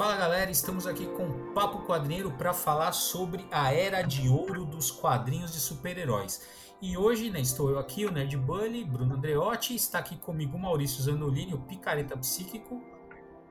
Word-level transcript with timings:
Fala 0.00 0.16
galera, 0.16 0.50
estamos 0.50 0.86
aqui 0.86 1.04
com 1.08 1.52
Papo 1.52 1.86
Quadrinheiro 1.86 2.30
para 2.30 2.54
falar 2.54 2.92
sobre 2.92 3.44
a 3.50 3.70
era 3.70 4.00
de 4.00 4.30
ouro 4.30 4.64
dos 4.64 4.90
quadrinhos 4.90 5.52
de 5.52 5.60
super-heróis. 5.60 6.40
E 6.80 6.96
hoje 6.96 7.28
né, 7.28 7.38
estou 7.38 7.68
eu 7.68 7.78
aqui, 7.78 8.06
o 8.06 8.10
Nerd 8.10 8.34
Bully, 8.38 8.82
Bruno 8.82 9.16
Andreotti, 9.16 9.74
está 9.74 9.98
aqui 9.98 10.16
comigo 10.16 10.56
o 10.56 10.58
Maurício 10.58 11.02
Zanolini, 11.02 11.52
o 11.52 11.58
Picareta 11.58 12.16
Psíquico. 12.16 12.82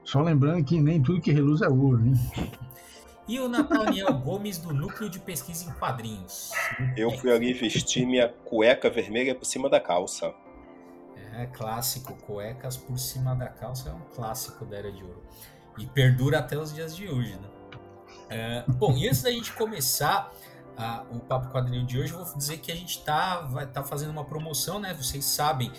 Só 0.03 0.23
lembrando 0.23 0.65
que 0.65 0.81
nem 0.81 0.99
tudo 0.99 1.21
que 1.21 1.31
reluz 1.31 1.61
é 1.61 1.67
ouro, 1.67 2.03
hein? 2.03 2.13
E 3.27 3.39
o 3.39 3.47
Nathaniel 3.47 4.11
Gomes, 4.17 4.57
do 4.57 4.73
Núcleo 4.73 5.07
de 5.07 5.19
Pesquisa 5.19 5.69
em 5.69 5.73
Quadrinhos. 5.73 6.49
Eu 6.97 7.11
fui 7.11 7.31
ali 7.31 7.53
vestir 7.53 8.07
minha 8.07 8.27
cueca 8.27 8.89
vermelha 8.89 9.35
por 9.35 9.45
cima 9.45 9.69
da 9.69 9.79
calça. 9.79 10.33
É, 11.35 11.45
clássico. 11.45 12.15
Cuecas 12.15 12.75
por 12.75 12.97
cima 12.97 13.35
da 13.35 13.49
calça 13.49 13.89
é 13.89 13.93
um 13.93 14.01
clássico 14.15 14.65
da 14.65 14.77
Era 14.77 14.91
de 14.91 15.03
Ouro. 15.03 15.21
E 15.77 15.85
perdura 15.85 16.39
até 16.39 16.57
os 16.57 16.73
dias 16.73 16.95
de 16.95 17.07
hoje, 17.07 17.35
né? 17.35 17.49
É, 18.29 18.63
bom, 18.67 18.95
e 18.95 19.07
antes 19.07 19.21
da 19.21 19.31
gente 19.31 19.51
começar 19.53 20.31
o 21.11 21.19
Papo 21.19 21.51
Quadrinho 21.51 21.85
de 21.85 21.99
hoje, 21.99 22.13
eu 22.13 22.23
vou 22.23 22.37
dizer 22.37 22.59
que 22.59 22.71
a 22.71 22.75
gente 22.75 23.03
tá, 23.03 23.41
vai 23.41 23.67
tá 23.67 23.83
fazendo 23.83 24.11
uma 24.11 24.23
promoção, 24.23 24.79
né? 24.79 24.93
Vocês 24.93 25.25
sabem 25.25 25.71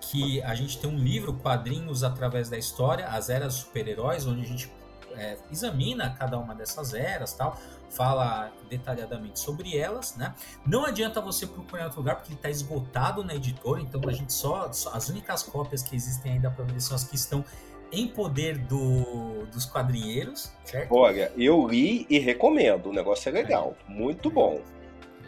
que 0.00 0.42
a 0.42 0.54
gente 0.54 0.78
tem 0.78 0.90
um 0.90 0.98
livro, 0.98 1.34
Quadrinhos 1.34 2.04
através 2.04 2.50
da 2.50 2.58
História, 2.58 3.06
As 3.06 3.30
Eras 3.30 3.54
Super-Heróis, 3.54 4.26
onde 4.26 4.42
a 4.42 4.46
gente 4.46 4.70
é, 5.14 5.38
examina 5.50 6.10
cada 6.10 6.38
uma 6.38 6.54
dessas 6.54 6.92
eras 6.94 7.32
tal, 7.32 7.58
fala 7.90 8.50
detalhadamente 8.68 9.38
sobre 9.38 9.76
elas, 9.76 10.16
né? 10.16 10.34
Não 10.66 10.84
adianta 10.84 11.20
você 11.20 11.46
procurar 11.46 11.82
em 11.82 11.84
outro 11.84 12.00
lugar 12.00 12.16
porque 12.16 12.30
ele 12.30 12.36
está 12.36 12.50
esgotado 12.50 13.22
na 13.22 13.34
editora, 13.34 13.80
então 13.80 14.00
a 14.06 14.12
gente 14.12 14.32
só, 14.32 14.72
só, 14.72 14.92
as 14.94 15.08
únicas 15.08 15.42
cópias 15.42 15.82
que 15.82 15.94
existem 15.94 16.32
ainda 16.32 16.50
para 16.50 16.64
vender 16.64 16.80
são 16.80 16.96
as 16.96 17.04
que 17.04 17.14
estão 17.14 17.44
em 17.92 18.08
poder 18.08 18.58
do, 18.58 19.44
dos 19.52 19.66
quadrinheiros, 19.66 20.50
certo? 20.64 20.94
Olha, 20.94 21.30
eu 21.36 21.68
li 21.68 22.06
e 22.08 22.18
recomendo, 22.18 22.86
o 22.86 22.92
negócio 22.92 23.28
é 23.28 23.32
legal, 23.32 23.76
é. 23.88 23.92
muito 23.92 24.30
bom. 24.30 24.60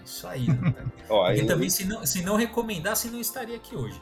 Isso 0.05 0.27
aí, 0.27 0.49
né? 0.49 0.75
Ó, 1.09 1.31
e 1.31 1.47
também, 1.47 1.71
se 1.71 1.85
não, 1.85 2.05
se 2.05 2.23
não 2.23 2.37
recomendasse, 2.37 3.09
não 3.11 3.21
estaria 3.21 3.57
aqui 3.57 3.77
hoje. 3.77 4.01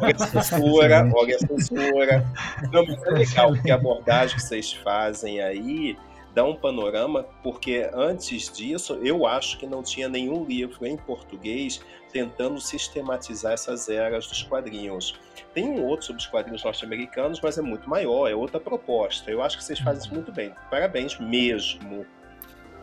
Olha 0.00 0.14
a 0.14 0.26
censura, 0.26 1.10
olha 1.14 1.36
a 1.36 1.38
censura. 1.38 2.32
Não, 2.70 2.84
mas 2.86 3.02
é 3.02 3.10
legal 3.10 3.52
que 3.54 3.70
a 3.70 3.74
abordagem 3.74 4.36
que 4.36 4.42
vocês 4.42 4.72
fazem 4.72 5.40
aí 5.40 5.96
dá 6.34 6.44
um 6.44 6.56
panorama, 6.56 7.22
porque 7.42 7.88
antes 7.94 8.52
disso 8.52 8.94
eu 9.02 9.26
acho 9.26 9.56
que 9.58 9.66
não 9.66 9.82
tinha 9.82 10.08
nenhum 10.08 10.44
livro 10.44 10.84
em 10.84 10.96
português 10.96 11.80
tentando 12.12 12.60
sistematizar 12.60 13.52
essas 13.52 13.88
eras 13.88 14.26
dos 14.26 14.42
quadrinhos. 14.42 15.18
Tem 15.52 15.64
um 15.64 15.84
outro 15.84 16.06
sobre 16.06 16.22
os 16.22 16.28
quadrinhos 16.28 16.62
norte-americanos, 16.62 17.40
mas 17.40 17.58
é 17.58 17.62
muito 17.62 17.88
maior, 17.88 18.28
é 18.28 18.34
outra 18.34 18.60
proposta. 18.60 19.30
Eu 19.30 19.42
acho 19.42 19.58
que 19.58 19.64
vocês 19.64 19.80
fazem 19.80 20.04
isso 20.04 20.14
muito 20.14 20.30
bem. 20.30 20.54
Parabéns 20.70 21.18
mesmo. 21.18 22.06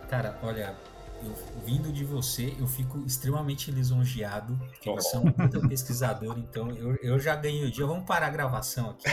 Cara, 0.10 0.38
olha, 0.44 0.76
eu, 1.24 1.64
vindo 1.66 1.92
de 1.92 2.04
você, 2.04 2.56
eu 2.60 2.68
fico 2.68 3.00
extremamente 3.06 3.72
lisonjeado, 3.72 4.58
porque 4.70 4.90
oh. 4.90 4.96
você 4.96 5.16
é 5.16 5.20
um 5.20 5.32
puta 5.32 5.60
pesquisador, 5.68 6.38
então 6.38 6.70
eu, 6.72 6.96
eu 7.02 7.20
já 7.20 7.36
ganhei 7.36 7.66
o 7.66 7.72
dia. 7.72 7.86
Vamos 7.86 8.06
parar 8.06 8.28
a 8.28 8.30
gravação 8.30 8.92
aqui. 8.92 9.08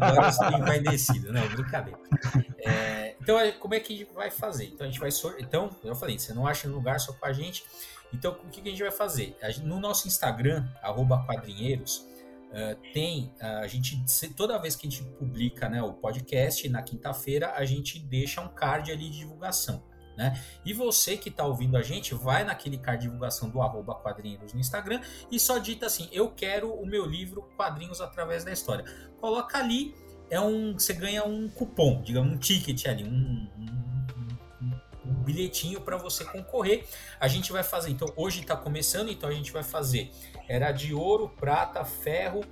Agora 0.00 0.30
você 0.30 0.58
vai 0.58 0.80
descido, 0.80 1.32
não, 1.32 1.46
brincadeira. 1.48 1.98
É, 2.58 3.16
então, 3.20 3.36
como 3.60 3.74
é 3.74 3.80
que 3.80 3.94
a 3.94 3.96
gente 3.96 4.12
vai 4.12 4.30
fazer? 4.30 4.66
Então, 4.66 4.86
a 4.86 4.90
gente 4.90 5.00
vai. 5.00 5.10
Então, 5.38 5.70
eu 5.82 5.94
falei, 5.94 6.18
você 6.18 6.32
não 6.32 6.46
acha 6.46 6.68
lugar 6.68 7.00
só 7.00 7.12
com 7.12 7.26
a 7.26 7.32
gente. 7.32 7.64
Então, 8.12 8.32
o 8.44 8.48
que, 8.50 8.60
que 8.60 8.68
a 8.68 8.70
gente 8.70 8.82
vai 8.82 8.92
fazer? 8.92 9.36
No 9.62 9.80
nosso 9.80 10.06
Instagram, 10.06 10.66
quadrinheiros, 11.26 12.06
Uh, 12.52 12.76
tem 12.92 13.32
uh, 13.40 13.62
a 13.62 13.66
gente 13.66 14.04
toda 14.36 14.60
vez 14.60 14.76
que 14.76 14.86
a 14.86 14.90
gente 14.90 15.02
publica 15.14 15.70
né, 15.70 15.82
o 15.82 15.94
podcast 15.94 16.68
na 16.68 16.82
quinta-feira 16.82 17.54
a 17.56 17.64
gente 17.64 17.98
deixa 17.98 18.42
um 18.42 18.48
card 18.48 18.92
ali 18.92 19.08
de 19.08 19.20
divulgação 19.20 19.82
né? 20.16 20.40
E 20.64 20.72
você 20.72 21.16
que 21.16 21.28
está 21.28 21.44
ouvindo 21.44 21.76
a 21.76 21.82
gente, 21.82 22.14
vai 22.14 22.44
naquele 22.44 22.78
card 22.78 23.02
de 23.02 23.06
divulgação 23.06 23.48
do 23.48 23.60
arroba 23.60 23.94
quadrinhos 23.94 24.52
no 24.52 24.60
Instagram 24.60 25.00
e 25.30 25.38
só 25.38 25.58
dita 25.58 25.86
assim: 25.86 26.08
Eu 26.12 26.30
quero 26.30 26.72
o 26.72 26.86
meu 26.86 27.06
livro 27.06 27.42
Quadrinhos 27.56 28.00
através 28.00 28.44
da 28.44 28.52
História. 28.52 28.84
Coloca 29.20 29.58
ali, 29.58 29.94
é 30.30 30.40
um, 30.40 30.74
você 30.74 30.92
ganha 30.92 31.24
um 31.24 31.48
cupom, 31.48 32.02
digamos, 32.02 32.32
um 32.32 32.38
ticket 32.38 32.86
ali, 32.86 33.04
um, 33.04 33.48
um, 33.58 35.10
um 35.10 35.14
bilhetinho 35.22 35.80
para 35.80 35.96
você 35.96 36.24
concorrer. 36.24 36.86
A 37.20 37.28
gente 37.28 37.52
vai 37.52 37.62
fazer, 37.62 37.90
então 37.90 38.12
hoje 38.16 38.40
está 38.40 38.56
começando, 38.56 39.10
então 39.10 39.28
a 39.28 39.32
gente 39.32 39.52
vai 39.52 39.62
fazer 39.62 40.10
era 40.48 40.72
de 40.72 40.92
ouro, 40.92 41.28
prata, 41.28 41.84
ferro 41.84 42.42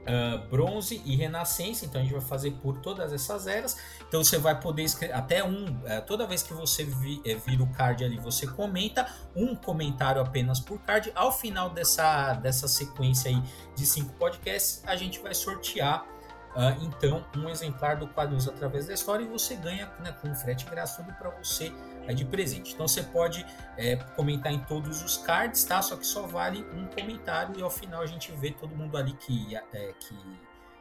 uh, 0.00 0.48
bronze 0.48 1.00
e 1.04 1.16
renascença, 1.16 1.84
então 1.84 2.00
a 2.00 2.04
gente 2.04 2.12
vai 2.12 2.22
fazer 2.22 2.52
por 2.52 2.78
todas 2.78 3.12
essas 3.12 3.46
eras. 3.46 3.76
Então 4.08 4.22
você 4.22 4.38
vai 4.38 4.58
poder 4.58 4.82
escrever 4.82 5.14
até 5.14 5.44
um, 5.44 5.64
uh, 5.64 6.02
toda 6.06 6.26
vez 6.26 6.42
que 6.42 6.52
você 6.52 6.84
vi, 6.84 7.18
uh, 7.18 7.38
vira 7.46 7.62
o 7.62 7.72
card 7.72 8.04
ali, 8.04 8.18
você 8.18 8.46
comenta 8.46 9.06
um 9.34 9.54
comentário 9.54 10.20
apenas 10.20 10.60
por 10.60 10.78
card. 10.80 11.12
Ao 11.14 11.32
final 11.32 11.70
dessa, 11.70 12.34
dessa 12.34 12.68
sequência 12.68 13.30
aí 13.30 13.42
de 13.76 13.86
cinco 13.86 14.12
podcasts, 14.14 14.82
a 14.86 14.96
gente 14.96 15.20
vai 15.20 15.34
sortear 15.34 16.06
Uh, 16.50 16.82
então, 16.82 17.24
um 17.36 17.48
exemplar 17.48 17.96
do 17.96 18.08
Quadrinhos 18.08 18.48
através 18.48 18.84
da 18.84 18.92
história 18.92 19.22
e 19.22 19.28
você 19.28 19.54
ganha 19.54 19.86
né, 20.00 20.12
com 20.20 20.34
frete 20.34 20.66
grátis 20.66 20.96
tudo 20.96 21.12
para 21.12 21.30
você 21.30 21.72
de 22.14 22.24
presente. 22.24 22.74
Então 22.74 22.86
você 22.88 23.02
pode 23.02 23.44
é, 23.76 23.96
comentar 24.16 24.52
em 24.52 24.58
todos 24.60 25.02
os 25.02 25.16
cards, 25.18 25.64
tá? 25.64 25.80
Só 25.80 25.96
que 25.96 26.06
só 26.06 26.26
vale 26.26 26.64
um 26.74 26.86
comentário 26.86 27.58
e 27.58 27.62
ao 27.62 27.70
final 27.70 28.02
a 28.02 28.06
gente 28.06 28.32
vê 28.32 28.50
todo 28.50 28.74
mundo 28.74 28.96
ali 28.96 29.12
que, 29.12 29.56
é, 29.56 29.94
que, 29.98 30.16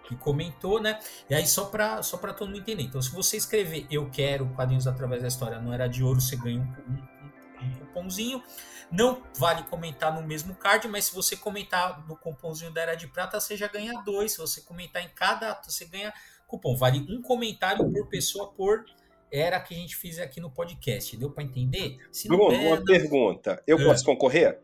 que 0.08 0.16
comentou, 0.16 0.82
né? 0.82 1.00
E 1.30 1.36
aí 1.36 1.46
só 1.46 1.66
para 1.66 2.02
só 2.02 2.18
para 2.18 2.34
todo 2.34 2.48
mundo 2.48 2.60
entender. 2.60 2.84
Então 2.84 3.02
se 3.02 3.12
você 3.12 3.38
escrever 3.38 3.86
eu 3.92 4.10
quero 4.10 4.48
quadrinhos 4.56 4.88
através 4.88 5.22
da 5.22 5.28
história 5.28 5.60
não 5.60 5.74
era 5.74 5.88
de 5.88 6.04
ouro, 6.04 6.20
você 6.20 6.36
ganha 6.36 6.62
um, 6.62 6.92
um, 6.92 7.68
um 7.68 7.72
cupomzinho. 7.80 8.44
Não 8.92 9.22
vale 9.38 9.62
comentar 9.64 10.14
no 10.14 10.26
mesmo 10.26 10.56
card, 10.56 10.88
mas 10.88 11.06
se 11.06 11.14
você 11.14 11.38
comentar 11.38 12.04
no 12.08 12.16
cupomzinho 12.16 12.74
da 12.74 12.82
Era 12.82 12.96
de 12.96 13.08
Prata, 13.08 13.40
você 13.40 13.56
já 13.56 13.68
ganha 13.68 14.02
dois. 14.02 14.32
Se 14.32 14.40
você 14.40 14.62
comentar 14.62 15.04
em 15.04 15.10
cada, 15.10 15.62
você 15.64 15.86
ganha 15.86 16.12
cupom. 16.48 16.76
Vale 16.76 17.06
um 17.08 17.22
comentário 17.22 17.88
por 17.92 18.08
pessoa 18.08 18.52
por 18.52 18.84
era 19.32 19.60
que 19.60 19.74
a 19.74 19.78
gente 19.78 19.96
fez 19.96 20.20
aqui 20.20 20.40
no 20.40 20.50
podcast. 20.50 21.16
Deu 21.18 21.30
para 21.30 21.44
entender? 21.44 21.98
Se 22.12 22.28
Bruno, 22.28 22.50
der, 22.50 22.68
uma 22.68 22.76
não... 22.78 22.86
pergunta. 22.86 23.62
Eu 23.66 23.80
é. 23.80 23.86
posso 23.86 24.04
concorrer? 24.06 24.60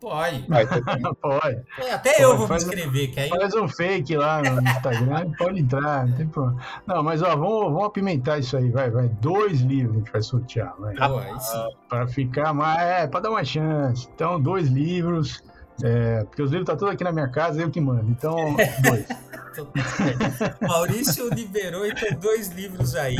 Pode. 0.00 0.46
Ah, 0.50 0.62
então... 0.96 1.14
pode. 1.14 1.62
É, 1.78 1.92
até 1.92 2.12
pode, 2.12 2.22
eu 2.22 2.36
vou 2.38 2.48
me 2.48 2.56
inscrever. 2.56 3.12
Que 3.12 3.20
aí... 3.20 3.28
Faz 3.28 3.54
um 3.54 3.68
fake 3.68 4.16
lá 4.16 4.42
no 4.42 4.62
Instagram, 4.62 5.32
pode 5.36 5.60
entrar, 5.60 6.06
não 6.06 6.16
tem 6.16 6.26
problema. 6.26 6.62
Não, 6.86 7.02
mas 7.02 7.22
ó, 7.22 7.36
vamos, 7.36 7.64
vamos 7.64 7.84
apimentar 7.84 8.38
isso 8.38 8.56
aí, 8.56 8.70
vai, 8.70 8.90
vai. 8.90 9.08
Dois 9.08 9.60
livros 9.60 9.96
a 9.96 9.98
gente 9.98 10.12
vai 10.12 10.22
sortear, 10.22 10.74
vai. 10.78 10.94
Ah, 10.98 11.68
para 11.88 12.08
ficar 12.08 12.54
mais, 12.54 12.80
é, 12.80 13.06
para 13.06 13.20
dar 13.20 13.30
uma 13.30 13.44
chance. 13.44 14.08
Então, 14.14 14.40
dois 14.40 14.68
livros. 14.68 15.42
É, 15.82 16.24
porque 16.24 16.42
os 16.42 16.50
livros 16.50 16.62
estão 16.62 16.74
tá 16.74 16.78
todos 16.78 16.94
aqui 16.94 17.04
na 17.04 17.12
minha 17.12 17.28
casa, 17.28 17.60
eu 17.60 17.70
que 17.70 17.80
mando. 17.80 18.10
Então, 18.10 18.36
dois. 18.82 19.06
Maurício 20.66 21.28
liberou 21.32 21.86
então 21.86 22.18
dois 22.18 22.48
livros 22.48 22.94
aí, 22.94 23.16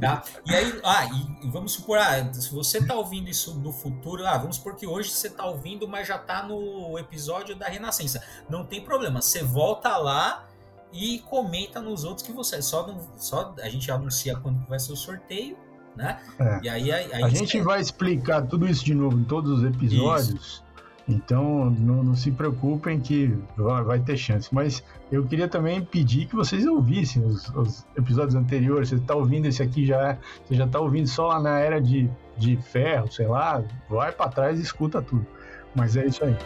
tá? 0.00 0.22
E 0.46 0.54
aí, 0.54 0.80
ah, 0.84 1.04
e, 1.06 1.48
vamos 1.48 1.72
supor, 1.72 1.98
ah, 1.98 2.32
se 2.32 2.52
você 2.52 2.78
está 2.78 2.94
ouvindo 2.94 3.28
isso 3.28 3.54
no 3.58 3.72
futuro, 3.72 4.26
ah, 4.26 4.38
vamos 4.38 4.56
supor 4.56 4.76
que 4.76 4.86
hoje 4.86 5.10
você 5.10 5.28
está 5.28 5.46
ouvindo, 5.46 5.86
mas 5.86 6.08
já 6.08 6.16
está 6.16 6.42
no 6.42 6.98
episódio 6.98 7.54
da 7.54 7.66
Renascença. 7.66 8.22
Não 8.48 8.64
tem 8.64 8.82
problema, 8.82 9.20
você 9.20 9.42
volta 9.42 9.96
lá 9.96 10.48
e 10.92 11.20
comenta 11.20 11.80
nos 11.80 12.04
outros 12.04 12.26
que 12.26 12.32
você 12.32 12.60
só 12.60 12.94
só 13.16 13.54
a 13.60 13.68
gente 13.68 13.90
anuncia 13.90 14.36
quando 14.36 14.64
vai 14.66 14.78
ser 14.78 14.92
o 14.92 14.96
sorteio, 14.96 15.56
né? 15.96 16.20
É. 16.38 16.60
E 16.62 16.68
aí, 16.68 16.92
aí, 16.92 17.12
aí 17.12 17.22
a 17.22 17.28
gente 17.28 17.60
vai 17.60 17.80
explicar 17.80 18.42
tudo 18.42 18.68
isso 18.68 18.84
de 18.84 18.94
novo 18.94 19.18
em 19.18 19.24
todos 19.24 19.58
os 19.58 19.64
episódios. 19.64 20.40
Isso. 20.40 20.71
Então, 21.08 21.70
não, 21.70 22.02
não, 22.02 22.14
se 22.14 22.30
preocupem 22.30 23.00
que 23.00 23.36
vai, 23.56 23.98
ter 24.00 24.16
chance. 24.16 24.48
Mas 24.52 24.82
eu 25.10 25.24
queria 25.24 25.48
também 25.48 25.82
pedir 25.84 26.26
que 26.26 26.34
vocês 26.34 26.66
ouvissem 26.66 27.24
os, 27.24 27.48
os 27.50 27.86
episódios 27.96 28.34
anteriores. 28.34 28.88
Você 28.88 28.96
está 28.96 29.14
ouvindo 29.14 29.46
esse 29.46 29.62
aqui 29.62 29.84
já, 29.84 30.16
você 30.44 30.54
já 30.54 30.64
está 30.64 30.78
ouvindo 30.80 31.08
só 31.08 31.28
lá 31.28 31.40
na 31.40 31.58
era 31.58 31.80
de, 31.80 32.08
de 32.38 32.56
ferro, 32.56 33.10
sei 33.10 33.26
lá, 33.26 33.62
vai 33.88 34.12
para 34.12 34.30
trás 34.30 34.58
e 34.58 34.62
escuta 34.62 35.02
tudo. 35.02 35.26
Mas 35.74 35.96
é 35.96 36.06
isso 36.06 36.24
aí. 36.24 36.36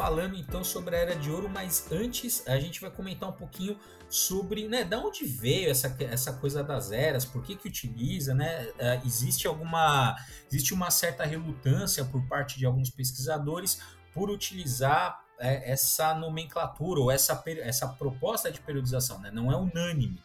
falando 0.00 0.34
então 0.34 0.64
sobre 0.64 0.96
a 0.96 0.98
Era 0.98 1.14
de 1.14 1.30
Ouro, 1.30 1.46
mas 1.46 1.92
antes 1.92 2.42
a 2.48 2.58
gente 2.58 2.80
vai 2.80 2.90
comentar 2.90 3.28
um 3.28 3.32
pouquinho 3.32 3.78
sobre, 4.08 4.66
né, 4.66 4.82
da 4.82 4.98
onde 4.98 5.26
veio 5.26 5.70
essa, 5.70 5.94
essa 6.00 6.32
coisa 6.32 6.64
das 6.64 6.90
eras, 6.90 7.26
por 7.26 7.42
que 7.42 7.54
que 7.54 7.68
utiliza, 7.68 8.32
né? 8.32 8.62
Uh, 8.62 9.06
existe 9.06 9.46
alguma, 9.46 10.16
existe 10.50 10.72
uma 10.72 10.90
certa 10.90 11.26
relutância 11.26 12.02
por 12.02 12.26
parte 12.26 12.58
de 12.58 12.64
alguns 12.64 12.88
pesquisadores 12.88 13.82
por 14.14 14.30
utilizar 14.30 15.22
é, 15.38 15.70
essa 15.70 16.14
nomenclatura 16.14 16.98
ou 16.98 17.10
essa, 17.10 17.44
essa 17.58 17.86
proposta 17.86 18.50
de 18.50 18.58
periodização, 18.58 19.20
né? 19.20 19.30
Não 19.30 19.52
é 19.52 19.56
unânime. 19.56 20.18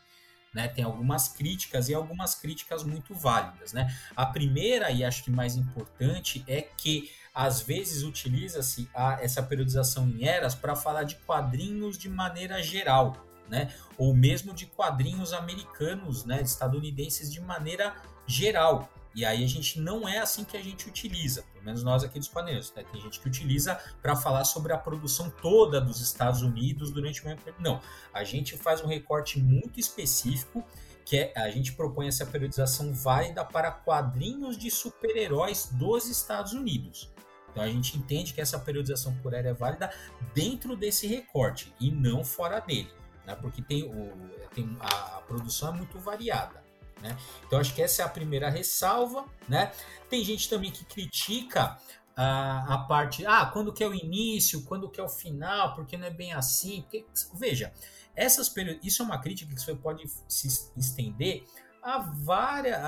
Né, 0.53 0.69
tem 0.69 0.85
algumas 0.85 1.27
críticas 1.27 1.89
e 1.89 1.93
algumas 1.93 2.33
críticas 2.33 2.81
muito 2.81 3.13
válidas. 3.13 3.73
Né? 3.73 3.93
A 4.15 4.25
primeira, 4.25 4.89
e 4.89 5.03
acho 5.03 5.21
que 5.21 5.29
mais 5.29 5.57
importante, 5.57 6.45
é 6.47 6.61
que 6.61 7.11
às 7.35 7.61
vezes 7.61 8.03
utiliza-se 8.03 8.89
essa 9.19 9.43
periodização 9.43 10.07
em 10.07 10.25
eras 10.25 10.55
para 10.55 10.73
falar 10.73 11.03
de 11.03 11.15
quadrinhos 11.17 11.97
de 11.97 12.07
maneira 12.07 12.63
geral, 12.63 13.17
né? 13.49 13.73
ou 13.97 14.15
mesmo 14.15 14.53
de 14.53 14.65
quadrinhos 14.65 15.33
americanos, 15.33 16.23
né, 16.23 16.41
estadunidenses 16.41 17.31
de 17.31 17.41
maneira 17.41 17.93
geral. 18.25 18.89
E 19.13 19.23
aí 19.23 19.43
a 19.43 19.47
gente 19.47 19.79
não 19.79 20.07
é 20.07 20.17
assim 20.17 20.43
que 20.43 20.57
a 20.57 20.61
gente 20.61 20.87
utiliza, 20.87 21.43
pelo 21.53 21.63
menos 21.63 21.83
nós 21.83 22.03
aqui 22.03 22.19
dos 22.19 22.27
quadrinhos. 22.27 22.73
Né? 22.73 22.83
Tem 22.89 23.01
gente 23.01 23.19
que 23.19 23.27
utiliza 23.27 23.79
para 24.01 24.15
falar 24.15 24.43
sobre 24.45 24.73
a 24.73 24.77
produção 24.77 25.29
toda 25.29 25.79
dos 25.79 26.01
Estados 26.01 26.41
Unidos 26.41 26.91
durante 26.91 27.21
período. 27.21 27.55
Não, 27.59 27.81
a 28.13 28.23
gente 28.23 28.57
faz 28.57 28.81
um 28.81 28.87
recorte 28.87 29.39
muito 29.39 29.79
específico 29.79 30.65
que 31.05 31.17
é, 31.17 31.33
a 31.35 31.49
gente 31.49 31.73
propõe 31.73 32.07
essa 32.07 32.25
periodização 32.25 32.93
válida 32.93 33.45
para 33.45 33.71
quadrinhos 33.71 34.57
de 34.57 34.71
super-heróis 34.71 35.69
dos 35.71 36.09
Estados 36.09 36.53
Unidos. 36.53 37.13
Então 37.55 37.63
a 37.63 37.69
gente 37.69 37.97
entende 37.97 38.33
que 38.33 38.41
essa 38.41 38.59
periodização 38.59 39.15
por 39.23 39.33
era 39.33 39.47
é 39.47 39.53
válida 39.53 39.89
dentro 40.33 40.75
desse 40.75 41.07
recorte 41.07 41.73
e 41.79 41.89
não 41.89 42.21
fora 42.21 42.59
dele, 42.59 42.91
né? 43.25 43.33
porque 43.33 43.61
tem, 43.61 43.83
o, 43.83 44.11
tem 44.53 44.75
a, 44.77 45.17
a 45.17 45.21
produção 45.21 45.73
é 45.73 45.77
muito 45.77 45.97
variada. 45.97 46.61
Né? 47.01 47.17
Então 47.47 47.57
acho 47.57 47.73
que 47.73 47.81
essa 47.81 48.01
é 48.01 48.05
a 48.05 48.09
primeira 48.09 48.49
ressalva. 48.49 49.25
Né? 49.47 49.71
Tem 50.09 50.21
gente 50.21 50.49
também 50.49 50.69
que 50.69 50.83
critica 50.83 51.77
a, 52.13 52.73
a 52.73 52.77
parte, 52.79 53.25
ah, 53.25 53.45
quando 53.45 53.71
que 53.71 53.85
é 53.85 53.87
o 53.87 53.93
início, 53.93 54.63
quando 54.65 54.89
que 54.89 54.99
é 54.99 55.03
o 55.03 55.09
final, 55.09 55.75
porque 55.75 55.95
não 55.95 56.07
é 56.07 56.11
bem 56.11 56.33
assim. 56.33 56.81
Porque, 56.81 57.05
veja, 57.35 57.71
essas 58.13 58.53
isso 58.83 59.01
é 59.01 59.05
uma 59.05 59.19
crítica 59.19 59.55
que 59.55 59.61
você 59.61 59.75
pode 59.75 60.03
se 60.27 60.71
estender 60.75 61.45
a, 61.85 61.99
várias, 61.99 62.81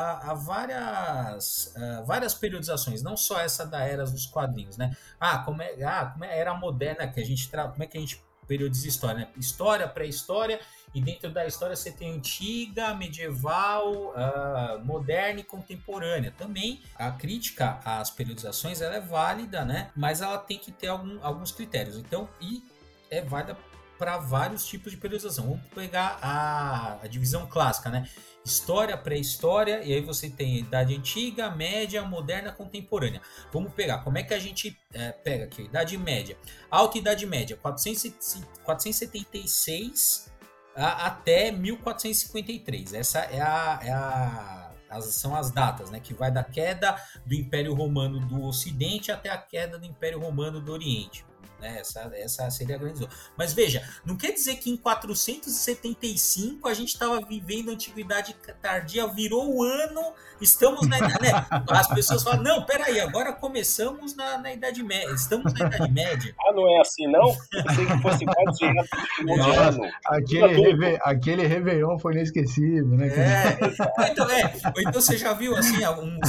várias, 0.43 1.73
várias 2.05 2.33
periodizações, 2.33 3.03
não 3.03 3.15
só 3.15 3.39
essa 3.39 3.65
da 3.65 3.81
era 3.81 4.03
dos 4.03 4.25
quadrinhos, 4.25 4.75
né? 4.75 4.95
Ah, 5.19 5.39
como 5.39 5.61
é, 5.61 5.83
ah, 5.83 6.07
como 6.07 6.25
é 6.25 6.29
a 6.29 6.35
era 6.35 6.53
moderna 6.55 7.07
que 7.07 7.19
a 7.19 7.23
gente 7.23 7.47
como 7.49 7.83
é 7.83 7.85
que 7.85 7.97
a 7.97 8.01
gente 8.01 8.23
periodiza 8.47 8.87
história, 8.87 9.19
né? 9.19 9.27
História, 9.37 9.87
pré-história 9.87 10.59
e 10.95 11.01
dentro 11.01 11.29
da 11.29 11.45
história 11.45 11.75
você 11.75 11.91
tem 11.91 12.11
antiga, 12.11 12.93
medieval, 12.95 14.15
uh, 14.15 14.83
moderna 14.83 15.41
e 15.41 15.43
contemporânea. 15.43 16.33
Também 16.35 16.81
a 16.95 17.11
crítica 17.11 17.79
às 17.85 18.09
periodizações 18.09 18.81
ela 18.81 18.95
é 18.95 19.01
válida, 19.01 19.63
né? 19.63 19.91
Mas 19.95 20.21
ela 20.21 20.37
tem 20.37 20.57
que 20.57 20.71
ter 20.71 20.87
algum, 20.87 21.19
alguns 21.21 21.51
critérios. 21.51 21.97
Então, 21.97 22.27
e 22.41 22.63
é 23.11 23.21
válida 23.21 23.55
para 23.97 24.17
vários 24.17 24.65
tipos 24.65 24.91
de 24.91 24.97
periodização. 24.97 25.45
Vamos 25.45 25.67
pegar 25.67 26.17
a, 26.21 26.99
a 27.03 27.07
divisão 27.07 27.45
clássica, 27.47 27.89
né? 27.89 28.07
História, 28.47 28.97
pré-história, 28.97 29.83
e 29.83 29.93
aí 29.93 29.99
você 29.99 30.29
tem 30.29 30.59
Idade 30.59 30.95
Antiga, 30.95 31.51
Média, 31.51 32.01
Moderna, 32.03 32.51
Contemporânea. 32.51 33.21
Vamos 33.51 33.73
pegar, 33.73 33.99
como 33.99 34.17
é 34.17 34.23
que 34.23 34.33
a 34.33 34.39
gente 34.39 34.79
é, 34.93 35.11
pega 35.11 35.43
aqui? 35.43 35.63
Idade 35.63 35.97
Média. 35.97 36.37
Alta 36.71 36.97
Idade 36.97 37.25
Média, 37.25 37.57
400, 37.57 38.41
476 38.63 40.31
até 40.73 41.51
1453. 41.51 42.93
Essa 42.93 43.19
é 43.19 43.41
a, 43.41 43.79
é 43.83 43.91
a 43.91 44.71
as, 44.89 45.05
são 45.15 45.35
as 45.35 45.51
datas, 45.51 45.89
né? 45.89 45.99
Que 45.99 46.13
vai 46.13 46.31
da 46.31 46.43
queda 46.43 46.95
do 47.25 47.33
Império 47.33 47.73
Romano 47.73 48.19
do 48.19 48.43
Ocidente 48.43 49.11
até 49.11 49.29
a 49.29 49.37
queda 49.37 49.77
do 49.77 49.85
Império 49.85 50.19
Romano 50.19 50.61
do 50.61 50.71
Oriente. 50.71 51.25
Né? 51.59 51.79
Essa, 51.79 52.11
essa 52.13 52.49
seria 52.49 52.75
a 52.75 52.79
grande 52.79 52.99
zona. 52.99 53.09
Mas 53.35 53.53
veja, 53.53 53.87
não 54.05 54.15
quer 54.15 54.31
dizer 54.31 54.57
que 54.57 54.69
em 54.69 54.77
475 54.77 56.67
a 56.67 56.73
gente 56.73 56.89
estava 56.89 57.19
vivendo 57.25 57.69
a 57.69 57.73
antiguidade 57.73 58.35
tardia, 58.61 59.07
virou 59.07 59.55
o 59.55 59.63
ano, 59.63 60.13
estamos 60.39 60.87
na 60.87 60.99
né? 60.99 61.31
As 61.69 61.87
pessoas 61.87 62.23
falam, 62.23 62.43
não, 62.43 62.63
peraí, 62.63 62.99
agora 62.99 63.33
começamos 63.33 64.15
na, 64.15 64.37
na 64.37 64.53
Idade 64.53 64.83
Média, 64.83 65.11
estamos 65.13 65.53
na 65.53 65.67
Idade 65.67 65.91
Média. 65.91 66.35
Ah, 66.45 66.53
não 66.53 66.69
é 66.69 66.81
assim, 66.81 67.07
não? 67.07 67.35
Pensei 67.49 67.85
que 67.85 68.01
fosse 68.01 68.25
quase 68.25 68.59
direto 68.59 68.89
de 69.25 69.55
ano. 69.55 69.91
Aquele, 70.05 70.47
reve, 70.47 70.99
aquele 71.01 71.47
Réveillon 71.47 71.97
foi 71.97 72.13
inesquecível, 72.13 72.87
né? 72.87 73.07
É, 73.07 74.11
então, 74.11 74.29
é, 74.29 74.53
então 74.79 75.01
você 75.01 75.17
já 75.17 75.33
viu 75.33 75.55
assim, 75.55 75.83
alguns 75.83 76.19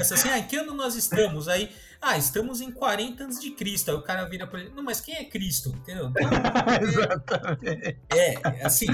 assim, 0.00 0.28
ah, 0.30 0.38
em 0.38 0.44
que 0.44 0.56
ano 0.56 0.74
nós 0.74 0.96
estamos? 0.96 1.48
Aí 1.48 1.70
ah, 2.02 2.18
estamos 2.18 2.60
em 2.60 2.72
40 2.72 3.22
anos 3.22 3.40
de 3.40 3.52
Cristo. 3.52 3.92
Aí 3.92 3.96
o 3.96 4.02
cara 4.02 4.24
vira 4.24 4.44
para 4.44 4.60
ele, 4.60 4.70
não, 4.74 4.82
mas 4.82 5.00
quem 5.00 5.14
é 5.14 5.24
Cristo? 5.24 5.68
Entendeu? 5.68 6.12
Exatamente. 6.82 8.00
É, 8.10 8.66
assim, 8.66 8.86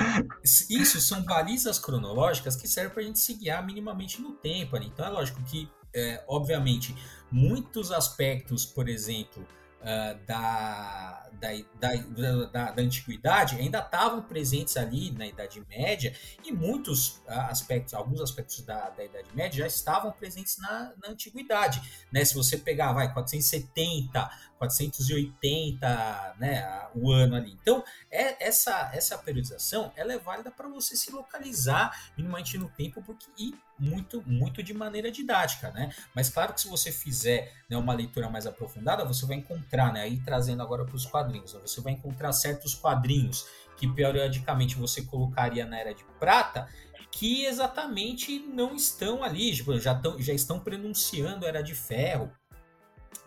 isso 0.44 1.00
são 1.00 1.22
balizas 1.22 1.78
cronológicas 1.78 2.54
que 2.54 2.68
servem 2.68 2.92
para 2.92 3.02
a 3.02 3.06
gente 3.06 3.18
se 3.18 3.32
guiar 3.32 3.64
minimamente 3.64 4.20
no 4.20 4.32
tempo. 4.32 4.78
Né? 4.78 4.84
Então 4.92 5.06
é 5.06 5.08
lógico 5.08 5.42
que, 5.44 5.70
é, 5.94 6.22
obviamente, 6.28 6.94
muitos 7.32 7.90
aspectos, 7.90 8.66
por 8.66 8.90
exemplo, 8.90 9.46
uh, 9.80 10.18
da, 10.26 11.28
da, 11.32 11.48
da, 11.80 12.46
da, 12.46 12.70
da, 12.72 12.82
antiguidade 12.82 13.56
ainda 13.56 13.78
estavam 13.78 14.22
presentes 14.22 14.76
ali 14.76 15.10
na 15.12 15.26
Idade 15.26 15.64
Média 15.68 16.14
e 16.44 16.52
muitos 16.52 17.18
uh, 17.26 17.40
aspectos, 17.50 17.94
alguns 17.94 18.20
aspectos 18.20 18.60
da, 18.62 18.90
da 18.90 19.04
Idade 19.04 19.28
Média 19.34 19.58
já 19.58 19.66
estavam 19.66 20.12
presentes 20.12 20.58
na, 20.58 20.92
na 21.02 21.10
antiguidade. 21.10 21.80
Né? 22.12 22.24
Se 22.24 22.34
você 22.34 22.56
pegar, 22.56 22.92
vai, 22.92 23.12
470, 23.12 24.30
480, 24.58 26.34
né, 26.38 26.88
o 26.94 27.10
ano 27.10 27.36
ali. 27.36 27.56
Então, 27.60 27.84
é, 28.10 28.46
essa, 28.46 28.90
essa 28.92 29.16
periodização 29.16 29.92
ela 29.96 30.12
é 30.12 30.18
válida 30.18 30.50
para 30.50 30.68
você 30.68 30.96
se 30.96 31.10
localizar 31.10 32.10
minimamente 32.16 32.58
no 32.58 32.68
tempo 32.68 33.02
porque, 33.02 33.26
e 33.38 33.54
muito, 33.78 34.22
muito 34.26 34.62
de 34.62 34.74
maneira 34.74 35.10
didática, 35.10 35.70
né? 35.70 35.94
Mas 36.14 36.28
claro 36.28 36.52
que 36.52 36.60
se 36.60 36.68
você 36.68 36.90
fizer 36.90 37.52
né, 37.70 37.76
uma 37.76 37.94
leitura 37.94 38.28
mais 38.28 38.46
aprofundada, 38.46 39.04
você 39.04 39.24
vai 39.24 39.36
encontrar, 39.36 39.92
né, 39.92 40.02
aí 40.02 40.18
trazendo 40.18 40.62
agora 40.62 40.84
para 40.84 40.96
os 40.96 41.06
quadrinhos, 41.06 41.54
né, 41.54 41.60
você 41.60 41.80
vai 41.80 41.92
encontrar 41.92 42.32
certos 42.32 42.74
quadrinhos 42.74 43.46
que 43.76 43.86
periodicamente 43.86 44.74
você 44.74 45.02
colocaria 45.02 45.64
na 45.64 45.78
Era 45.78 45.94
de 45.94 46.04
Prata, 46.18 46.68
que 47.12 47.44
exatamente 47.46 48.38
não 48.40 48.74
estão 48.74 49.22
ali, 49.22 49.54
tipo, 49.54 49.78
já, 49.78 49.94
tão, 49.94 50.20
já 50.20 50.32
estão 50.32 50.58
pronunciando 50.58 51.46
Era 51.46 51.62
de 51.62 51.74
Ferro, 51.74 52.30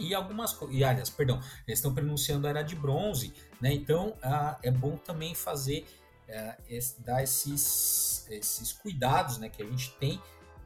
e 0.08 0.14
algumas 0.14 0.58
e 0.70 0.84
aliás, 0.84 1.10
perdão, 1.10 1.40
eles 1.68 1.80
estão 1.80 1.94
pronunciando 1.94 2.48
a 2.48 2.50
era 2.50 2.62
de 2.62 2.76
bronze, 2.76 3.34
né? 3.60 3.74
Então 3.74 4.16
ah, 4.22 4.58
é 4.64 4.72
bom 4.72 4.98
também 4.98 5.36
fazer 5.36 5.86
ah, 6.30 6.58
esse, 6.68 7.02
dar 7.02 7.24
esses, 7.24 8.26
esses 8.30 8.72
cuidados, 8.74 9.38
né, 9.38 9.50
que 9.50 9.62
a 9.62 9.66
gente 9.66 9.92
tem 10.00 10.22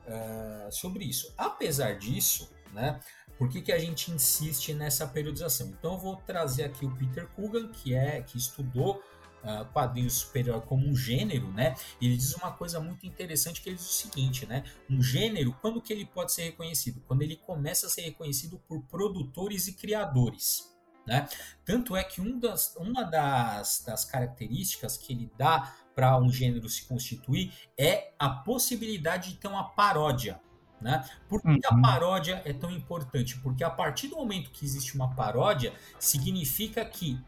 ah, 0.08 0.70
sobre 0.72 1.06
isso. 1.06 1.34
Apesar 1.38 1.98
disso, 1.98 2.50
né? 2.74 3.00
Por 3.38 3.50
que, 3.50 3.62
que 3.62 3.72
a 3.72 3.78
gente 3.78 4.12
insiste 4.12 4.74
nessa 4.74 5.06
periodização? 5.06 5.68
Então 5.68 5.94
eu 5.94 6.00
vou 6.00 6.16
trazer 6.16 6.64
aqui 6.64 6.86
o 6.86 6.96
Peter 6.96 7.28
Coogan, 7.36 7.68
que 7.68 7.94
é 7.94 8.22
que 8.22 8.38
estudou 8.38 9.04
uh, 9.46 9.66
quadrinhos 9.72 10.14
superior 10.14 10.62
como 10.64 10.88
um 10.88 10.96
gênero, 10.96 11.52
né? 11.54 11.76
Ele 12.02 12.18
diz 12.18 12.34
uma 12.36 12.52
coisa 12.52 12.80
muito 12.80 13.06
interessante 13.06 13.62
que 13.62 13.70
ele 13.70 13.78
diz 13.78 13.90
o 13.90 13.94
seguinte, 13.94 14.46
né? 14.46 14.64
Um 14.90 15.02
gênero, 15.02 15.56
quando 15.62 15.82
que 15.82 15.94
ele 15.94 16.06
pode 16.06 16.34
ser 16.34 16.44
reconhecido? 16.44 17.02
Quando 17.08 17.22
ele 17.22 17.36
começa 17.36 17.88
a 17.88 17.90
ser 17.90 18.02
reconhecido 18.02 18.60
por 18.68 18.82
produtores 18.84 19.68
e 19.68 19.74
criadores. 19.74 20.74
Né? 21.08 21.28
Tanto 21.64 21.96
é 21.96 22.04
que 22.04 22.20
um 22.20 22.40
das, 22.40 22.76
uma 22.78 23.04
das, 23.04 23.84
das 23.86 24.04
características 24.06 24.98
que 24.98 25.14
ele 25.14 25.32
dá 25.38 25.72
para 25.94 26.18
um 26.18 26.30
gênero 26.32 26.68
se 26.68 26.84
constituir 26.86 27.54
é 27.78 28.12
a 28.18 28.28
possibilidade 28.30 29.34
de 29.34 29.38
ter 29.38 29.48
uma 29.48 29.70
paródia. 29.70 30.42
Né? 30.82 31.08
Por 31.30 31.42
que 31.42 31.60
a 31.66 31.76
uhum. 31.76 31.82
paródia 31.82 32.42
é 32.44 32.52
tão 32.52 32.70
importante? 32.70 33.40
Porque 33.40 33.64
a 33.64 33.70
partir 33.70 34.08
do 34.08 34.18
momento 34.18 34.52
que 34.52 34.66
existe 34.66 34.96
uma 34.96 35.16
paródia, 35.16 35.74
significa 36.00 36.84
que 36.84 37.20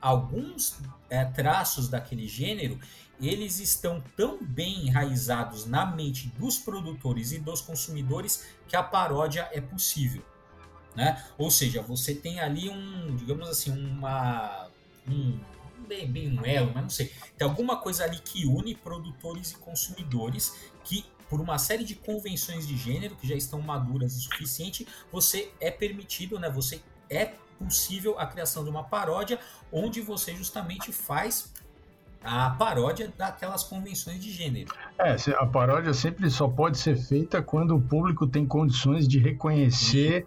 alguns 0.00 0.78
é, 1.08 1.24
traços 1.24 1.88
daquele 1.88 2.26
gênero 2.26 2.78
eles 3.20 3.60
estão 3.60 4.02
tão 4.16 4.38
bem 4.42 4.86
enraizados 4.86 5.64
na 5.64 5.86
mente 5.86 6.28
dos 6.38 6.58
produtores 6.58 7.32
e 7.32 7.38
dos 7.38 7.60
consumidores 7.60 8.46
que 8.68 8.76
a 8.76 8.82
paródia 8.82 9.48
é 9.52 9.60
possível. 9.60 10.22
Né? 10.94 11.22
Ou 11.36 11.50
seja, 11.50 11.82
você 11.82 12.14
tem 12.14 12.40
ali 12.40 12.68
um, 12.68 13.16
digamos 13.16 13.48
assim, 13.48 13.70
uma. 13.70 14.68
Um, 15.08 15.38
bem, 15.86 16.10
bem 16.10 16.38
um 16.38 16.44
elo, 16.44 16.72
mas 16.74 16.82
não 16.82 16.90
sei. 16.90 17.12
Tem 17.36 17.46
alguma 17.46 17.76
coisa 17.76 18.04
ali 18.04 18.18
que 18.18 18.46
une 18.46 18.74
produtores 18.74 19.52
e 19.52 19.56
consumidores 19.56 20.70
que 20.84 21.04
por 21.28 21.40
uma 21.40 21.58
série 21.58 21.84
de 21.84 21.94
convenções 21.94 22.66
de 22.66 22.76
gênero 22.76 23.16
que 23.16 23.26
já 23.26 23.34
estão 23.34 23.60
maduras 23.60 24.16
o 24.16 24.20
suficiente, 24.20 24.86
você 25.10 25.52
é 25.60 25.70
permitido, 25.70 26.38
né? 26.38 26.48
Você 26.50 26.80
é 27.10 27.34
possível 27.58 28.18
a 28.18 28.26
criação 28.26 28.64
de 28.64 28.70
uma 28.70 28.84
paródia 28.84 29.38
onde 29.72 30.00
você 30.00 30.34
justamente 30.34 30.92
faz 30.92 31.52
a 32.22 32.50
paródia 32.50 33.12
daquelas 33.16 33.62
convenções 33.62 34.20
de 34.20 34.32
gênero. 34.32 34.74
É, 34.98 35.16
a 35.38 35.46
paródia 35.46 35.94
sempre 35.94 36.28
só 36.28 36.48
pode 36.48 36.78
ser 36.78 36.96
feita 36.96 37.40
quando 37.40 37.76
o 37.76 37.80
público 37.80 38.26
tem 38.26 38.44
condições 38.44 39.06
de 39.06 39.18
reconhecer 39.18 40.26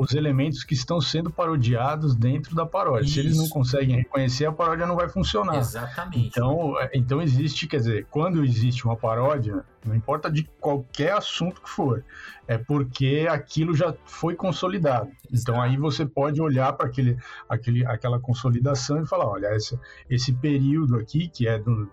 os 0.00 0.14
elementos 0.14 0.64
que 0.64 0.72
estão 0.72 0.98
sendo 0.98 1.30
parodiados 1.30 2.16
dentro 2.16 2.54
da 2.54 2.64
paródia. 2.64 3.04
Isso. 3.04 3.14
Se 3.14 3.20
eles 3.20 3.36
não 3.36 3.48
conseguem 3.50 3.96
reconhecer, 3.96 4.46
a 4.46 4.52
paródia 4.52 4.86
não 4.86 4.96
vai 4.96 5.10
funcionar. 5.10 5.58
Exatamente. 5.58 6.28
Então, 6.28 6.80
é, 6.80 6.90
então 6.94 7.20
existe, 7.20 7.66
quer 7.66 7.76
dizer, 7.76 8.06
quando 8.10 8.42
existe 8.42 8.86
uma 8.86 8.96
paródia, 8.96 9.62
não 9.84 9.94
importa 9.94 10.30
de 10.30 10.44
qualquer 10.58 11.12
assunto 11.12 11.60
que 11.60 11.68
for, 11.68 12.02
é 12.48 12.56
porque 12.56 13.26
aquilo 13.30 13.74
já 13.74 13.94
foi 14.06 14.34
consolidado. 14.34 15.10
Exato. 15.30 15.50
Então 15.50 15.60
aí 15.60 15.76
você 15.76 16.06
pode 16.06 16.40
olhar 16.40 16.72
para 16.72 16.86
aquele, 16.86 17.18
aquele, 17.46 17.84
aquela 17.84 18.18
consolidação 18.18 19.02
e 19.02 19.06
falar, 19.06 19.28
olha, 19.28 19.54
esse, 19.54 19.78
esse 20.08 20.32
período 20.32 20.96
aqui, 20.96 21.28
que 21.28 21.46
é 21.46 21.58
do, 21.58 21.90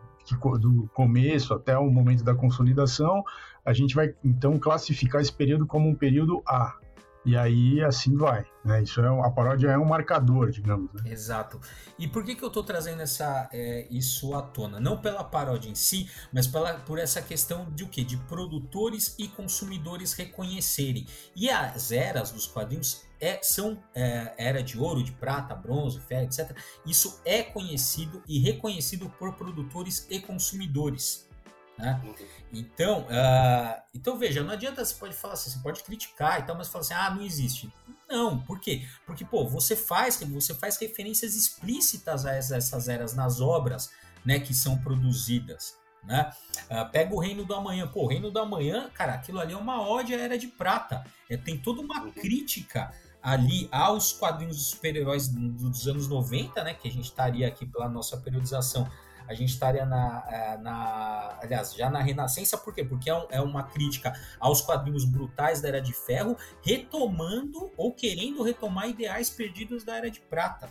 do 0.61 0.89
começo 0.93 1.53
até 1.53 1.77
o 1.77 1.89
momento 1.89 2.23
da 2.23 2.33
consolidação, 2.33 3.21
a 3.65 3.73
gente 3.73 3.93
vai 3.93 4.15
então 4.23 4.57
classificar 4.57 5.21
esse 5.21 5.33
período 5.33 5.67
como 5.67 5.89
um 5.89 5.95
período 5.95 6.41
A. 6.47 6.77
E 7.27 7.35
aí 7.35 7.83
assim 7.83 8.15
vai, 8.15 8.45
né? 8.63 8.83
Isso 8.83 9.01
é 9.01 9.07
a 9.07 9.29
paródia 9.29 9.67
é 9.67 9.77
um 9.77 9.83
marcador, 9.83 10.49
digamos. 10.49 10.89
Né? 10.93 11.11
Exato. 11.11 11.59
E 11.99 12.07
por 12.07 12.23
que, 12.23 12.33
que 12.35 12.41
eu 12.41 12.47
estou 12.47 12.63
trazendo 12.63 13.01
essa, 13.01 13.49
é, 13.51 13.85
isso 13.91 14.33
à 14.33 14.41
tona? 14.41 14.79
Não 14.79 14.95
pela 15.01 15.25
paródia 15.25 15.69
em 15.69 15.75
si, 15.75 16.09
mas 16.31 16.47
pela, 16.47 16.75
por 16.75 16.97
essa 16.97 17.21
questão 17.21 17.69
de 17.75 17.83
o 17.83 17.89
quê? 17.89 18.01
De 18.01 18.15
produtores 18.15 19.13
e 19.19 19.27
consumidores 19.27 20.13
reconhecerem. 20.13 21.05
E 21.35 21.49
as 21.49 21.91
eras 21.91 22.31
dos 22.31 22.47
quadrinhos 22.47 23.05
é, 23.19 23.41
são 23.43 23.77
é, 23.93 24.33
era 24.37 24.63
de 24.63 24.79
ouro, 24.79 25.03
de 25.03 25.11
prata, 25.11 25.53
bronze, 25.53 25.99
ferro, 25.99 26.23
etc. 26.23 26.55
Isso 26.85 27.19
é 27.25 27.43
conhecido 27.43 28.23
e 28.25 28.39
reconhecido 28.39 29.09
por 29.19 29.33
produtores 29.33 30.07
e 30.09 30.21
consumidores. 30.21 31.26
Né? 31.77 32.01
Então, 32.51 33.01
uh, 33.01 33.81
então 33.93 34.17
veja, 34.17 34.43
não 34.43 34.51
adianta 34.51 34.83
você 34.83 34.95
pode 34.95 35.13
falar 35.13 35.35
assim, 35.35 35.51
você 35.51 35.59
pode 35.59 35.83
criticar 35.83 36.39
e 36.39 36.43
tal, 36.43 36.55
mas 36.55 36.67
falar 36.67 36.81
assim, 36.81 36.93
ah, 36.93 37.11
não 37.11 37.21
existe. 37.21 37.71
Não, 38.09 38.39
por 38.39 38.59
quê? 38.59 38.87
Porque 39.05 39.23
pô, 39.23 39.45
você 39.47 39.75
faz 39.75 40.17
você 40.17 40.55
faz 40.55 40.77
referências 40.77 41.35
explícitas 41.35 42.25
a 42.25 42.33
essas 42.33 42.87
eras 42.87 43.13
nas 43.13 43.39
obras, 43.39 43.91
né, 44.25 44.39
que 44.39 44.53
são 44.53 44.77
produzidas. 44.79 45.77
Né? 46.03 46.31
Uh, 46.71 46.89
pega 46.89 47.13
o 47.13 47.19
Reino 47.19 47.43
do 47.43 47.53
Amanhã. 47.53 47.85
Pô, 47.87 48.05
o 48.05 48.07
Reino 48.07 48.31
do 48.31 48.39
Amanhã, 48.39 48.89
cara, 48.93 49.13
aquilo 49.13 49.39
ali 49.39 49.53
é 49.53 49.57
uma 49.57 49.85
ode 49.85 50.15
à 50.15 50.19
Era 50.19 50.37
de 50.37 50.47
Prata. 50.47 51.03
É, 51.29 51.35
tem 51.35 51.57
toda 51.57 51.81
uma 51.81 52.01
uhum. 52.01 52.11
crítica 52.11 52.93
ali 53.21 53.67
aos 53.71 54.13
quadrinhos 54.13 54.55
dos 54.55 54.67
super-heróis 54.67 55.27
dos 55.27 55.85
anos 55.85 56.07
90, 56.07 56.63
né? 56.63 56.73
Que 56.73 56.87
a 56.87 56.91
gente 56.91 57.05
estaria 57.05 57.45
aqui 57.45 57.65
pela 57.65 57.89
nossa 57.89 58.15
periodização 58.15 58.89
a 59.27 59.33
gente 59.33 59.49
estaria 59.49 59.85
na, 59.85 60.23
é, 60.29 60.57
na, 60.57 61.37
aliás, 61.41 61.73
já 61.73 61.89
na 61.89 61.99
Renascença, 61.99 62.57
por 62.57 62.73
quê? 62.73 62.83
Porque 62.83 63.09
é, 63.09 63.27
é 63.31 63.41
uma 63.41 63.63
crítica 63.63 64.13
aos 64.39 64.61
quadrinhos 64.61 65.05
brutais 65.05 65.61
da 65.61 65.67
Era 65.67 65.81
de 65.81 65.93
Ferro, 65.93 66.37
retomando 66.63 67.71
ou 67.75 67.93
querendo 67.93 68.41
retomar 68.41 68.89
ideais 68.89 69.29
perdidos 69.29 69.83
da 69.83 69.97
Era 69.97 70.09
de 70.09 70.19
Prata. 70.21 70.69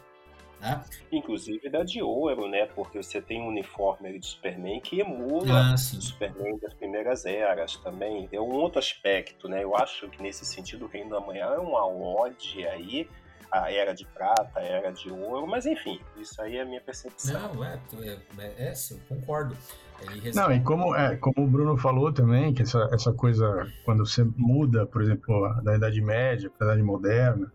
Né? 0.60 0.82
Inclusive 1.12 1.68
da 1.68 1.84
de 1.84 2.00
ouro, 2.00 2.48
né? 2.48 2.64
Porque 2.64 3.02
você 3.02 3.20
tem 3.20 3.42
um 3.42 3.48
uniforme 3.48 4.18
de 4.18 4.26
Superman 4.26 4.80
que 4.80 5.00
emula 5.00 5.72
ah, 5.72 5.74
o 5.74 5.78
Superman 5.78 6.58
das 6.58 6.72
primeiras 6.72 7.26
eras 7.26 7.76
também. 7.76 8.26
É 8.32 8.40
um 8.40 8.54
outro 8.54 8.78
aspecto, 8.78 9.48
né? 9.48 9.62
Eu 9.62 9.76
acho 9.76 10.08
que 10.08 10.22
nesse 10.22 10.46
sentido 10.46 10.86
o 10.86 10.88
Reino 10.88 11.10
da 11.10 11.20
Manhã 11.20 11.44
é 11.48 11.58
uma 11.58 11.86
ode 11.86 12.66
aí 12.66 13.06
a 13.50 13.72
era 13.72 13.94
de 13.94 14.04
prata, 14.06 14.58
a 14.58 14.62
era 14.62 14.92
de 14.92 15.10
ouro, 15.10 15.46
mas 15.46 15.66
enfim, 15.66 16.00
isso 16.16 16.40
aí 16.40 16.56
é 16.56 16.62
a 16.62 16.64
minha 16.64 16.80
percepção. 16.80 17.54
Não, 17.54 17.64
é, 17.64 17.78
é, 18.00 18.18
é, 18.38 18.68
é 18.68 18.72
eu 18.72 18.98
concordo. 19.08 19.56
Não, 20.34 20.52
e 20.52 20.60
como, 20.60 20.94
é, 20.94 21.16
como 21.16 21.46
o 21.46 21.46
Bruno 21.46 21.76
falou 21.76 22.12
também, 22.12 22.52
que 22.52 22.62
essa, 22.62 22.88
essa 22.92 23.12
coisa, 23.12 23.66
quando 23.84 24.04
você 24.04 24.24
muda, 24.36 24.86
por 24.86 25.00
exemplo, 25.00 25.54
da 25.62 25.76
Idade 25.76 26.00
Média 26.02 26.50
para 26.50 26.66
a 26.66 26.70
Idade 26.72 26.86
Moderna, 26.86 27.50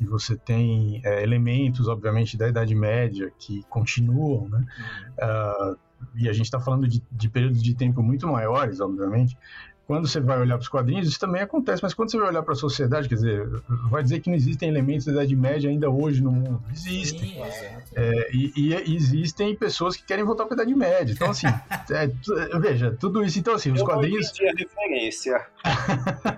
e 0.00 0.04
você 0.04 0.36
tem 0.36 1.00
é, 1.04 1.22
elementos, 1.22 1.86
obviamente, 1.86 2.36
da 2.36 2.48
Idade 2.48 2.74
Média 2.74 3.32
que 3.38 3.62
continuam, 3.68 4.48
né? 4.48 4.58
Uhum. 4.58 5.72
Uh, 5.72 5.78
e 6.16 6.28
a 6.28 6.32
gente 6.32 6.46
está 6.46 6.60
falando 6.60 6.86
de, 6.86 7.02
de 7.10 7.28
períodos 7.30 7.62
de 7.62 7.74
tempo 7.74 8.02
muito 8.02 8.26
maiores, 8.26 8.80
obviamente, 8.80 9.38
quando 9.86 10.08
você 10.08 10.20
vai 10.20 10.40
olhar 10.40 10.56
para 10.56 10.62
os 10.62 10.68
quadrinhos, 10.68 11.08
isso 11.08 11.20
também 11.20 11.42
acontece, 11.42 11.82
mas 11.82 11.92
quando 11.92 12.10
você 12.10 12.18
vai 12.18 12.28
olhar 12.28 12.42
para 12.42 12.54
a 12.54 12.56
sociedade, 12.56 13.08
quer 13.08 13.16
dizer, 13.16 13.46
vai 13.90 14.02
dizer 14.02 14.20
que 14.20 14.30
não 14.30 14.36
existem 14.36 14.68
elementos 14.68 15.04
da 15.04 15.12
Idade 15.12 15.36
Média 15.36 15.68
ainda 15.68 15.90
hoje 15.90 16.22
no 16.22 16.32
mundo. 16.32 16.62
Existem. 16.72 17.28
Sim, 17.28 17.42
é, 17.94 18.30
e, 18.32 18.52
e, 18.56 18.94
existem 18.94 19.54
pessoas 19.54 19.96
que 19.96 20.04
querem 20.04 20.24
voltar 20.24 20.46
para 20.46 20.54
a 20.54 20.56
Idade 20.62 20.74
Média. 20.74 21.12
Então, 21.12 21.30
assim, 21.30 21.46
é, 21.92 22.58
veja, 22.58 22.96
tudo 22.98 23.22
isso. 23.22 23.38
Então, 23.38 23.54
assim, 23.54 23.70
os 23.72 23.80
Eu 23.80 23.86
quadrinhos. 23.86 24.32
Não 24.40 24.48
a 24.48 24.52
referência. 24.56 25.46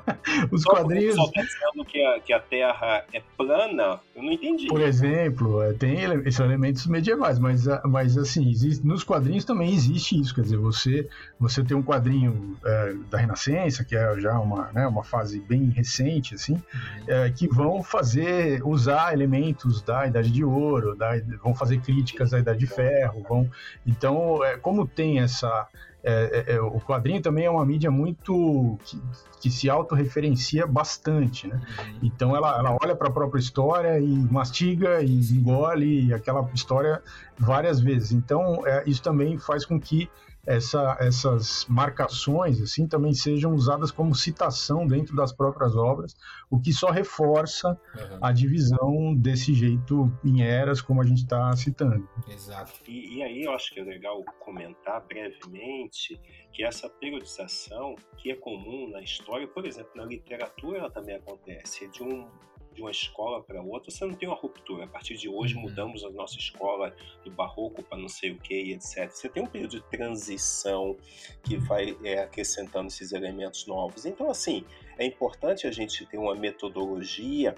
os 0.51 0.63
só 0.63 0.71
quadrinhos. 0.71 1.15
Só 1.15 1.31
tá 1.31 1.43
que 1.87 2.03
a, 2.03 2.21
que 2.21 2.33
a 2.33 2.41
Terra 2.41 3.05
é 3.13 3.23
plana, 3.37 4.01
eu 4.15 4.23
não 4.23 4.33
entendi. 4.33 4.67
Por 4.67 4.81
exemplo, 4.81 5.63
é, 5.63 5.73
tem 5.73 5.99
esses 6.25 6.41
elementos 6.41 6.87
medievais, 6.87 7.39
mas, 7.39 7.67
mas 7.85 8.19
assim, 8.19 8.49
existe, 8.51 8.87
nos 8.87 9.05
quadrinhos 9.05 9.45
também 9.45 9.73
existe 9.73 10.19
isso. 10.21 10.35
Quer 10.35 10.43
dizer, 10.43 10.59
você, 10.59 11.09
você 11.39 11.63
tem 11.63 11.77
um 11.77 11.83
quadrinho 11.83 12.57
é, 12.65 12.95
da 13.11 13.19
Renascença 13.19 13.37
Renascença, 13.37 13.85
que 13.85 13.97
é 13.97 14.21
já 14.21 14.39
uma, 14.39 14.71
né, 14.73 14.87
uma 14.87 15.05
fase 15.05 15.41
bem 15.41 15.69
recente, 15.71 16.35
assim, 16.35 16.55
uhum. 16.55 16.61
é, 17.07 17.31
que 17.31 17.47
vão 17.47 17.83
fazer, 17.83 18.63
usar 18.65 19.13
elementos 19.13 19.83
da 19.83 20.07
Idade 20.07 20.31
de 20.31 20.45
Ouro, 20.45 20.97
da, 20.97 21.13
vão 21.43 21.55
fazer 21.55 21.81
críticas 21.81 22.33
à 22.33 22.39
Idade 22.39 22.59
de 22.59 22.67
Ferro, 22.67 23.25
vão... 23.29 23.51
Então, 23.87 24.43
é, 24.45 24.57
como 24.57 24.87
tem 24.87 25.21
essa... 25.21 25.69
É, 26.09 26.45
é, 26.47 26.55
é 26.55 26.61
o 26.61 26.79
quadrinho 26.81 27.21
também 27.21 27.47
é 27.47 27.51
uma 27.51 27.67
mídia 27.67 27.91
muito 27.91 28.79
que, 28.85 29.03
que 29.41 29.51
se 29.51 29.69
autorreferencia 29.69 30.65
bastante, 30.65 31.49
né? 31.49 31.61
Uhum. 31.79 31.99
Então 32.05 32.37
ela, 32.37 32.57
ela 32.57 32.79
olha 32.81 32.95
para 32.95 33.09
a 33.09 33.11
própria 33.11 33.41
história 33.41 33.99
e 33.99 34.07
mastiga 34.07 35.03
e 35.03 35.19
engole 35.33 36.15
aquela 36.15 36.49
história 36.55 37.03
várias 37.37 37.81
vezes. 37.81 38.13
Então 38.13 38.65
é, 38.65 38.85
isso 38.87 39.03
também 39.03 39.37
faz 39.37 39.65
com 39.65 39.81
que 39.81 40.09
essa, 40.47 40.97
essas 41.01 41.67
marcações 41.69 42.61
assim 42.61 42.87
também 42.87 43.13
sejam 43.13 43.55
usadas 43.55 43.91
como 43.91 44.15
citação 44.15 44.87
dentro 44.87 45.17
das 45.17 45.33
próprias 45.33 45.75
obras, 45.75 46.17
o 46.51 46.61
que 46.61 46.73
só 46.73 46.91
reforça 46.91 47.69
uhum. 47.69 48.19
a 48.23 48.33
divisão 48.33 49.15
desse 49.15 49.53
jeito 49.53 50.11
em 50.25 50.43
eras, 50.43 50.81
como 50.81 51.01
a 51.01 51.05
gente 51.05 51.23
está 51.23 51.55
citando. 51.57 52.09
Exato. 52.29 52.73
E, 52.87 53.17
e, 53.17 53.23
aí 53.23 53.43
eu 53.43 53.53
acho 53.53 53.73
que 53.73 53.81
é 53.81 53.85
legal 53.85 54.23
comentar 54.41 55.05
brevemente 55.07 56.21
que 56.53 56.63
essa 56.63 56.89
periodização, 56.89 57.97
que 58.17 58.31
é 58.31 58.37
comum 58.37 58.89
na 58.91 59.01
história, 59.03 59.47
por 59.49 59.67
exemplo, 59.67 59.91
na 59.97 60.05
literatura 60.05 60.79
ela 60.79 60.91
também 60.91 61.17
acontece, 61.17 61.85
é 61.85 61.89
de 61.89 62.03
um 62.03 62.29
de 62.77 62.83
uma 62.83 62.91
escola 62.91 63.43
para 63.43 63.61
outra, 63.63 63.91
você 63.91 64.05
não 64.05 64.15
tem 64.15 64.29
uma 64.29 64.37
ruptura. 64.37 64.85
A 64.85 64.87
partir 64.87 65.17
de 65.17 65.29
hoje 65.29 65.55
uhum. 65.55 65.63
mudamos 65.63 66.05
a 66.05 66.11
nossa 66.11 66.39
escola 66.39 66.95
do 67.25 67.31
barroco 67.31 67.83
para 67.83 67.99
não 67.99 68.09
sei 68.09 68.31
o 68.33 68.39
que, 68.39 68.73
etc. 68.73 69.11
Você 69.11 69.29
tem 69.29 69.43
um 69.43 69.47
período 69.47 69.81
de 69.81 69.83
transição 69.85 70.97
que 71.43 71.57
vai 71.57 71.97
é, 72.05 72.21
acrescentando 72.21 72.89
esses 72.89 73.13
elementos 73.13 73.67
novos. 73.67 74.05
Então, 74.05 74.31
assim, 74.31 74.65
é 74.99 75.07
importante 75.07 75.67
a 75.67 75.71
gente 75.73 76.05
ter 76.07 76.19
uma 76.19 76.35
metodologia 76.35 77.55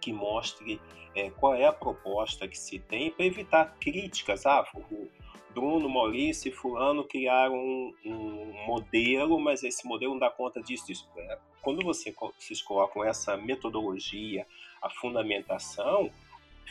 que 0.00 0.12
mostre 0.12 0.80
é, 1.14 1.30
qual 1.30 1.54
é 1.54 1.64
a 1.64 1.72
proposta 1.72 2.48
que 2.48 2.58
se 2.58 2.80
tem 2.80 3.10
para 3.10 3.24
evitar 3.24 3.76
críticas. 3.78 4.44
Ah, 4.44 4.66
o 4.74 5.08
Bruno, 5.54 5.88
Maurício 5.88 6.48
e 6.48 6.52
Fulano 6.52 7.04
criaram 7.04 7.54
um, 7.54 7.94
um 8.04 8.66
modelo, 8.66 9.38
mas 9.38 9.62
esse 9.62 9.86
modelo 9.86 10.14
não 10.14 10.18
dá 10.18 10.30
conta 10.30 10.60
disso, 10.60 10.86
disso. 10.86 11.08
É, 11.16 11.38
quando 11.62 11.82
você, 11.84 12.14
vocês 12.38 12.60
colocam 12.60 13.04
essa 13.04 13.36
metodologia, 13.36 14.46
a 14.82 14.90
fundamentação, 14.90 16.10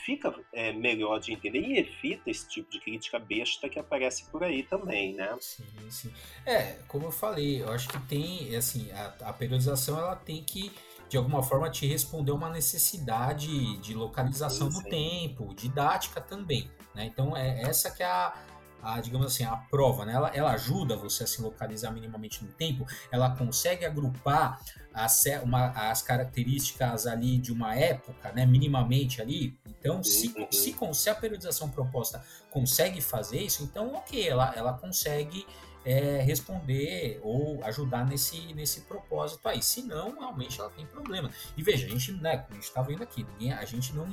fica 0.06 0.34
é, 0.54 0.72
melhor 0.74 1.20
de 1.20 1.34
entender 1.34 1.60
e 1.60 1.80
evita 1.80 2.30
esse 2.30 2.48
tipo 2.48 2.70
de 2.70 2.80
crítica 2.80 3.20
besta 3.20 3.70
que 3.70 3.80
aparece 3.80 4.26
por 4.26 4.44
aí 4.44 4.64
também, 4.64 5.14
né? 5.14 5.36
Sim, 5.40 5.64
sim. 5.90 6.14
É, 6.46 6.80
como 6.88 7.06
eu 7.06 7.12
falei, 7.12 7.62
eu 7.62 7.72
acho 7.72 7.88
que 7.88 8.00
tem, 8.08 8.56
assim, 8.56 8.92
a, 8.92 9.30
a 9.30 9.34
periodização 9.34 9.98
ela 9.98 10.16
tem 10.16 10.44
que 10.44 10.72
de 11.08 11.18
alguma 11.18 11.44
forma 11.44 11.70
te 11.70 11.86
responder 11.86 12.32
uma 12.32 12.50
necessidade 12.50 13.78
de 13.80 13.94
localização 13.94 14.72
sim, 14.72 14.78
sim. 14.78 14.84
do 14.84 14.90
tempo, 14.90 15.54
didática 15.54 16.22
também, 16.22 16.72
né? 16.96 17.06
Então 17.06 17.36
é 17.36 17.64
essa 17.64 17.92
que 17.92 18.02
é 18.02 18.06
a, 18.06 18.34
a, 18.82 19.00
digamos 19.00 19.28
assim, 19.28 19.44
a 19.44 19.56
prova, 19.56 20.06
né? 20.06 20.14
Ela, 20.14 20.30
ela 20.34 20.52
ajuda 20.52 20.96
você 20.96 21.24
a 21.24 21.28
se 21.28 21.42
localizar 21.42 21.92
minimamente 21.92 22.44
no 22.44 22.52
tempo, 22.52 22.86
ela 23.12 23.30
consegue 23.36 23.86
agrupar 23.86 24.60
as, 24.94 25.24
uma, 25.44 25.68
as 25.72 26.02
características 26.02 27.08
ali 27.08 27.38
de 27.38 27.52
uma 27.52 27.76
época, 27.76 28.32
né? 28.32 28.46
Minimamente 28.46 29.22
ali. 29.22 29.58
Então, 29.66 30.04
se, 30.04 30.28
uhum. 30.38 30.48
se, 30.52 30.76
se 30.94 31.10
a 31.10 31.16
periodização 31.16 31.70
proposta 31.70 32.24
consegue 32.50 33.02
fazer 33.02 33.42
isso, 33.42 33.64
então 33.64 33.94
ok, 33.96 34.28
ela, 34.28 34.54
ela 34.56 34.74
consegue 34.74 35.46
é, 35.86 36.22
responder 36.22 37.20
ou 37.24 37.64
ajudar 37.64 38.06
nesse, 38.06 38.54
nesse 38.54 38.82
propósito 38.82 39.48
aí. 39.48 39.62
Se 39.62 39.82
não, 39.82 40.20
realmente 40.20 40.60
ela 40.60 40.70
tem 40.70 40.86
problema. 40.86 41.30
E 41.58 41.64
veja, 41.64 41.86
a 41.86 41.90
gente, 41.90 42.12
né, 42.14 42.38
como 42.38 42.52
a 42.52 42.56
gente 42.56 42.64
está 42.64 42.82
vendo 42.82 43.04
aqui, 43.04 43.26
ninguém, 43.34 43.54
a 43.54 43.66
gente 43.66 43.94
não 43.94 44.08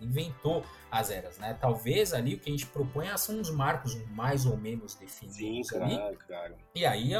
inventou 0.00 0.64
as 0.90 1.10
eras, 1.10 1.38
né? 1.38 1.56
Talvez 1.60 2.12
ali 2.12 2.34
o 2.34 2.38
que 2.38 2.50
a 2.50 2.52
gente 2.52 2.66
propõe 2.66 3.06
são 3.16 3.38
uns 3.38 3.50
marcos 3.50 3.94
mais 4.10 4.46
ou 4.46 4.56
menos 4.56 4.94
definidos 4.94 5.68
Sim, 5.68 5.76
ali. 5.76 5.96
Claro, 5.96 6.18
claro. 6.26 6.54
E 6.74 6.84
aí, 6.84 7.12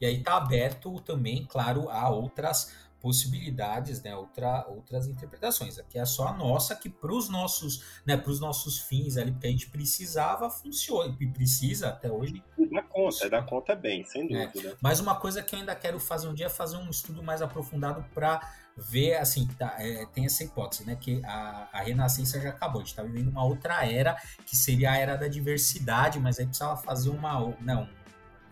e 0.00 0.06
aí 0.06 0.22
tá 0.22 0.36
aberto 0.36 1.00
também, 1.00 1.46
claro, 1.46 1.88
a 1.88 2.08
outras 2.10 2.89
possibilidades, 3.00 4.02
né, 4.02 4.14
outra, 4.14 4.66
outras 4.68 5.06
interpretações. 5.06 5.78
Aqui 5.78 5.98
é 5.98 6.04
só 6.04 6.28
a 6.28 6.32
nossa 6.32 6.76
que 6.76 6.88
para 6.88 7.12
os 7.12 7.28
nossos, 7.28 7.82
né, 8.06 8.16
para 8.16 8.30
os 8.30 8.38
nossos 8.38 8.78
fins 8.78 9.16
ali 9.16 9.32
que 9.32 9.46
a 9.46 9.50
gente 9.50 9.68
precisava 9.70 10.50
funciona 10.50 11.16
e 11.18 11.26
precisa 11.26 11.88
até 11.88 12.10
hoje. 12.10 12.42
Dá 12.70 12.82
conta, 12.82 13.30
dá 13.30 13.42
conta 13.42 13.74
bem, 13.74 14.04
sem 14.04 14.34
é. 14.36 14.46
dúvida. 14.46 14.70
É. 14.70 14.76
Mas 14.80 15.00
uma 15.00 15.16
coisa 15.16 15.42
que 15.42 15.54
eu 15.54 15.58
ainda 15.58 15.74
quero 15.74 15.98
fazer 15.98 16.28
um 16.28 16.34
dia 16.34 16.46
é 16.46 16.50
fazer 16.50 16.76
um 16.76 16.90
estudo 16.90 17.22
mais 17.22 17.40
aprofundado 17.42 18.04
para 18.14 18.40
ver, 18.76 19.16
assim, 19.16 19.46
tá, 19.58 19.76
é, 19.78 20.06
tem 20.06 20.24
essa 20.26 20.44
hipótese, 20.44 20.86
né, 20.86 20.96
que 20.96 21.20
a, 21.24 21.68
a 21.72 21.82
renascença 21.82 22.40
já 22.40 22.50
acabou, 22.50 22.80
a 22.80 22.84
gente 22.84 22.92
está 22.92 23.02
vivendo 23.02 23.28
uma 23.28 23.44
outra 23.44 23.84
era 23.84 24.16
que 24.46 24.56
seria 24.56 24.92
a 24.92 24.96
era 24.96 25.16
da 25.16 25.28
diversidade, 25.28 26.18
mas 26.18 26.38
aí 26.38 26.46
precisava 26.46 26.76
fazer 26.76 27.10
uma, 27.10 27.54
não, 27.60 27.88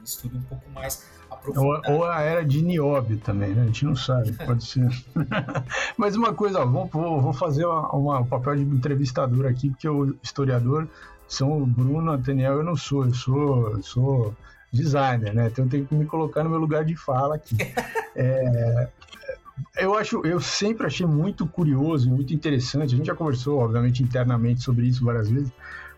um 0.00 0.04
estudo 0.04 0.38
um 0.38 0.42
pouco 0.42 0.70
mais 0.70 1.06
ou, 1.56 1.80
ou, 1.88 2.04
a 2.04 2.20
era 2.20 2.44
de 2.44 2.62
nióbio 2.62 3.18
também, 3.18 3.54
né? 3.54 3.62
A 3.62 3.66
gente 3.66 3.84
não 3.84 3.94
sabe, 3.94 4.32
pode 4.32 4.64
ser. 4.64 4.88
Mas 5.96 6.16
uma 6.16 6.32
coisa, 6.34 6.60
ó, 6.60 6.66
vou, 6.66 6.88
vou 7.20 7.32
fazer 7.32 7.64
uma, 7.64 7.88
uma, 7.94 8.20
um 8.20 8.26
papel 8.26 8.56
de 8.56 8.62
entrevistador 8.62 9.46
aqui, 9.46 9.70
porque 9.70 9.88
o 9.88 10.16
historiador 10.22 10.88
são 11.26 11.62
o 11.62 11.66
Bruno, 11.66 12.16
Daniel, 12.18 12.54
eu 12.54 12.64
não 12.64 12.76
sou, 12.76 13.04
eu 13.04 13.14
sou, 13.14 13.72
eu 13.72 13.82
sou 13.82 14.34
designer, 14.72 15.34
né? 15.34 15.48
Então 15.48 15.64
eu 15.64 15.70
tenho 15.70 15.86
que 15.86 15.94
me 15.94 16.06
colocar 16.06 16.42
no 16.42 16.50
meu 16.50 16.58
lugar 16.58 16.84
de 16.84 16.96
fala 16.96 17.36
aqui. 17.36 17.56
É, 18.20 18.88
eu 19.76 19.94
acho, 19.94 20.26
eu 20.26 20.40
sempre 20.40 20.88
achei 20.88 21.06
muito 21.06 21.46
curioso, 21.46 22.10
muito 22.10 22.34
interessante. 22.34 22.94
A 22.94 22.96
gente 22.96 23.06
já 23.06 23.14
conversou, 23.14 23.60
obviamente, 23.60 24.02
internamente 24.02 24.60
sobre 24.60 24.86
isso 24.86 25.04
várias 25.04 25.30
vezes, 25.30 25.52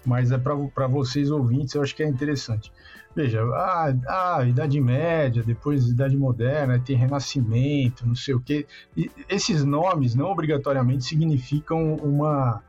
mas 0.04 0.32
é 0.32 0.38
para 0.38 0.86
vocês 0.86 1.30
ouvintes, 1.30 1.74
eu 1.74 1.82
acho 1.82 1.94
que 1.94 2.02
é 2.02 2.08
interessante. 2.08 2.72
Veja, 3.14 3.42
a, 3.42 4.38
a 4.38 4.44
Idade 4.44 4.80
Média, 4.80 5.42
depois 5.42 5.88
Idade 5.88 6.16
Moderna, 6.16 6.78
tem 6.78 6.96
Renascimento, 6.96 8.06
não 8.06 8.14
sei 8.14 8.34
o 8.34 8.40
quê. 8.40 8.66
E 8.96 9.10
esses 9.28 9.64
nomes 9.64 10.14
não 10.14 10.26
obrigatoriamente 10.26 11.04
significam 11.04 11.96
uma, 11.96 12.62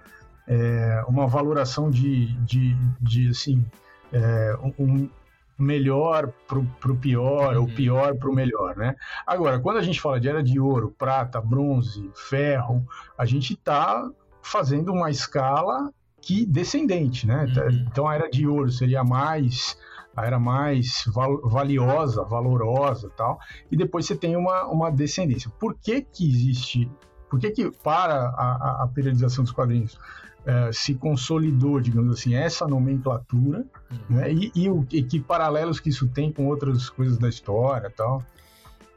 é, 0.47 1.03
uma 1.07 1.27
valoração 1.27 1.91
de, 1.91 2.27
de, 2.43 2.75
de 2.99 3.29
assim, 3.29 3.63
é, 4.11 4.57
um 4.79 5.07
melhor 5.61 6.33
para 6.47 6.91
o 6.91 6.97
pior, 6.97 7.55
uhum. 7.55 7.61
ou 7.61 7.67
pior 7.67 8.15
para 8.15 8.29
o 8.29 8.33
melhor, 8.33 8.75
né? 8.75 8.95
Agora, 9.27 9.59
quando 9.59 9.77
a 9.77 9.83
gente 9.83 10.01
fala 10.01 10.19
de 10.19 10.27
era 10.27 10.41
de 10.41 10.59
ouro, 10.59 10.93
prata, 10.97 11.39
bronze, 11.39 12.09
ferro, 12.15 12.83
a 13.15 13.25
gente 13.25 13.53
está 13.53 14.09
fazendo 14.41 14.91
uma 14.91 15.11
escala 15.11 15.93
que 16.21 16.45
descendente, 16.45 17.25
né? 17.25 17.45
Uhum. 17.45 17.85
Então 17.89 18.07
a 18.07 18.15
era 18.15 18.29
de 18.29 18.47
ouro 18.47 18.71
seria 18.71 19.03
mais 19.03 19.77
a 20.15 20.25
era 20.25 20.39
mais 20.39 21.03
val 21.07 21.41
valiosa, 21.43 22.23
valorosa 22.23 23.09
tal, 23.15 23.39
e 23.71 23.77
depois 23.77 24.05
você 24.05 24.15
tem 24.15 24.35
uma, 24.35 24.65
uma 24.65 24.91
descendência. 24.91 25.49
Por 25.59 25.75
que 25.75 26.01
que 26.01 26.27
existe, 26.27 26.91
por 27.29 27.39
que 27.39 27.49
que 27.51 27.71
para 27.71 28.27
a, 28.29 28.83
a 28.83 28.87
periodização 28.87 29.43
dos 29.43 29.53
quadrinhos 29.53 29.97
é, 30.45 30.71
se 30.71 30.95
consolidou, 30.95 31.79
digamos 31.79 32.19
assim, 32.19 32.33
essa 32.33 32.67
nomenclatura, 32.67 33.65
uhum. 33.91 33.99
né, 34.17 34.33
e, 34.33 34.51
e, 34.55 34.69
o, 34.69 34.85
e 34.91 35.03
que 35.03 35.19
paralelos 35.19 35.79
que 35.79 35.89
isso 35.89 36.07
tem 36.07 36.31
com 36.31 36.47
outras 36.47 36.89
coisas 36.89 37.17
da 37.17 37.29
história 37.29 37.89
tal? 37.89 38.23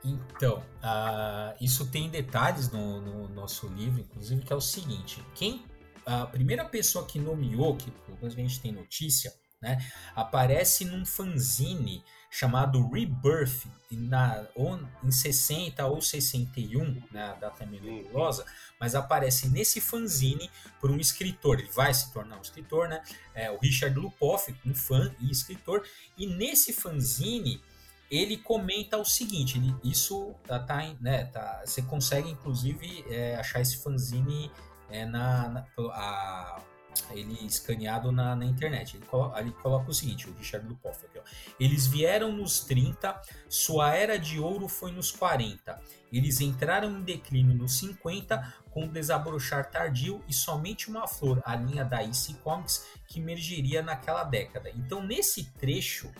Então, 0.04 0.58
uh, 0.82 1.54
isso 1.60 1.86
tem 1.86 2.10
detalhes 2.10 2.70
no, 2.70 3.00
no, 3.00 3.28
nosso 3.28 3.66
livro, 3.68 4.00
inclusive, 4.00 4.42
que 4.42 4.52
é 4.52 4.56
o 4.56 4.60
seguinte: 4.60 5.24
quem 5.34 5.62
a 6.06 6.26
primeira 6.26 6.64
pessoa 6.64 7.06
que 7.06 7.18
nomeou, 7.18 7.76
que 7.76 7.90
pelo 7.90 8.18
menos 8.18 8.34
a 8.34 8.36
gente 8.36 8.60
tem 8.60 8.72
notícia, 8.72 9.32
né? 9.60 9.78
Aparece 10.14 10.84
num 10.84 11.06
fanzine 11.06 12.04
chamado 12.30 12.90
Rebirth, 12.90 13.64
na, 13.92 14.44
ou 14.56 14.76
em 15.04 15.10
60 15.10 15.86
ou 15.86 16.02
61, 16.02 17.00
né, 17.12 17.30
a 17.30 17.34
data 17.34 17.62
é 17.62 17.66
meio 17.66 17.84
nebulosa, 17.84 18.44
mas 18.80 18.96
aparece 18.96 19.48
nesse 19.48 19.80
fanzine 19.80 20.50
por 20.80 20.90
um 20.90 20.98
escritor, 20.98 21.60
ele 21.60 21.70
vai 21.70 21.94
se 21.94 22.12
tornar 22.12 22.36
um 22.36 22.42
escritor, 22.42 22.88
né? 22.88 23.00
É, 23.32 23.52
o 23.52 23.58
Richard 23.60 23.96
Lupoff, 23.96 24.52
um 24.66 24.74
fã 24.74 25.14
e 25.20 25.30
escritor, 25.30 25.86
e 26.18 26.26
nesse 26.26 26.72
fanzine 26.72 27.62
ele 28.10 28.36
comenta 28.36 28.98
o 28.98 29.04
seguinte, 29.04 29.56
ele, 29.56 29.72
isso 29.84 30.34
tá, 30.44 30.58
tá, 30.58 30.92
né, 31.00 31.26
tá, 31.26 31.62
você 31.64 31.82
consegue 31.82 32.28
inclusive 32.28 33.04
é, 33.08 33.36
achar 33.36 33.60
esse 33.60 33.76
fanzine 33.76 34.50
é, 34.94 35.04
na, 35.04 35.48
na 35.48 35.66
a, 35.92 36.62
ele 37.10 37.44
escaneado 37.44 38.12
na, 38.12 38.36
na 38.36 38.44
internet. 38.44 38.96
Ele 38.96 39.06
coloca, 39.06 39.40
ele 39.40 39.50
coloca, 39.50 39.90
o 39.90 39.94
seguinte, 39.94 40.30
o 40.30 40.34
Richard 40.34 40.66
Lupoff 40.66 41.04
aqui, 41.04 41.18
ó. 41.18 41.22
Eles 41.58 41.86
vieram 41.86 42.32
nos 42.32 42.60
30, 42.60 43.20
sua 43.48 43.92
era 43.92 44.16
de 44.16 44.38
ouro 44.38 44.68
foi 44.68 44.92
nos 44.92 45.10
40. 45.10 45.80
Eles 46.12 46.40
entraram 46.40 46.90
em 46.96 47.02
declínio 47.02 47.56
nos 47.56 47.76
50, 47.78 48.54
com 48.70 48.86
desabrochar 48.86 49.68
tardio 49.68 50.22
e 50.28 50.32
somente 50.32 50.88
uma 50.88 51.08
flor, 51.08 51.42
a 51.44 51.56
linha 51.56 51.84
da 51.84 52.02
IC 52.02 52.34
Comics, 52.34 52.86
que 53.08 53.18
emergeria 53.18 53.82
naquela 53.82 54.22
década. 54.22 54.70
Então, 54.70 55.02
nesse 55.02 55.50
trecho 55.54 56.12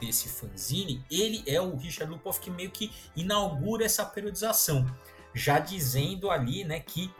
desse 0.00 0.28
fanzine, 0.28 1.04
ele 1.10 1.42
é 1.46 1.60
o 1.60 1.76
Richard 1.76 2.12
Lupoff 2.12 2.38
que 2.40 2.50
meio 2.50 2.70
que 2.70 2.92
inaugura 3.16 3.84
essa 3.84 4.04
periodização, 4.04 4.86
já 5.34 5.58
dizendo 5.58 6.30
ali, 6.30 6.64
né, 6.64 6.78
que 6.78 7.12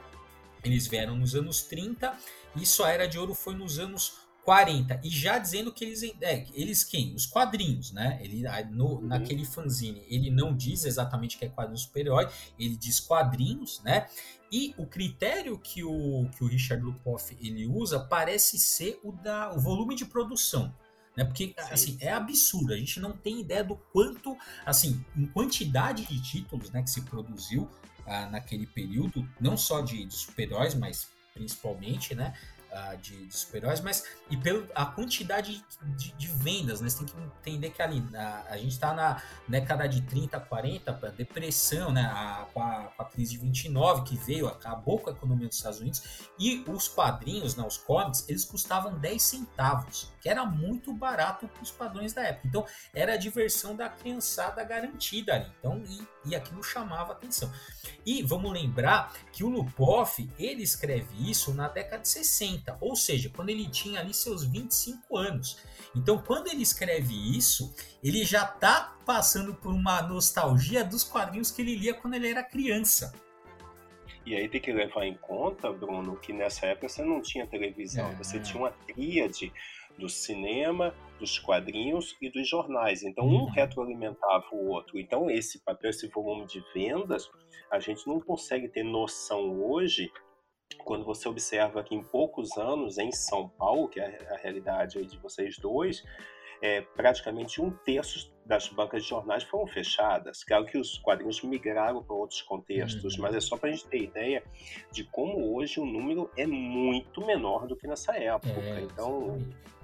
eles 0.65 0.87
vieram 0.87 1.17
nos 1.17 1.35
anos 1.35 1.63
30 1.63 2.17
e 2.57 2.67
sua 2.67 2.91
era 2.91 3.07
de 3.07 3.19
ouro 3.19 3.35
foi 3.35 3.55
nos 3.55 3.79
anos 3.79 4.21
40. 4.45 5.01
E 5.05 5.11
já 5.11 5.39
dizendo 5.39 5.73
que 5.73 5.85
eles. 5.85 6.03
É, 6.21 6.47
eles 6.53 6.83
quem? 6.83 7.15
Os 7.15 7.27
quadrinhos, 7.27 7.93
né? 7.93 8.19
Ele, 8.23 8.43
no, 8.71 8.95
uhum. 8.95 9.07
Naquele 9.07 9.45
fanzine, 9.45 10.03
ele 10.09 10.31
não 10.31 10.57
diz 10.57 10.85
exatamente 10.85 11.37
que 11.37 11.45
é 11.45 11.49
quadrinho 11.49 11.79
super-herói, 11.79 12.29
ele 12.59 12.77
diz 12.77 13.01
quadrinhos, 13.01 13.81
né? 13.85 14.07
E 14.51 14.75
o 14.77 14.87
critério 14.87 15.59
que 15.59 15.85
o, 15.85 16.29
que 16.37 16.43
o 16.43 16.49
Richard 16.49 16.83
Lupoff 16.83 17.37
ele 17.41 17.67
usa 17.67 18.01
parece 18.01 18.59
ser 18.59 18.99
o 19.05 19.13
da 19.13 19.53
o 19.53 19.61
volume 19.61 19.95
de 19.95 20.05
produção. 20.05 20.75
Né? 21.17 21.25
Porque 21.25 21.55
assim, 21.71 21.97
é 22.01 22.13
absurdo, 22.13 22.73
a 22.73 22.77
gente 22.77 22.99
não 22.99 23.13
tem 23.13 23.41
ideia 23.41 23.63
do 23.63 23.77
quanto, 23.77 24.37
assim, 24.65 25.05
em 25.17 25.27
quantidade 25.27 26.05
de 26.07 26.23
títulos 26.23 26.71
né, 26.71 26.83
que 26.83 26.91
se 26.91 27.03
produziu 27.03 27.69
ah, 28.11 28.27
naquele 28.27 28.67
período, 28.67 29.25
não 29.41 29.57
só 29.57 29.81
de, 29.81 30.05
de 30.05 30.15
super-heróis, 30.15 30.75
mas 30.75 31.09
principalmente, 31.33 32.13
né? 32.13 32.35
Uh, 32.73 32.97
de, 32.99 33.27
de 33.27 33.37
super-heróis, 33.37 33.81
mas 33.81 34.05
e 34.31 34.37
pela 34.37 34.87
quantidade 34.87 35.65
de, 35.97 36.13
de, 36.13 36.27
vendas, 36.29 36.81
né? 36.81 36.89
Você 36.89 37.05
tem 37.05 37.07
que 37.07 37.51
entender 37.51 37.71
que 37.71 37.83
ali 37.83 38.03
a, 38.15 38.45
a 38.51 38.57
gente 38.57 38.71
está 38.73 38.93
na 38.95 39.21
década 39.49 39.89
de 39.89 40.03
30, 40.03 40.39
40, 40.39 40.91
a 40.91 41.11
depressão, 41.11 41.93
né? 41.93 42.03
A, 42.03 42.47
a, 42.55 42.93
a, 42.99 43.05
crise 43.05 43.33
de 43.33 43.39
29 43.39 44.03
que 44.03 44.17
veio, 44.17 44.49
acabou 44.49 44.99
com 44.99 45.11
a 45.11 45.13
economia 45.13 45.49
dos 45.49 45.57
Estados 45.57 45.81
Unidos, 45.81 46.31
e 46.39 46.65
os 46.69 46.89
quadrinhos, 46.89 47.57
né, 47.57 47.65
os 47.65 47.77
comics, 47.77 48.29
eles 48.29 48.45
custavam 48.45 48.99
10 48.99 49.21
centavos, 49.21 50.13
que 50.21 50.29
era 50.29 50.45
muito 50.45 50.93
barato 50.93 51.49
para 51.49 51.63
os 51.63 51.71
padrões 51.71 52.13
da 52.13 52.23
época. 52.23 52.47
Então, 52.47 52.67
era 52.95 53.15
a 53.15 53.17
diversão 53.17 53.75
da 53.75 53.89
criançada 53.89 54.63
garantida 54.63 55.35
ali. 55.35 55.51
Então, 55.59 55.83
e, 55.89 56.31
e 56.31 56.37
aquilo 56.37 56.63
chamava 56.63 57.13
atenção. 57.13 57.53
E 58.05 58.23
vamos 58.23 58.53
lembrar 58.53 59.13
que 59.33 59.43
o 59.43 59.49
Lupoff, 59.49 60.29
ele 60.39 60.63
escreve 60.63 61.31
isso 61.31 61.55
na 61.55 61.69
década 61.69 62.03
de 62.03 62.09
60, 62.09 62.77
ou 62.81 62.95
seja, 62.95 63.31
quando 63.35 63.51
ele 63.51 63.69
tinha 63.69 64.01
ali 64.01 64.13
seus 64.13 64.45
25 64.45 65.17
anos. 65.17 65.59
Então, 65.95 66.19
quando 66.19 66.49
ele 66.49 66.63
escreve 66.63 67.15
isso, 67.37 67.75
ele 68.03 68.25
já 68.25 68.45
está 68.45 68.97
passando 69.05 69.55
por 69.55 69.73
uma 69.73 70.03
nostalgia 70.03 70.85
dos 70.85 71.03
quadrinhos 71.03 71.51
que 71.51 71.63
ele 71.63 71.77
lia 71.77 71.95
quando 71.95 72.15
ele 72.15 72.29
era 72.29 72.43
criança. 72.43 73.13
E 74.25 74.37
aí 74.37 74.49
tem 74.49 74.61
que 74.61 74.73
levar 74.73 75.05
em 75.05 75.15
conta, 75.15 75.73
Bruno, 75.73 76.17
que 76.17 76.33
nessa 76.33 76.67
época 76.67 76.89
você 76.89 77.03
não 77.03 77.21
tinha 77.21 77.47
televisão, 77.47 78.11
é, 78.11 78.15
você 78.15 78.39
tinha 78.39 78.63
uma 78.63 78.71
tríade 78.71 79.53
do 80.01 80.09
cinema, 80.09 80.95
dos 81.19 81.39
quadrinhos 81.39 82.17
e 82.21 82.31
dos 82.31 82.49
jornais. 82.49 83.03
Então, 83.03 83.25
um 83.25 83.43
uhum. 83.43 83.51
retroalimentava 83.51 84.47
o 84.53 84.69
outro. 84.69 84.99
Então, 84.99 85.31
esse 85.31 85.63
papel, 85.63 85.91
esse 85.91 86.09
volume 86.09 86.47
de 86.47 86.65
vendas, 86.75 87.31
a 87.71 87.79
gente 87.79 88.07
não 88.09 88.19
consegue 88.21 88.69
ter 88.69 88.83
noção 88.83 89.63
hoje 89.63 90.11
quando 90.85 91.05
você 91.05 91.29
observa 91.29 91.85
que 91.85 91.95
em 91.95 92.03
poucos 92.03 92.57
anos 92.57 92.97
em 92.99 93.13
São 93.13 93.49
Paulo, 93.49 93.89
que 93.89 94.01
é 94.01 94.19
a 94.31 94.37
realidade 94.37 95.05
de 95.05 95.19
vocês 95.19 95.59
dois, 95.59 96.03
é, 96.63 96.81
praticamente 96.81 97.61
um 97.61 97.71
terço 97.71 98.33
das 98.45 98.69
bancas 98.69 99.03
de 99.03 99.09
jornais 99.09 99.43
foram 99.45 99.67
fechadas. 99.67 100.45
Claro 100.45 100.67
que 100.67 100.77
os 100.77 100.99
quadrinhos 100.99 101.43
migraram 101.43 102.03
para 102.03 102.15
outros 102.15 102.43
contextos, 102.43 103.15
uhum. 103.15 103.23
mas 103.23 103.35
é 103.35 103.41
só 103.41 103.57
para 103.57 103.71
a 103.71 103.73
gente 103.73 103.87
ter 103.89 104.03
ideia 104.03 104.43
de 104.91 105.05
como 105.05 105.55
hoje 105.57 105.81
o 105.81 105.87
número 105.87 106.31
é 106.37 106.47
muito 106.47 107.25
menor 107.25 107.67
do 107.67 107.77
que 107.77 107.87
nessa 107.87 108.17
época. 108.17 108.61
É, 108.61 108.81
então, 108.83 109.39
é, 109.39 109.80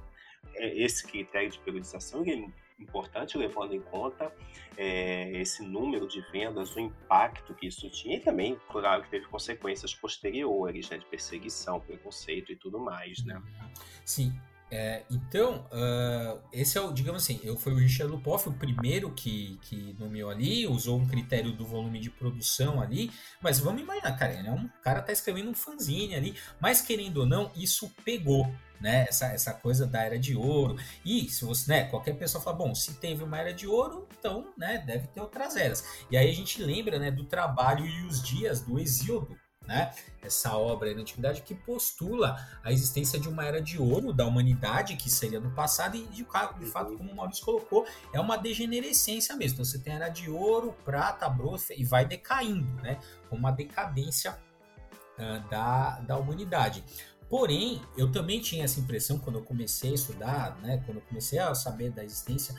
esse 0.59 1.07
critério 1.07 1.51
de 1.51 1.59
periodização 1.59 2.23
é 2.25 2.49
importante, 2.79 3.39
levando 3.39 3.75
em 3.75 3.81
conta 3.81 4.33
é, 4.77 5.31
esse 5.41 5.63
número 5.63 6.07
de 6.07 6.21
vendas, 6.31 6.75
o 6.77 6.81
impacto 6.81 7.55
que 7.55 7.67
isso 7.67 7.89
tinha, 7.91 8.17
e 8.17 8.21
também, 8.21 8.59
claro, 8.69 9.03
que 9.03 9.11
teve 9.11 9.27
consequências 9.27 9.95
posteriores, 9.95 10.91
né, 10.91 10.99
de 10.99 11.07
perseguição, 11.07 11.81
preconceito 11.81 12.53
e 12.53 12.57
tudo 12.57 12.79
mais, 12.79 13.25
né? 13.25 13.43
Sim, 14.05 14.39
é, 14.69 15.05
então, 15.09 15.65
uh, 15.67 16.41
esse 16.53 16.77
é 16.77 16.81
o, 16.81 16.93
digamos 16.93 17.23
assim, 17.23 17.39
eu 17.45 17.57
fui 17.57 17.73
o 17.73 17.77
Richard 17.77 18.13
Lupoff, 18.13 18.49
o 18.49 18.53
primeiro 18.53 19.13
que, 19.13 19.59
que 19.63 19.95
nomeou 19.99 20.29
ali, 20.29 20.67
usou 20.67 20.99
um 20.99 21.07
critério 21.07 21.53
do 21.53 21.65
volume 21.65 22.01
de 22.01 22.11
produção 22.11 22.81
ali, 22.81 23.13
mas 23.41 23.61
vamos 23.61 23.81
imaginar, 23.81 24.17
cara, 24.17 24.35
ele 24.35 24.49
é 24.49 24.53
um 24.53 24.69
cara 24.83 25.03
tá 25.03 25.13
escrevendo 25.13 25.51
um 25.51 25.55
fanzine 25.55 26.17
ali, 26.17 26.37
mas 26.61 26.81
querendo 26.81 27.19
ou 27.19 27.27
não, 27.27 27.51
isso 27.55 27.93
pegou, 28.05 28.53
né? 28.81 29.07
Essa, 29.09 29.27
essa 29.27 29.55
coisa 29.55 29.87
da 29.87 30.03
era 30.03 30.19
de 30.19 30.37
ouro. 30.37 30.77
E 31.05 31.29
se 31.31 31.45
você, 31.45 31.71
né, 31.71 31.85
qualquer 31.85 32.15
pessoa 32.15 32.43
fala, 32.43 32.57
bom, 32.57 32.75
se 32.75 32.95
teve 32.95 33.23
uma 33.23 33.39
era 33.39 33.53
de 33.53 33.67
ouro, 33.69 34.09
então, 34.19 34.53
né, 34.57 34.83
deve 34.85 35.07
ter 35.07 35.21
outras 35.21 35.57
eras. 35.57 35.85
E 36.11 36.17
aí 36.17 36.29
a 36.29 36.35
gente 36.35 36.61
lembra, 36.61 36.99
né, 36.99 37.11
do 37.11 37.25
trabalho 37.25 37.87
e 37.87 38.03
os 38.03 38.21
dias 38.21 38.61
do 38.61 38.79
Exíodo, 38.79 39.37
né? 39.67 39.93
Essa 40.23 40.57
obra 40.57 40.93
na 40.95 41.01
antiguidade 41.01 41.43
que 41.43 41.55
postula 41.55 42.37
a 42.63 42.73
existência 42.73 43.19
de 43.19 43.29
uma 43.29 43.45
era 43.45 43.61
de 43.61 43.79
ouro 43.79 44.13
da 44.13 44.27
humanidade, 44.27 44.97
que 44.97 45.11
seria 45.11 45.41
no 45.41 45.51
passado, 45.51 45.97
e 45.97 46.03
de, 46.07 46.25
de 46.25 46.67
fato, 46.67 46.97
como 46.97 47.11
o 47.11 47.17
Maurício 47.17 47.45
colocou, 47.45 47.87
é 48.13 48.21
uma 48.21 48.37
degenerescência 48.37 49.35
mesmo. 49.37 49.55
Então 49.55 49.65
você 49.65 49.79
tem 49.79 49.93
a 49.93 49.97
era 49.97 50.09
de 50.09 50.31
ouro, 50.31 50.75
prata, 50.85 51.29
bronze, 51.29 51.75
e 51.77 51.85
vai 51.85 52.05
decaindo, 52.05 52.71
né? 52.83 52.99
Uma 53.31 53.51
decadência 53.51 54.39
uh, 55.19 55.49
da, 55.49 56.01
da 56.01 56.17
humanidade. 56.17 56.85
Porém, 57.29 57.83
eu 57.97 58.13
também 58.13 58.41
tinha 58.41 58.65
essa 58.65 58.79
impressão 58.79 59.19
quando 59.19 59.41
eu 59.41 59.45
comecei 59.45 59.91
a 59.91 59.95
estudar, 59.95 60.59
né? 60.61 60.83
Quando 60.87 60.99
eu 60.99 61.03
comecei 61.03 61.39
a 61.39 61.55
saber 61.55 61.91
da 61.91 62.05
existência 62.05 62.55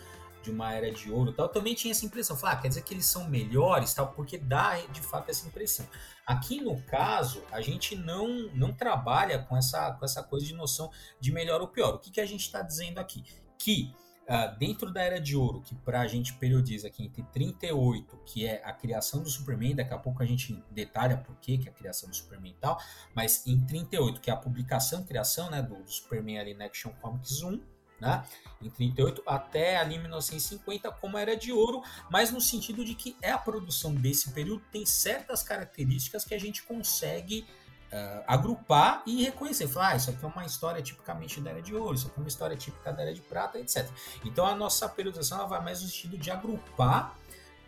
de 0.48 0.52
uma 0.52 0.74
era 0.74 0.90
de 0.90 1.12
ouro 1.12 1.34
tal, 1.34 1.50
também 1.50 1.76
tinha 1.76 1.92
essa 1.92 2.06
impressão. 2.06 2.38
Falar, 2.38 2.54
ah, 2.54 2.58
quer 2.58 2.70
dizer 2.70 2.82
que 2.84 2.94
eles 2.94 3.06
são 3.06 3.30
melhores, 3.30 3.94
tal, 3.94 4.08
porque 4.14 4.38
dá 4.38 4.78
de 4.92 5.02
fato 5.02 5.30
essa 5.30 5.46
impressão. 5.46 5.86
Aqui 6.26 6.62
no 6.62 6.82
caso, 6.84 7.44
a 7.52 7.62
gente 7.62 7.96
não, 7.96 8.50
não 8.54 8.74
trabalha 8.74 9.40
com 9.40 9.56
essa, 9.58 9.92
com 9.94 10.06
essa 10.06 10.24
coisa 10.24 10.46
de 10.46 10.54
noção 10.54 10.90
de 11.20 11.32
melhor 11.32 11.62
ou 11.62 11.68
pior. 11.68 11.96
O 11.96 12.00
que, 12.00 12.12
que 12.12 12.22
a 12.22 12.26
gente 12.26 12.42
está 12.42 12.62
dizendo 12.62 12.98
aqui? 12.98 13.24
Que 13.58 13.94
uh, 14.24 14.58
dentro 14.58 14.92
da 14.92 15.02
Era 15.02 15.20
de 15.20 15.36
Ouro, 15.36 15.62
que 15.62 15.76
para 15.76 16.00
a 16.00 16.08
gente 16.08 16.34
periodiza 16.34 16.88
aqui 16.88 17.04
entre 17.04 17.24
38, 17.24 18.18
que 18.26 18.46
é 18.46 18.62
a 18.64 18.72
criação 18.72 19.22
do 19.22 19.30
Superman, 19.30 19.76
daqui 19.76 19.94
a 19.94 19.98
pouco 19.98 20.24
a 20.24 20.26
gente 20.26 20.64
detalha 20.72 21.18
por 21.18 21.36
que, 21.38 21.58
que 21.58 21.68
é 21.68 21.72
a 21.72 21.76
criação 21.76 22.10
do 22.10 22.16
Superman 22.16 22.52
e 22.52 22.62
tal, 22.62 22.80
mas 23.14 23.46
em 23.46 23.60
38, 23.66 24.22
que 24.22 24.30
é 24.30 24.34
a 24.34 24.38
publicação, 24.38 25.04
criação 25.04 25.50
né, 25.50 25.62
do, 25.62 25.76
do 25.76 25.92
Superman 25.92 26.40
ali 26.40 26.54
na 26.54 26.66
Action 26.66 26.92
Comics 27.02 27.42
1, 27.42 27.62
né? 28.00 28.24
Em 28.62 28.70
38 28.70 29.22
até 29.26 29.78
ali 29.78 29.98
1950 30.00 30.92
como 30.94 31.18
era 31.18 31.36
de 31.36 31.52
ouro, 31.52 31.84
mas 32.10 32.32
no 32.32 32.42
sentido 32.42 32.84
de 32.84 32.96
que 32.96 33.16
é 33.22 33.32
a 33.32 33.38
produção 33.38 33.94
desse 33.94 34.32
período 34.32 34.64
tem 34.72 34.86
certas 34.86 35.44
características 35.44 36.26
que 36.26 36.34
a 36.34 36.40
gente 36.40 36.64
consegue 36.64 37.46
uh, 37.92 38.24
agrupar 38.28 39.04
e 39.06 39.24
reconhecer. 39.24 39.68
Falar, 39.68 39.90
ah, 39.90 39.96
isso 39.96 40.10
aqui 40.10 40.24
é 40.24 40.28
uma 40.28 40.46
história 40.46 40.82
tipicamente 40.82 41.40
da 41.42 41.52
era 41.52 41.62
de 41.62 41.76
ouro, 41.76 41.96
isso 41.96 42.08
aqui 42.08 42.18
é 42.18 42.22
uma 42.22 42.28
história 42.28 42.56
típica 42.56 42.92
da 42.92 43.04
era 43.04 43.14
de 43.14 43.22
prata, 43.22 43.60
etc. 43.60 43.88
Então 44.24 44.46
a 44.46 44.56
nossa 44.56 44.88
periodização 44.90 45.48
vai 45.48 45.64
mais 45.64 45.82
no 45.82 45.88
sentido 45.88 46.18
de 46.18 46.32
agrupar 46.32 47.16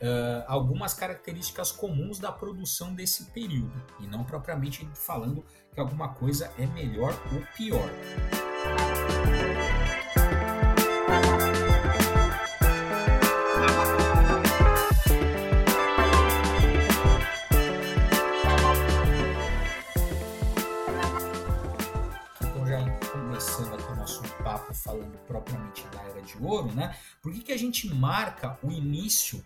Uh, 0.02 0.44
algumas 0.48 0.94
características 0.94 1.72
comuns 1.72 2.20
da 2.20 2.32
produção 2.32 2.94
desse 2.94 3.26
período, 3.32 3.84
e 4.00 4.08
não 4.08 4.24
propriamente 4.24 4.88
falando 4.96 5.44
que 5.74 5.80
alguma 5.80 6.14
coisa 6.14 6.52
é 6.58 6.66
melhor 6.66 7.14
ou 7.34 7.42
pior. 7.58 7.90
falando 24.90 25.18
propriamente 25.28 25.86
da 25.90 26.02
Era 26.02 26.22
de 26.22 26.38
Ouro, 26.42 26.72
né? 26.74 26.96
Por 27.22 27.32
que, 27.32 27.42
que 27.42 27.52
a 27.52 27.58
gente 27.58 27.94
marca 27.94 28.58
o 28.64 28.72
início 28.72 29.44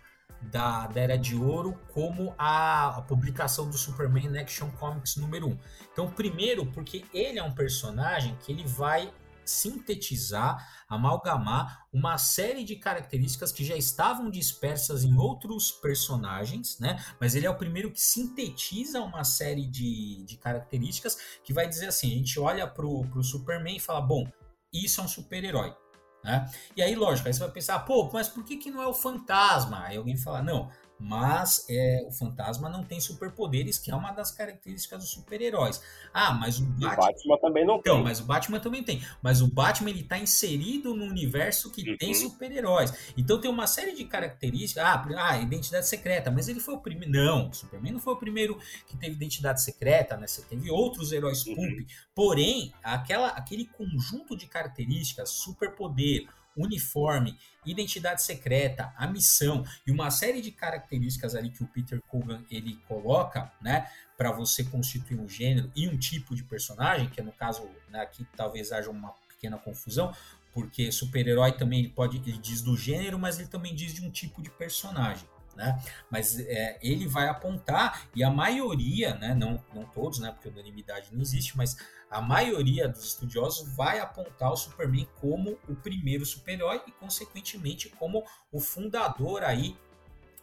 da, 0.51 0.87
da 0.87 1.01
Era 1.01 1.17
de 1.17 1.35
Ouro 1.35 1.79
como 1.93 2.33
a, 2.37 2.97
a, 2.97 3.01
publicação 3.01 3.69
do 3.69 3.77
Superman 3.77 4.37
Action 4.37 4.69
Comics 4.71 5.15
número 5.15 5.47
1? 5.49 5.59
Então, 5.91 6.09
primeiro, 6.09 6.65
porque 6.65 7.05
ele 7.13 7.39
é 7.39 7.43
um 7.43 7.53
personagem 7.53 8.37
que 8.41 8.51
ele 8.51 8.65
vai 8.65 9.11
sintetizar, 9.45 10.85
amalgamar 10.87 11.85
uma 11.91 12.17
série 12.17 12.63
de 12.63 12.75
características 12.75 13.51
que 13.51 13.63
já 13.63 13.75
estavam 13.75 14.29
dispersas 14.29 15.03
em 15.03 15.17
outros 15.17 15.71
personagens, 15.71 16.79
né? 16.79 17.03
Mas 17.19 17.35
ele 17.35 17.45
é 17.45 17.49
o 17.49 17.57
primeiro 17.57 17.91
que 17.91 18.01
sintetiza 18.01 19.01
uma 19.01 19.23
série 19.23 19.67
de, 19.67 20.23
de 20.23 20.37
características 20.37 21.17
que 21.43 21.53
vai 21.53 21.67
dizer 21.67 21.87
assim: 21.87 22.07
a 22.11 22.15
gente 22.15 22.39
olha 22.39 22.67
pro, 22.67 23.01
pro 23.07 23.23
Superman 23.23 23.75
e 23.75 23.79
fala, 23.79 24.01
bom, 24.01 24.25
isso 24.73 25.01
é 25.01 25.03
um 25.03 25.07
super-herói. 25.07 25.75
Né? 26.23 26.49
E 26.75 26.81
aí, 26.81 26.95
lógico, 26.95 27.27
aí 27.27 27.33
você 27.33 27.41
vai 27.41 27.51
pensar, 27.51 27.79
pô, 27.79 28.09
mas 28.13 28.29
por 28.29 28.43
que, 28.43 28.57
que 28.57 28.71
não 28.71 28.81
é 28.81 28.87
o 28.87 28.93
fantasma? 28.93 29.83
Aí 29.83 29.97
alguém 29.97 30.15
fala, 30.15 30.41
não, 30.41 30.69
mas 31.03 31.65
é, 31.69 32.05
o 32.07 32.11
fantasma 32.11 32.69
não 32.69 32.81
tem 32.81 32.97
superpoderes, 33.01 33.77
que 33.77 33.91
é 33.91 33.95
uma 33.95 34.13
das 34.13 34.31
características 34.31 34.99
dos 34.99 35.09
super-heróis. 35.09 35.83
Ah, 36.13 36.33
mas 36.33 36.59
o 36.59 36.63
Batman... 36.63 36.93
o 36.93 36.95
Batman, 36.95 37.37
também 37.39 37.65
não 37.65 37.75
então, 37.75 37.95
tem. 37.95 38.03
mas 38.05 38.19
o 38.21 38.23
Batman 38.23 38.59
também 38.61 38.83
tem. 38.83 39.05
Mas 39.21 39.41
o 39.41 39.47
Batman 39.47 39.89
ele 39.89 39.99
está 39.99 40.17
inserido 40.17 40.95
no 40.95 41.03
universo 41.03 41.69
que 41.71 41.89
uhum. 41.89 41.97
tem 41.97 42.13
super-heróis. 42.13 42.93
Então 43.17 43.39
tem 43.39 43.51
uma 43.51 43.67
série 43.67 43.93
de 43.93 44.05
características. 44.05 44.81
Ah, 44.81 45.05
ah, 45.17 45.37
identidade 45.39 45.87
secreta, 45.89 46.31
mas 46.31 46.47
ele 46.47 46.61
foi 46.61 46.75
o 46.75 46.79
primeiro. 46.79 47.11
Não, 47.11 47.49
o 47.49 47.53
Superman 47.53 47.91
não 47.91 47.99
foi 47.99 48.13
o 48.13 48.17
primeiro 48.17 48.57
que 48.87 48.95
teve 48.95 49.15
identidade 49.15 49.61
secreta, 49.61 50.15
né? 50.15 50.25
Você 50.25 50.41
teve 50.43 50.71
outros 50.71 51.11
heróis 51.11 51.45
uhum. 51.45 51.55
pulp. 51.55 51.89
Porém, 52.15 52.73
aquela, 52.81 53.27
aquele 53.27 53.65
conjunto 53.65 54.37
de 54.37 54.47
características, 54.47 55.31
superpoder, 55.31 56.27
uniforme, 56.55 57.37
identidade 57.65 58.21
secreta, 58.21 58.93
a 58.97 59.07
missão 59.07 59.65
e 59.85 59.91
uma 59.91 60.11
série 60.11 60.41
de 60.41 60.51
características 60.51 61.35
ali 61.35 61.49
que 61.49 61.63
o 61.63 61.67
Peter 61.67 62.01
Coogan 62.07 62.43
ele 62.49 62.75
coloca, 62.87 63.51
né, 63.61 63.89
para 64.17 64.31
você 64.31 64.63
constituir 64.63 65.19
um 65.19 65.27
gênero 65.27 65.71
e 65.75 65.87
um 65.87 65.97
tipo 65.97 66.35
de 66.35 66.43
personagem, 66.43 67.09
que 67.09 67.19
é 67.19 67.23
no 67.23 67.31
caso, 67.31 67.67
né, 67.89 68.01
aqui 68.01 68.25
talvez 68.35 68.71
haja 68.71 68.89
uma 68.89 69.13
pequena 69.27 69.57
confusão, 69.57 70.13
porque 70.53 70.91
super-herói 70.91 71.53
também 71.53 71.79
ele 71.79 71.89
pode 71.89 72.17
ele 72.17 72.37
diz 72.37 72.61
do 72.61 72.77
gênero, 72.77 73.17
mas 73.17 73.39
ele 73.39 73.47
também 73.47 73.73
diz 73.73 73.93
de 73.93 74.05
um 74.05 74.11
tipo 74.11 74.41
de 74.41 74.49
personagem. 74.51 75.27
Né? 75.55 75.79
Mas 76.09 76.39
é, 76.39 76.79
ele 76.81 77.07
vai 77.07 77.27
apontar, 77.27 78.07
e 78.15 78.23
a 78.23 78.29
maioria, 78.31 79.13
né, 79.15 79.35
não, 79.35 79.63
não 79.73 79.85
todos, 79.85 80.19
né, 80.19 80.31
porque 80.31 80.49
unanimidade 80.49 81.13
não 81.13 81.21
existe, 81.21 81.55
mas 81.55 81.77
a 82.09 82.21
maioria 82.21 82.87
dos 82.87 83.05
estudiosos 83.05 83.75
vai 83.75 83.99
apontar 83.99 84.51
o 84.51 84.55
Superman 84.55 85.07
como 85.19 85.57
o 85.67 85.75
primeiro 85.75 86.25
super-herói 86.25 86.81
e, 86.87 86.91
consequentemente, 86.91 87.89
como 87.89 88.23
o 88.51 88.59
fundador 88.59 89.43
aí 89.43 89.75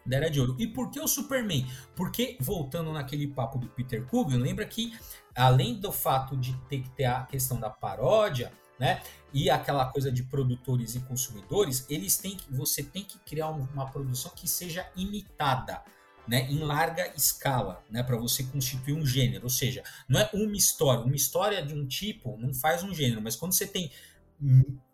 da 0.05 0.17
Era 0.17 0.31
de 0.31 0.41
Ouro. 0.41 0.57
E 0.59 0.67
por 0.67 0.91
que 0.91 0.99
o 0.99 1.07
Superman? 1.07 1.65
Porque, 1.95 2.37
voltando 2.41 2.93
naquele 2.93 3.29
papo 3.29 3.59
do 3.59 3.69
Peter 3.69 4.05
Coogan, 4.07 4.39
lembra 4.39 4.65
que, 4.67 4.93
além 5.35 5.79
do 5.79 5.93
fato 5.93 6.37
de 6.37 6.57
ter 6.69 6.83
que 6.83 6.91
ter 6.91 7.05
a 7.05 7.23
questão 7.23 7.61
da 7.61 7.71
paródia, 7.71 8.53
né? 8.81 9.03
E 9.33 9.51
aquela 9.51 9.85
coisa 9.85 10.11
de 10.11 10.25
produtores 10.25 10.95
e 10.95 11.01
consumidores, 11.01 11.85
eles 11.89 12.17
têm 12.17 12.35
que, 12.35 12.53
você 12.53 12.83
tem 12.83 13.05
que 13.05 13.19
criar 13.19 13.51
uma 13.51 13.89
produção 13.89 14.33
que 14.35 14.49
seja 14.49 14.91
imitada 14.97 15.85
né, 16.27 16.51
em 16.51 16.59
larga 16.61 17.13
escala, 17.15 17.85
né, 17.91 18.03
para 18.03 18.17
você 18.17 18.43
constituir 18.43 18.95
um 18.95 19.07
gênero. 19.07 19.45
Ou 19.45 19.51
seja, 19.51 19.85
não 20.09 20.19
é 20.19 20.31
uma 20.33 20.57
história. 20.57 21.05
Uma 21.05 21.15
história 21.15 21.65
de 21.65 21.75
um 21.75 21.87
tipo 21.87 22.37
não 22.39 22.55
faz 22.55 22.83
um 22.83 22.95
gênero, 22.95 23.21
mas 23.21 23.37
quando 23.37 23.53
você 23.53 23.67
tem 23.67 23.93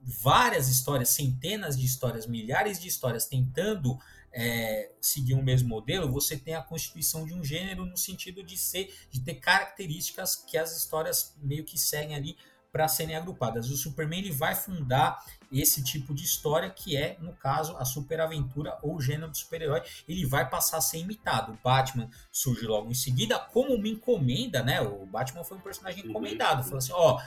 várias 0.03 0.69
histórias, 0.69 1.11
centenas 1.11 1.79
de 1.79 1.87
histórias, 1.87 2.27
milhares 2.27 2.81
de 2.81 2.89
histórias 2.89 3.27
tentando 3.27 3.97
é, 4.33 4.91
seguir 5.01 5.35
o 5.35 5.39
um 5.39 5.43
mesmo 5.43 5.69
modelo, 5.69 6.11
você 6.11 6.37
tem 6.37 6.55
a 6.55 6.63
constituição 6.63 7.25
de 7.25 7.33
um 7.33 7.45
gênero 7.45 7.87
no 7.87 7.97
sentido 7.97 8.43
de 8.43 8.57
ser, 8.57 8.93
de 9.09 9.21
ter 9.21 9.37
características 9.37 10.35
que 10.35 10.59
as 10.59 10.77
histórias 10.77 11.35
meio 11.41 11.65
que 11.65 11.79
seguem 11.79 12.17
ali 12.17 12.37
para 12.77 12.89
serem 12.89 13.17
agrupadas. 13.17 13.71
O 13.71 13.77
Superman 13.77 14.19
ele 14.19 14.33
vai 14.33 14.55
fundar 14.55 15.25
esse 15.51 15.83
tipo 15.83 16.15
de 16.15 16.25
história 16.25 16.69
que 16.69 16.95
é, 16.95 17.17
no 17.23 17.33
caso, 17.33 17.75
a 17.79 17.87
superaventura 17.87 18.79
ou 18.83 18.97
o 18.97 19.01
gênero 19.01 19.31
do 19.31 19.37
super-herói. 19.37 19.83
Ele 20.07 20.27
vai 20.27 20.47
passar 20.47 20.77
a 20.77 20.81
ser 20.83 20.99
imitado. 20.99 21.53
O 21.53 21.59
Batman 21.65 22.11
surge 22.31 22.67
logo 22.67 22.91
em 22.91 22.95
seguida 22.95 23.39
como 23.39 23.73
uma 23.73 23.89
encomenda, 23.89 24.63
né? 24.63 24.83
O 24.83 25.07
Batman 25.07 25.43
foi 25.43 25.57
um 25.57 25.61
personagem 25.61 26.05
uhum. 26.05 26.11
encomendado. 26.11 26.65
Falou 26.65 26.77
assim, 26.77 26.93
ó, 26.93 27.19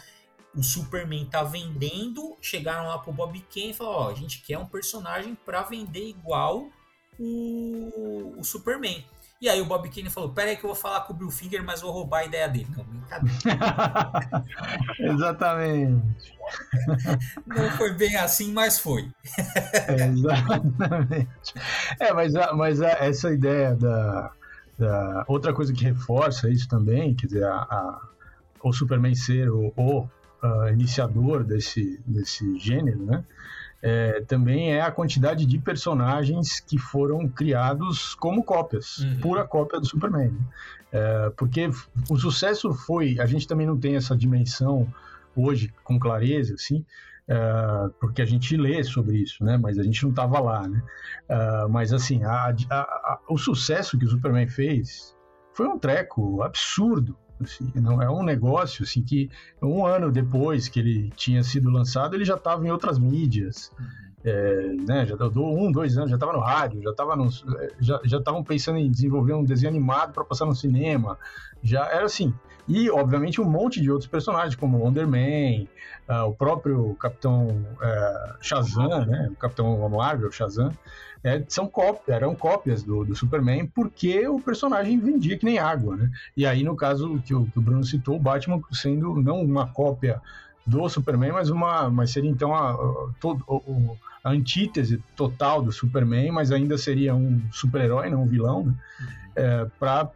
o 0.56 0.62
Superman 0.62 1.26
tá 1.26 1.42
vendendo, 1.42 2.38
chegaram 2.40 2.88
lá 2.88 3.00
pro 3.00 3.12
Bob 3.12 3.40
Kane 3.52 3.72
e 3.72 3.74
falaram, 3.74 4.02
ó, 4.02 4.12
a 4.12 4.16
gente 4.16 4.44
quer 4.44 4.60
um 4.60 4.68
personagem 4.68 5.34
para 5.34 5.64
vender 5.64 6.10
igual 6.10 6.70
o, 7.18 8.36
o 8.38 8.44
Superman. 8.44 9.04
E 9.42 9.48
aí 9.48 9.62
o 9.62 9.66
Bob 9.66 9.90
Kane 9.90 10.10
falou: 10.10 10.32
Pera 10.32 10.50
aí 10.50 10.58
que 10.58 10.66
eu 10.66 10.70
vou 10.70 10.76
falar 10.76 11.02
com 11.02 11.14
o 11.14 11.16
Bill 11.16 11.32
Finger, 11.32 11.64
mas 11.64 11.80
vou 11.82 11.92
roubar 11.92 12.20
a 12.20 12.26
ideia 12.26 12.50
dele. 12.50 12.68
Não, 12.76 12.84
brincadeira. 12.84 14.46
Exatamente. 15.00 16.38
Não 17.48 17.72
foi 17.78 17.94
bem 17.94 18.18
assim, 18.18 18.52
mas 18.52 18.80
foi. 18.80 19.10
Exatamente. 19.88 21.54
É, 22.00 22.14
mas, 22.14 22.34
mas 22.56 22.82
essa 22.82 23.32
ideia 23.32 23.76
da, 23.76 24.32
da, 24.78 25.24
Outra 25.28 25.54
coisa 25.54 25.72
que 25.72 25.86
reforça 25.86 26.50
isso 26.50 26.68
também, 26.68 27.16
quer 27.16 27.28
dizer, 27.28 27.46
a, 27.46 27.56
a 27.56 28.10
o 28.62 28.74
Superman 28.74 29.16
ser 29.16 29.50
o, 29.50 29.72
o 29.78 30.02
uh, 30.44 30.68
iniciador 30.74 31.44
desse, 31.46 32.02
desse 32.06 32.58
gênero, 32.60 33.06
né? 33.06 33.24
É, 33.82 34.22
também 34.22 34.74
é 34.74 34.82
a 34.82 34.92
quantidade 34.92 35.46
de 35.46 35.58
personagens 35.58 36.60
que 36.60 36.78
foram 36.78 37.28
criados 37.28 38.14
como 38.16 38.44
cópias, 38.44 38.98
uhum. 38.98 39.20
pura 39.20 39.46
cópia 39.46 39.80
do 39.80 39.86
Superman. 39.86 40.38
É, 40.92 41.32
porque 41.38 41.70
o 42.10 42.18
sucesso 42.18 42.74
foi, 42.74 43.20
a 43.20 43.26
gente 43.26 43.48
também 43.48 43.68
não 43.68 43.78
tem 43.78 43.96
essa 43.96 44.16
dimensão 44.16 44.88
hoje 45.36 45.74
com 45.84 46.00
clareza, 46.00 46.56
assim, 46.56 46.86
é, 47.28 47.90
porque 48.00 48.22
a 48.22 48.26
gente 48.26 48.58
lê 48.58 48.84
sobre 48.84 49.18
isso, 49.18 49.44
né? 49.44 49.56
Mas 49.56 49.78
a 49.78 49.84
gente 49.84 50.02
não 50.04 50.10
estava 50.10 50.40
lá, 50.40 50.68
né? 50.68 50.82
É, 51.30 51.68
mas 51.70 51.94
assim, 51.94 52.24
a, 52.24 52.54
a, 52.70 52.80
a, 52.80 53.20
o 53.30 53.38
sucesso 53.38 53.98
que 53.98 54.06
o 54.06 54.10
Superman 54.10 54.48
fez 54.48 55.16
foi 55.54 55.68
um 55.68 55.78
treco 55.78 56.42
absurdo, 56.42 57.16
Assim, 57.42 57.72
não 57.76 58.02
é 58.02 58.10
um 58.10 58.24
negócio 58.24 58.84
assim 58.84 59.02
que 59.02 59.30
um 59.62 59.86
ano 59.86 60.12
depois 60.12 60.68
que 60.68 60.80
ele 60.80 61.10
tinha 61.16 61.42
sido 61.44 61.70
lançado 61.70 62.16
ele 62.16 62.26
já 62.26 62.36
estava 62.36 62.66
em 62.66 62.72
outras 62.72 63.00
mídias. 63.00 63.72
Uhum. 63.80 64.10
É, 64.22 64.74
né, 64.86 65.06
já 65.06 65.16
deu 65.16 65.46
um, 65.46 65.72
dois 65.72 65.98
anos, 65.98 66.10
já 66.10 66.18
estava 66.18 66.34
no 66.34 66.42
rádio, 66.42 66.82
já 66.82 66.90
estava 66.90 67.16
já 67.80 68.02
já 68.04 68.18
estavam 68.18 68.44
pensando 68.44 68.78
em 68.78 68.92
desenvolver 68.92 69.34
um 69.34 69.46
desenho 69.46 69.70
animado 69.70 70.12
para 70.12 70.26
passar 70.26 70.46
no 70.46 70.54
cinema, 70.54 71.18
já 71.64 71.86
era 71.86 72.06
assim. 72.06 72.34
E 72.70 72.88
obviamente 72.92 73.42
um 73.42 73.50
monte 73.50 73.82
de 73.82 73.90
outros 73.90 74.08
personagens 74.08 74.56
como 74.56 74.78
Wonder 74.78 75.08
Man, 75.08 75.66
uh, 76.08 76.28
o 76.28 76.34
próprio 76.36 76.94
Capitão 77.00 77.48
uh, 77.48 78.38
Shazam, 78.40 79.08
né, 79.08 79.30
o 79.32 79.36
Capitão 79.36 79.90
Marvel 79.90 80.32
Shazam, 80.32 80.72
é, 81.24 81.44
são 81.50 81.68
cópias, 81.68 82.16
eram 82.16 82.34
cópias 82.34 82.84
do, 82.84 83.04
do, 83.04 83.16
Superman 83.16 83.66
porque 83.66 84.26
o 84.28 84.40
personagem 84.40 84.98
vendia 85.00 85.38
que 85.38 85.46
nem 85.46 85.58
água, 85.58 85.98
né? 85.98 86.10
E 86.38 86.46
aí, 86.46 86.64
no 86.64 86.78
caso 86.78 87.22
que 87.26 87.34
o, 87.34 87.46
que 87.46 87.60
o 87.60 87.62
Bruno 87.62 87.84
citou, 87.84 88.16
o 88.16 88.20
Batman 88.20 88.62
sendo 88.72 89.16
não 89.22 89.42
uma 89.42 89.68
cópia 89.68 90.22
do 90.70 90.88
Superman, 90.88 91.32
mas 91.32 91.50
uma, 91.50 91.90
mas 91.90 92.12
seria 92.12 92.30
então 92.30 92.54
a, 92.54 92.72
a, 92.72 93.10
a 94.24 94.32
antítese 94.32 95.02
total 95.16 95.62
do 95.62 95.72
Superman, 95.72 96.32
mas 96.32 96.52
ainda 96.52 96.78
seria 96.78 97.16
um 97.16 97.42
super-herói, 97.52 98.10
não 98.10 98.24
um 98.24 98.28
vilão, 98.28 98.66
né? 98.66 98.74
É, 99.36 99.68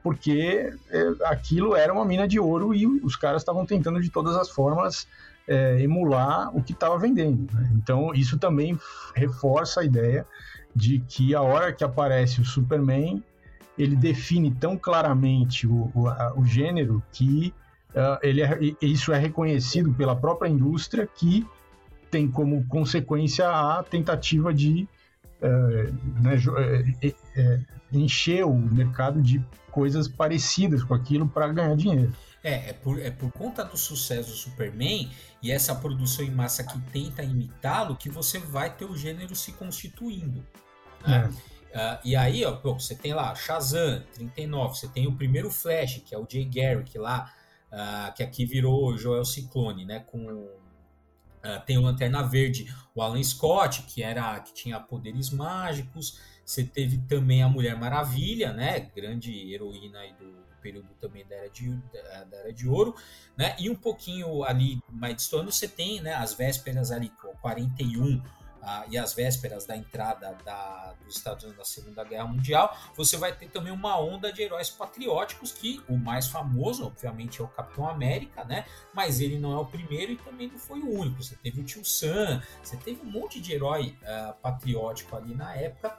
porque 0.01 0.73
é, 0.89 1.11
aquilo 1.25 1.75
era 1.75 1.93
uma 1.93 2.03
mina 2.03 2.27
de 2.27 2.39
ouro 2.39 2.73
e 2.73 2.85
os 2.85 3.15
caras 3.15 3.41
estavam 3.41 3.65
tentando 3.65 4.01
de 4.01 4.09
todas 4.09 4.35
as 4.35 4.49
formas 4.49 5.07
é, 5.47 5.81
emular 5.81 6.55
o 6.55 6.61
que 6.61 6.73
estava 6.73 6.97
vendendo. 6.97 7.47
Né? 7.53 7.71
Então, 7.75 8.13
isso 8.13 8.37
também 8.37 8.77
reforça 9.15 9.81
a 9.81 9.85
ideia 9.85 10.25
de 10.75 10.99
que 10.99 11.33
a 11.33 11.41
hora 11.41 11.71
que 11.71 11.83
aparece 11.83 12.41
o 12.41 12.45
Superman, 12.45 13.23
ele 13.77 13.95
define 13.95 14.51
tão 14.51 14.75
claramente 14.77 15.67
o, 15.67 15.91
o, 15.93 16.07
a, 16.07 16.33
o 16.35 16.43
gênero 16.43 17.01
que 17.11 17.53
uh, 17.95 18.19
ele 18.21 18.41
é, 18.41 18.57
isso 18.81 19.11
é 19.13 19.17
reconhecido 19.17 19.93
pela 19.93 20.15
própria 20.15 20.49
indústria 20.49 21.07
que 21.07 21.45
tem 22.09 22.29
como 22.29 22.65
consequência 22.67 23.49
a 23.49 23.83
tentativa 23.83 24.53
de 24.53 24.87
uh, 25.41 26.21
né, 26.21 26.35
uh, 26.37 27.97
encher 27.97 28.45
o 28.45 28.53
mercado 28.53 29.21
de 29.21 29.43
coisas 29.71 30.07
parecidas 30.07 30.83
com 30.83 30.93
aquilo 30.93 31.27
para 31.27 31.47
ganhar 31.47 31.75
dinheiro. 31.75 32.13
É, 32.43 32.69
é 32.69 32.73
por, 32.73 32.99
é 32.99 33.09
por 33.09 33.31
conta 33.31 33.63
do 33.63 33.77
sucesso 33.77 34.29
do 34.29 34.35
Superman 34.35 35.09
e 35.41 35.51
essa 35.51 35.73
produção 35.73 36.25
em 36.25 36.31
massa 36.31 36.63
que 36.63 36.79
tenta 36.91 37.23
imitá-lo 37.23 37.95
que 37.95 38.09
você 38.09 38.37
vai 38.37 38.69
ter 38.75 38.85
o 38.85 38.95
gênero 38.95 39.35
se 39.35 39.53
constituindo. 39.53 40.45
Né? 41.07 41.31
É. 41.31 41.53
Uh, 41.73 41.99
e 42.03 42.15
aí, 42.15 42.45
ó, 42.45 42.55
você 42.61 42.93
tem 42.93 43.13
lá 43.13 43.33
Shazam, 43.33 44.03
39, 44.13 44.75
você 44.75 44.87
tem 44.87 45.07
o 45.07 45.15
primeiro 45.15 45.49
Flash, 45.49 46.03
que 46.05 46.13
é 46.13 46.17
o 46.17 46.27
Jay 46.29 46.45
Garrick 46.45 46.95
lá, 46.99 47.33
uh, 47.73 48.13
que 48.13 48.23
aqui 48.23 48.45
virou 48.45 48.95
Joel 48.95 49.25
Ciclone, 49.25 49.85
né? 49.85 49.99
Com, 49.99 50.25
uh, 50.31 51.65
tem 51.65 51.77
o 51.77 51.81
Lanterna 51.81 52.23
Verde, 52.23 52.73
o 52.93 53.01
Alan 53.01 53.21
Scott, 53.23 53.83
que 53.83 54.03
era 54.03 54.39
que 54.39 54.53
tinha 54.53 54.79
poderes 54.79 55.31
mágicos. 55.31 56.19
Você 56.45 56.63
teve 56.63 56.97
também 57.07 57.41
a 57.41 57.49
Mulher 57.49 57.77
Maravilha, 57.77 58.53
né? 58.53 58.91
Grande 58.95 59.53
heroína 59.53 59.99
aí 59.99 60.13
do, 60.13 60.25
do 60.25 60.55
período 60.61 60.89
também 60.99 61.25
da 61.25 61.35
era, 61.35 61.49
de, 61.49 61.69
da, 61.91 62.23
da, 62.25 62.37
era 62.37 62.53
de 62.53 62.67
ouro, 62.67 62.95
né? 63.35 63.55
E 63.59 63.69
um 63.69 63.75
pouquinho 63.75 64.43
ali 64.43 64.79
mais 64.89 65.15
distante, 65.15 65.55
você 65.55 65.67
tem 65.67 66.01
né, 66.01 66.13
as 66.13 66.33
vésperas 66.33 66.91
ali, 66.91 67.11
41, 67.41 68.21
ah, 68.65 68.85
e 68.89 68.97
as 68.97 69.13
vésperas 69.13 69.65
da 69.65 69.75
entrada 69.75 70.37
da, 70.45 70.93
dos 71.03 71.17
Estados 71.17 71.43
Unidos 71.43 71.59
na 71.59 71.65
Segunda 71.65 72.03
Guerra 72.03 72.25
Mundial, 72.25 72.77
você 72.95 73.17
vai 73.17 73.35
ter 73.35 73.49
também 73.49 73.73
uma 73.73 73.99
onda 73.99 74.31
de 74.31 74.41
heróis 74.41 74.69
patrióticos, 74.69 75.51
que 75.51 75.83
o 75.89 75.97
mais 75.97 76.27
famoso, 76.27 76.85
obviamente, 76.85 77.41
é 77.41 77.43
o 77.43 77.47
Capitão 77.47 77.87
América, 77.87 78.45
né? 78.45 78.65
Mas 78.93 79.19
ele 79.19 79.37
não 79.37 79.51
é 79.51 79.57
o 79.57 79.65
primeiro 79.65 80.13
e 80.13 80.17
também 80.17 80.47
não 80.47 80.57
foi 80.57 80.79
o 80.79 80.97
único. 80.97 81.21
Você 81.21 81.35
teve 81.35 81.59
o 81.59 81.63
Tio 81.63 81.83
Sam, 81.83 82.41
você 82.63 82.77
teve 82.77 83.01
um 83.01 83.11
monte 83.11 83.41
de 83.41 83.53
herói 83.53 83.97
uh, 84.01 84.33
patriótico 84.41 85.15
ali 85.15 85.35
na 85.35 85.53
época, 85.55 85.97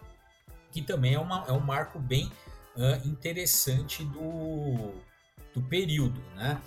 que 0.73 0.81
também 0.81 1.15
é, 1.15 1.21
uma, 1.21 1.45
é 1.47 1.53
um 1.53 1.61
marco 1.61 1.99
bem 1.99 2.33
uh, 2.77 3.07
interessante 3.07 4.05
do, 4.05 4.95
do 5.53 5.63
período, 5.69 6.21
né? 6.35 6.61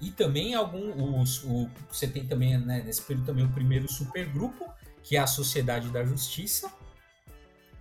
E 0.00 0.10
também 0.10 0.54
algum, 0.54 1.20
os, 1.20 1.44
o, 1.44 1.68
você 1.90 2.08
tem 2.08 2.26
também 2.26 2.56
né, 2.56 2.82
nesse 2.82 3.02
período 3.02 3.26
também 3.26 3.44
o 3.44 3.52
primeiro 3.52 3.86
supergrupo, 3.86 4.72
que 5.02 5.16
é 5.16 5.20
a 5.20 5.26
Sociedade 5.26 5.90
da 5.90 6.02
Justiça, 6.02 6.72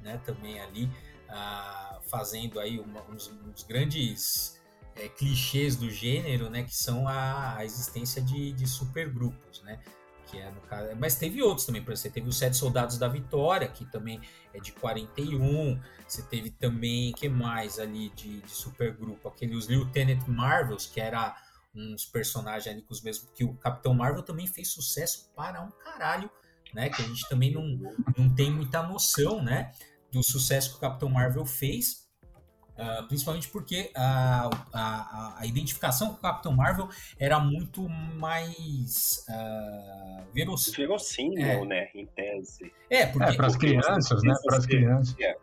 né, 0.02 0.20
também 0.26 0.60
ali 0.60 0.90
ah, 1.30 2.02
fazendo 2.10 2.60
aí 2.60 2.80
uma, 2.80 3.02
uns, 3.10 3.32
uns, 3.48 3.64
grandes 3.64 4.62
é, 4.94 5.08
clichês 5.08 5.78
do 5.78 5.90
gênero, 5.90 6.50
né, 6.50 6.64
que 6.64 6.76
são 6.76 7.08
a, 7.08 7.56
a 7.56 7.64
existência 7.64 8.22
de, 8.22 8.52
de 8.52 8.68
supergrupos, 8.68 9.62
né, 9.64 9.80
que 10.28 10.38
é 10.38 10.52
no 10.52 10.60
caso, 10.62 10.94
mas 11.00 11.16
teve 11.16 11.42
outros 11.42 11.66
também, 11.66 11.82
por 11.82 11.94
exemplo, 11.94 12.02
você 12.02 12.10
teve 12.10 12.28
os 12.28 12.38
Sete 12.38 12.58
Soldados 12.58 12.98
da 12.98 13.08
Vitória, 13.08 13.70
que 13.70 13.86
também 13.86 14.20
é 14.54 14.60
de 14.60 14.74
41, 14.74 15.80
você 16.06 16.22
teve 16.24 16.50
também, 16.50 17.14
que 17.14 17.30
mais 17.30 17.80
ali 17.80 18.10
de, 18.10 18.42
de 18.42 18.52
supergrupo, 18.52 19.30
aquele 19.30 19.56
os 19.56 19.68
Lieutenant 19.68 20.28
Marvels, 20.28 20.86
que 20.88 21.00
era 21.00 21.36
uns 21.76 22.06
personagens 22.06 22.68
ali 22.68 22.82
com 22.82 22.94
os 22.94 23.02
mesmos. 23.02 23.30
Que 23.34 23.44
o 23.44 23.54
Capitão 23.56 23.94
Marvel 23.94 24.24
também 24.24 24.48
fez 24.48 24.70
sucesso 24.70 25.32
para 25.36 25.62
um 25.62 25.72
caralho, 25.72 26.30
né? 26.74 26.90
Que 26.90 27.02
a 27.02 27.06
gente 27.06 27.28
também 27.28 27.52
não, 27.52 27.66
não 28.18 28.34
tem 28.34 28.52
muita 28.52 28.84
noção, 28.84 29.42
né? 29.42 29.72
Do 30.12 30.22
sucesso 30.24 30.72
que 30.72 30.78
o 30.78 30.80
Capitão 30.80 31.10
Marvel 31.10 31.46
fez. 31.46 32.04
Uh, 32.74 33.08
principalmente 33.08 33.48
porque 33.50 33.92
a, 33.94 34.50
a, 34.74 35.42
a, 35.42 35.46
identificação 35.46 36.10
com 36.10 36.16
o 36.16 36.18
Capitão 36.18 36.52
Marvel 36.54 36.90
era 37.20 37.40
muito 37.40 37.88
mais 37.88 39.24
uh, 39.30 40.34
verossímil. 40.34 40.88
Verossímil, 40.88 41.46
é. 41.46 41.66
né? 41.66 41.90
Em 41.94 42.08
tese. 42.08 42.74
É, 42.90 43.06
porque. 43.06 43.30
É, 43.30 43.34
para 43.36 43.46
as 43.46 43.56
crianças, 43.56 44.24
né? 44.24 44.34
Para 44.44 44.58
as 44.58 44.66
crianças. 44.66 45.16
É. 45.20 45.38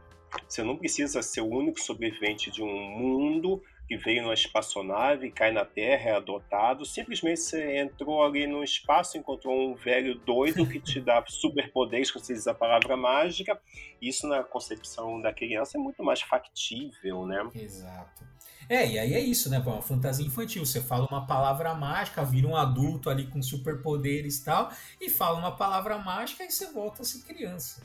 Você 0.48 0.62
não 0.62 0.76
precisa 0.76 1.22
ser 1.22 1.40
o 1.40 1.48
único 1.48 1.80
sobrevivente 1.80 2.50
de 2.50 2.62
um 2.62 2.98
mundo 2.98 3.62
que 3.90 3.96
veio 3.96 4.22
numa 4.22 4.34
espaçonave, 4.34 5.32
cai 5.32 5.50
na 5.50 5.64
Terra, 5.64 6.10
é 6.10 6.14
adotado. 6.14 6.86
Simplesmente 6.86 7.40
você 7.40 7.80
entrou 7.80 8.22
ali 8.22 8.46
no 8.46 8.62
espaço, 8.62 9.18
encontrou 9.18 9.52
um 9.52 9.74
velho 9.74 10.14
doido 10.14 10.64
que 10.64 10.78
te 10.78 11.00
dá 11.00 11.20
superpoderes, 11.26 12.08
quando 12.08 12.24
você 12.24 12.34
diz 12.34 12.46
a 12.46 12.54
palavra 12.54 12.96
mágica. 12.96 13.60
Isso, 14.00 14.28
na 14.28 14.44
concepção 14.44 15.20
da 15.20 15.32
criança, 15.32 15.76
é 15.76 15.80
muito 15.80 16.04
mais 16.04 16.22
factível, 16.22 17.26
né? 17.26 17.44
Exato. 17.52 18.24
É, 18.68 18.86
e 18.88 18.96
aí 18.96 19.12
é 19.12 19.18
isso, 19.18 19.50
né? 19.50 19.58
Uma 19.58 19.82
fantasia 19.82 20.24
infantil. 20.24 20.64
Você 20.64 20.80
fala 20.80 21.08
uma 21.10 21.26
palavra 21.26 21.74
mágica, 21.74 22.24
vira 22.24 22.46
um 22.46 22.54
adulto 22.54 23.10
ali 23.10 23.26
com 23.26 23.42
superpoderes 23.42 24.38
e 24.38 24.44
tal, 24.44 24.70
e 25.00 25.10
fala 25.10 25.36
uma 25.36 25.56
palavra 25.56 25.98
mágica 25.98 26.44
e 26.44 26.50
você 26.52 26.70
volta 26.70 27.02
a 27.02 27.04
ser 27.04 27.24
criança. 27.24 27.82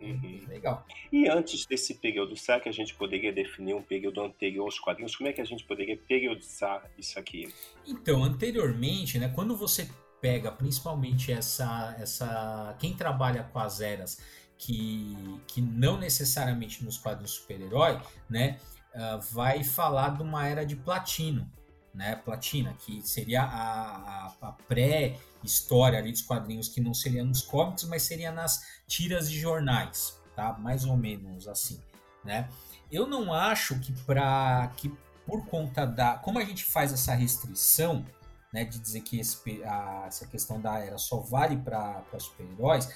Uhum. 0.00 0.40
Legal. 0.48 0.86
E 1.10 1.28
antes 1.28 1.64
desse 1.66 1.94
período, 1.94 2.36
será 2.36 2.60
que 2.60 2.68
a 2.68 2.72
gente 2.72 2.94
poderia 2.94 3.32
definir 3.32 3.74
um 3.74 3.82
período 3.82 4.20
anterior 4.22 4.64
aos 4.64 4.78
quadrinhos? 4.78 5.16
Como 5.16 5.28
é 5.28 5.32
que 5.32 5.40
a 5.40 5.44
gente 5.44 5.64
poderia 5.64 5.96
periodizar 5.96 6.88
isso 6.98 7.18
aqui? 7.18 7.52
Então, 7.86 8.22
anteriormente, 8.22 9.18
né, 9.18 9.32
quando 9.34 9.56
você 9.56 9.88
pega 10.20 10.50
principalmente 10.50 11.32
essa, 11.32 11.96
essa 11.98 12.76
quem 12.78 12.94
trabalha 12.94 13.44
com 13.44 13.58
as 13.58 13.80
eras 13.80 14.20
que, 14.58 15.16
que 15.46 15.60
não 15.60 15.98
necessariamente 15.98 16.84
nos 16.84 16.98
quadrinhos 16.98 17.32
super-herói, 17.32 18.00
né, 18.28 18.58
uh, 18.94 19.20
vai 19.32 19.62
falar 19.62 20.16
de 20.16 20.22
uma 20.22 20.46
era 20.46 20.64
de 20.64 20.76
platino, 20.76 21.50
né, 21.96 22.14
platina, 22.16 22.76
que 22.78 23.00
seria 23.02 23.42
a, 23.42 24.26
a, 24.26 24.34
a 24.42 24.52
pré 24.52 25.18
história 25.42 25.98
ali 25.98 26.12
dos 26.12 26.22
quadrinhos 26.22 26.68
que 26.68 26.80
não 26.80 26.92
seria 26.92 27.24
nos 27.24 27.40
cómics, 27.42 27.84
mas 27.84 28.02
seria 28.02 28.30
nas 28.30 28.62
tiras 28.86 29.30
de 29.30 29.40
jornais, 29.40 30.20
tá? 30.34 30.52
Mais 30.58 30.84
ou 30.84 30.96
menos 30.96 31.48
assim. 31.48 31.80
né? 32.24 32.48
Eu 32.92 33.06
não 33.06 33.32
acho 33.32 33.78
que 33.80 33.92
para 34.04 34.70
que 34.76 34.92
por 35.26 35.44
conta 35.46 35.86
da 35.86 36.18
como 36.18 36.38
a 36.38 36.44
gente 36.44 36.64
faz 36.64 36.92
essa 36.92 37.14
restrição, 37.14 38.04
né, 38.52 38.64
de 38.64 38.78
dizer 38.78 39.00
que 39.00 39.18
esse, 39.18 39.38
a, 39.64 40.04
essa 40.06 40.26
questão 40.26 40.60
da 40.60 40.78
era 40.78 40.98
só 40.98 41.18
vale 41.18 41.56
para 41.56 42.04
super-heróis, 42.18 42.88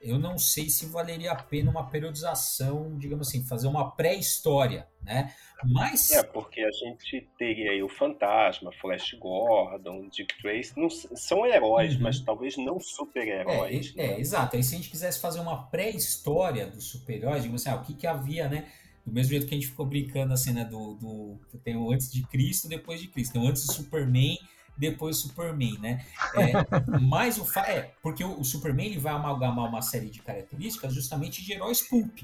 eu 0.00 0.18
não 0.18 0.38
sei 0.38 0.70
se 0.70 0.86
valeria 0.86 1.32
a 1.32 1.42
pena 1.42 1.70
uma 1.70 1.88
periodização, 1.88 2.96
digamos 2.98 3.28
assim, 3.28 3.44
fazer 3.44 3.66
uma 3.66 3.90
pré-história, 3.90 4.86
né? 5.02 5.34
Mas 5.64 6.12
é 6.12 6.22
porque 6.22 6.60
a 6.60 6.70
gente 6.70 7.28
teria 7.36 7.72
aí 7.72 7.82
o 7.82 7.88
Fantasma, 7.88 8.70
Flash 8.80 9.14
Gordon, 9.14 10.08
Dick 10.08 10.40
Tracy, 10.40 10.72
não, 10.76 10.88
são 10.88 11.44
heróis, 11.44 11.96
uhum. 11.96 12.02
mas 12.02 12.20
talvez 12.20 12.56
não 12.56 12.78
super-heróis. 12.78 13.92
É, 13.96 14.06
né? 14.06 14.14
é, 14.14 14.20
exato. 14.20 14.56
Aí 14.56 14.62
se 14.62 14.74
a 14.74 14.78
gente 14.78 14.90
quisesse 14.90 15.20
fazer 15.20 15.40
uma 15.40 15.64
pré-história 15.68 16.66
dos 16.66 16.84
super-heróis, 16.84 17.42
digamos 17.42 17.66
assim, 17.66 17.76
ah, 17.76 17.80
o 17.80 17.84
que 17.84 17.94
que 17.94 18.06
havia, 18.06 18.48
né? 18.48 18.68
Do 19.04 19.12
mesmo 19.12 19.30
jeito 19.30 19.46
que 19.46 19.54
a 19.54 19.58
gente 19.58 19.68
ficou 19.68 19.86
brincando 19.86 20.32
assim, 20.32 20.52
né? 20.52 20.64
Do, 20.64 20.94
do 20.94 21.40
tem 21.64 21.76
o 21.76 21.90
antes 21.90 22.12
de 22.12 22.22
Cristo, 22.28 22.68
depois 22.68 23.00
de 23.00 23.08
Cristo, 23.08 23.32
tem 23.32 23.42
o 23.42 23.48
antes 23.48 23.66
do 23.66 23.72
Superman 23.72 24.38
depois 24.78 25.18
o 25.18 25.28
Superman, 25.28 25.78
né? 25.78 26.04
É, 26.34 26.52
mas 27.00 27.36
o 27.38 27.44
fa 27.44 27.60
é 27.62 27.92
porque 28.00 28.24
o, 28.24 28.44
Superman 28.44 28.86
ele 28.86 29.00
vai 29.00 29.12
amalgamar 29.12 29.68
uma 29.68 29.82
série 29.82 30.08
de 30.08 30.22
características 30.22 30.94
justamente 30.94 31.44
de 31.44 31.52
heróis 31.52 31.82
pulp, 31.82 32.20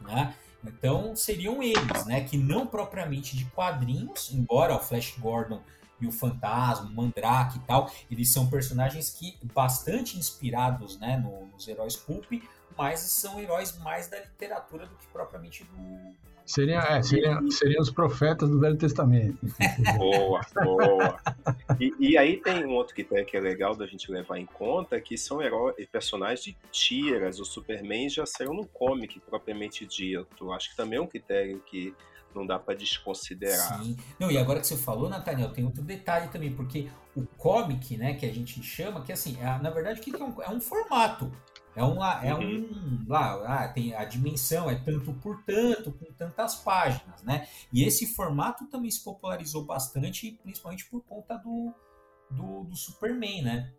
né? 0.00 0.34
Então 0.64 1.14
seriam 1.14 1.62
eles, 1.62 2.06
né? 2.06 2.24
Que 2.24 2.38
não 2.38 2.66
propriamente 2.66 3.36
de 3.36 3.44
quadrinhos, 3.46 4.32
embora 4.32 4.74
o 4.74 4.80
Flash 4.80 5.14
Gordon 5.18 5.62
e 6.00 6.06
o 6.06 6.12
Fantasma, 6.12 6.88
o 6.88 6.92
Mandrake 6.92 7.58
e 7.58 7.60
tal, 7.60 7.90
eles 8.10 8.30
são 8.30 8.48
personagens 8.48 9.10
que 9.10 9.38
bastante 9.54 10.18
inspirados, 10.18 10.98
né, 10.98 11.16
no, 11.16 11.46
nos 11.46 11.68
heróis 11.68 11.94
pulp, 11.94 12.32
mas 12.76 13.00
são 13.00 13.38
heróis 13.38 13.78
mais 13.78 14.08
da 14.08 14.18
literatura 14.18 14.86
do 14.86 14.96
que 14.96 15.06
propriamente 15.06 15.64
do, 15.64 16.14
Seriam, 16.46 16.80
é, 16.82 17.02
seriam, 17.02 17.50
seriam 17.50 17.80
os 17.80 17.90
profetas 17.90 18.50
do 18.50 18.60
Velho 18.60 18.76
Testamento. 18.76 19.38
Boa, 19.96 20.40
boa. 20.62 21.20
E, 21.80 21.92
e, 21.98 22.18
aí 22.18 22.36
tem 22.36 22.64
um 22.66 22.74
outro 22.74 22.94
critério 22.94 23.24
que 23.24 23.36
é 23.36 23.40
legal 23.40 23.74
da 23.74 23.86
gente 23.86 24.10
levar 24.10 24.38
em 24.38 24.46
conta, 24.46 25.00
que 25.00 25.16
são 25.16 25.40
heróis, 25.40 25.74
personagens 25.90 26.42
de 26.42 26.56
tiras. 26.70 27.40
O 27.40 27.44
Superman 27.44 28.08
já 28.08 28.26
saiu 28.26 28.52
no 28.52 28.66
comic 28.66 29.18
propriamente 29.20 29.86
dito. 29.86 30.52
Acho 30.52 30.70
que 30.70 30.76
também 30.76 30.98
é 30.98 31.02
um 31.02 31.06
critério 31.06 31.62
que 31.66 31.94
não 32.34 32.46
dá 32.46 32.58
para 32.58 32.74
desconsiderar. 32.74 33.82
Sim. 33.82 33.96
Não, 34.18 34.30
e 34.30 34.36
agora 34.36 34.60
que 34.60 34.66
você 34.66 34.76
falou, 34.76 35.08
Nathaniel, 35.08 35.50
tem 35.50 35.64
outro 35.64 35.82
detalhe 35.82 36.28
também, 36.28 36.52
porque 36.52 36.88
o 37.14 37.24
comic, 37.38 37.96
né, 37.96 38.14
que 38.14 38.26
a 38.26 38.32
gente 38.32 38.62
chama, 38.62 39.02
que 39.02 39.12
assim, 39.12 39.38
é, 39.40 39.62
na 39.62 39.70
verdade, 39.70 40.00
o 40.00 40.02
que 40.02 40.14
é 40.14 40.24
um, 40.24 40.42
é 40.42 40.50
um 40.50 40.60
formato. 40.60 41.30
É 41.76 41.82
um 41.82 41.98
lá, 41.98 42.24
é 42.24 42.32
uhum. 42.32 43.04
um 43.04 43.04
lá, 43.08 43.64
ah, 43.64 43.68
tem 43.68 43.94
a 43.94 44.04
dimensão 44.04 44.70
é 44.70 44.76
tanto 44.76 45.12
por 45.14 45.42
tanto, 45.42 45.92
com 45.92 46.12
tantas 46.12 46.54
páginas, 46.56 47.22
né? 47.22 47.48
E 47.72 47.82
esse 47.82 48.06
formato 48.06 48.66
também 48.66 48.90
se 48.90 49.02
popularizou 49.02 49.64
bastante, 49.64 50.38
principalmente 50.42 50.86
por 50.86 51.02
conta 51.02 51.36
do, 51.36 51.74
do, 52.30 52.64
do 52.64 52.76
Superman, 52.76 53.42
né? 53.42 53.72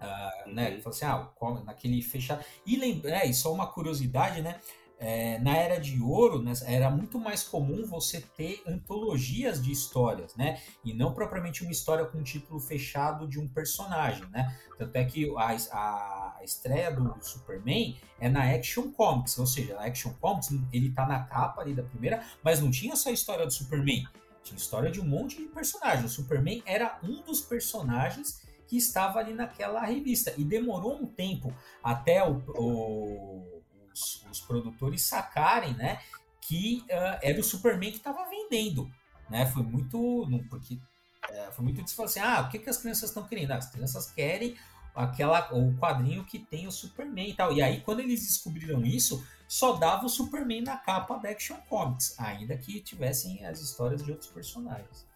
Uh, 0.00 0.54
né? 0.54 0.72
Ele 0.72 0.80
falou 0.80 0.96
assim, 0.96 1.04
ah, 1.04 1.64
naquele 1.64 2.00
fechado. 2.00 2.42
E 2.64 2.76
lembra, 2.76 3.10
é, 3.10 3.26
e 3.26 3.34
só 3.34 3.52
uma 3.52 3.66
curiosidade, 3.66 4.40
né? 4.40 4.60
É, 5.00 5.38
na 5.38 5.56
era 5.56 5.78
de 5.78 6.00
ouro, 6.02 6.42
né, 6.42 6.52
era 6.64 6.90
muito 6.90 7.20
mais 7.20 7.44
comum 7.44 7.86
você 7.86 8.20
ter 8.20 8.62
antologias 8.66 9.62
de 9.62 9.70
histórias, 9.70 10.34
né? 10.34 10.60
E 10.84 10.92
não 10.92 11.14
propriamente 11.14 11.62
uma 11.62 11.70
história 11.70 12.04
com 12.04 12.18
um 12.18 12.22
título 12.22 12.58
fechado 12.58 13.28
de 13.28 13.38
um 13.38 13.46
personagem, 13.46 14.28
né? 14.30 14.56
Tanto 14.76 14.96
é 14.96 15.04
que 15.04 15.32
a, 15.36 15.56
a, 15.72 16.40
estreia 16.42 16.90
do 16.90 17.14
Superman 17.20 17.96
é 18.18 18.28
na 18.28 18.52
Action 18.52 18.90
Comics, 18.90 19.38
ou 19.38 19.46
seja, 19.46 19.76
a 19.78 19.86
Action 19.86 20.12
Comics 20.20 20.50
ele 20.72 20.90
tá 20.90 21.06
na 21.06 21.22
capa 21.24 21.62
ali 21.62 21.74
da 21.74 21.82
primeira, 21.84 22.24
mas 22.42 22.60
não 22.60 22.70
tinha 22.70 22.96
só 22.96 23.10
a 23.10 23.12
história 23.12 23.46
do 23.46 23.52
Superman, 23.52 24.04
tinha 24.42 24.58
história 24.58 24.90
de 24.90 25.00
um 25.00 25.06
monte 25.06 25.36
de 25.36 25.44
personagens. 25.44 26.04
O 26.04 26.14
Superman 26.14 26.62
era 26.66 26.98
um 27.04 27.22
dos 27.22 27.40
personagens 27.40 28.42
que 28.66 28.76
estava 28.76 29.18
ali 29.18 29.32
naquela 29.32 29.84
revista 29.84 30.34
e 30.36 30.44
demorou 30.44 30.96
um 30.96 31.06
tempo 31.06 31.52
até 31.82 32.22
o, 32.28 32.42
o 32.48 33.57
os, 33.98 34.24
os 34.30 34.40
produtores 34.40 35.02
sacarem, 35.02 35.74
né, 35.74 36.00
que 36.40 36.84
uh, 36.86 37.18
era 37.22 37.40
o 37.40 37.44
Superman 37.44 37.90
que 37.90 37.98
estava 37.98 38.28
vendendo, 38.28 38.90
né? 39.28 39.44
Foi 39.46 39.62
muito, 39.62 40.26
não, 40.28 40.42
porque 40.44 40.74
uh, 40.74 41.52
foi 41.52 41.64
muito 41.64 41.82
disso, 41.82 42.02
assim, 42.02 42.20
ah, 42.20 42.40
o 42.42 42.48
que, 42.48 42.58
que 42.58 42.70
as 42.70 42.78
crianças 42.78 43.10
estão 43.10 43.24
querendo? 43.24 43.50
As 43.52 43.70
crianças 43.70 44.10
querem 44.10 44.56
aquela 44.94 45.54
o 45.54 45.76
quadrinho 45.78 46.24
que 46.24 46.38
tem 46.38 46.66
o 46.66 46.72
Superman 46.72 47.28
e 47.28 47.34
tal. 47.34 47.52
E 47.52 47.62
aí 47.62 47.80
quando 47.82 48.00
eles 48.00 48.26
descobriram 48.26 48.84
isso, 48.84 49.24
só 49.46 49.74
dava 49.74 50.06
o 50.06 50.08
Superman 50.08 50.62
na 50.62 50.76
capa 50.76 51.16
da 51.18 51.28
Action 51.30 51.56
Comics, 51.68 52.18
ainda 52.18 52.56
que 52.56 52.80
tivessem 52.80 53.44
as 53.44 53.60
histórias 53.60 54.02
de 54.02 54.10
outros 54.10 54.30
personagens. 54.30 55.06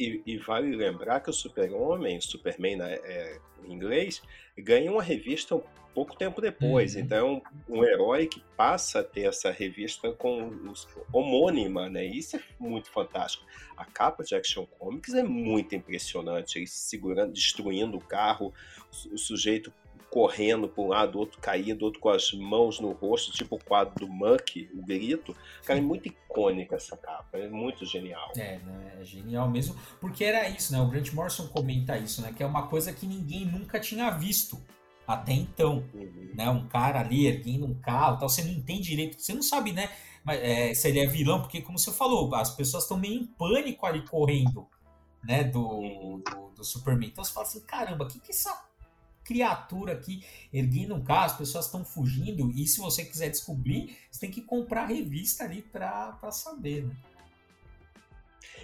E, 0.00 0.22
e 0.24 0.38
vale 0.38 0.74
lembrar 0.74 1.20
que 1.20 1.28
o 1.28 1.32
Super-Homem, 1.32 2.16
o 2.16 2.22
Superman 2.22 2.80
é, 2.80 3.38
em 3.62 3.72
inglês, 3.74 4.22
ganha 4.56 4.90
uma 4.90 5.02
revista 5.02 5.54
um 5.54 5.62
pouco 5.94 6.16
tempo 6.16 6.40
depois. 6.40 6.94
Uhum. 6.94 7.00
Então, 7.02 7.42
um 7.68 7.84
herói 7.84 8.26
que 8.26 8.42
passa 8.56 9.00
a 9.00 9.04
ter 9.04 9.28
essa 9.28 9.50
revista 9.50 10.10
com 10.12 10.48
os, 10.70 10.88
homônima, 11.12 11.90
né? 11.90 12.02
Isso 12.02 12.36
é 12.36 12.40
muito 12.58 12.90
fantástico. 12.90 13.44
A 13.76 13.84
capa 13.84 14.24
de 14.24 14.34
Action 14.34 14.64
Comics 14.64 15.12
é 15.12 15.22
muito 15.22 15.74
impressionante. 15.74 16.58
Ele 16.58 16.66
segurando, 16.66 17.32
destruindo 17.34 17.98
o 17.98 18.00
carro, 18.00 18.54
o 19.12 19.18
sujeito 19.18 19.70
correndo 20.10 20.68
para 20.68 20.82
um 20.82 20.88
lado, 20.88 21.18
outro 21.18 21.40
caindo, 21.40 21.84
outro 21.84 22.00
com 22.00 22.08
as 22.08 22.32
mãos 22.32 22.80
no 22.80 22.90
rosto, 22.92 23.32
tipo 23.32 23.54
o 23.54 23.64
quadro 23.64 24.06
do 24.06 24.12
Muck, 24.12 24.68
o 24.74 24.82
grito. 24.84 25.34
Cara, 25.64 25.78
é 25.78 25.82
muito 25.82 26.08
icônica 26.08 26.74
essa 26.74 26.96
capa, 26.96 27.38
é 27.38 27.48
muito 27.48 27.86
genial. 27.86 28.32
É, 28.36 28.58
né? 28.58 28.98
é 29.00 29.04
genial 29.04 29.48
mesmo, 29.48 29.76
porque 30.00 30.24
era 30.24 30.48
isso, 30.48 30.72
né? 30.72 30.80
O 30.80 30.88
Grant 30.88 31.12
Morrison 31.12 31.46
comenta 31.46 31.96
isso, 31.96 32.20
né? 32.22 32.32
Que 32.36 32.42
é 32.42 32.46
uma 32.46 32.66
coisa 32.66 32.92
que 32.92 33.06
ninguém 33.06 33.46
nunca 33.46 33.78
tinha 33.78 34.10
visto 34.10 34.60
até 35.06 35.32
então, 35.32 35.84
uhum. 35.94 36.30
né? 36.34 36.50
Um 36.50 36.66
cara 36.66 37.00
ali 37.00 37.26
erguendo 37.26 37.66
um 37.66 37.74
carro, 37.74 38.18
tal, 38.18 38.28
você 38.28 38.42
não 38.42 38.50
entende 38.50 38.82
direito, 38.82 39.20
você 39.20 39.32
não 39.32 39.42
sabe, 39.42 39.72
né? 39.72 39.90
Mas, 40.24 40.40
é, 40.42 40.74
se 40.74 40.88
ele 40.88 40.98
é 40.98 41.06
vilão, 41.06 41.40
porque 41.40 41.62
como 41.62 41.78
você 41.78 41.92
falou, 41.92 42.34
as 42.34 42.50
pessoas 42.50 42.82
estão 42.82 42.98
meio 42.98 43.22
em 43.22 43.26
pânico 43.26 43.86
ali 43.86 44.02
correndo, 44.02 44.66
né? 45.22 45.44
Do, 45.44 45.60
uhum. 45.60 46.22
do, 46.28 46.50
do 46.56 46.64
Superman. 46.64 47.08
Então 47.08 47.22
você 47.22 47.32
fala 47.32 47.46
assim, 47.46 47.60
caramba, 47.60 48.04
o 48.04 48.08
que 48.08 48.18
que 48.18 48.32
essa 48.32 48.69
criatura 49.30 49.92
aqui 49.92 50.24
erguendo 50.52 50.96
um 50.96 51.04
carro, 51.04 51.26
as 51.26 51.36
pessoas 51.36 51.66
estão 51.66 51.84
fugindo, 51.84 52.50
e 52.50 52.66
se 52.66 52.80
você 52.80 53.04
quiser 53.04 53.28
descobrir, 53.28 53.96
você 54.10 54.22
tem 54.22 54.30
que 54.30 54.40
comprar 54.40 54.82
a 54.82 54.86
revista 54.86 55.44
ali 55.44 55.62
para 55.62 56.32
saber, 56.32 56.84
né? 56.84 56.96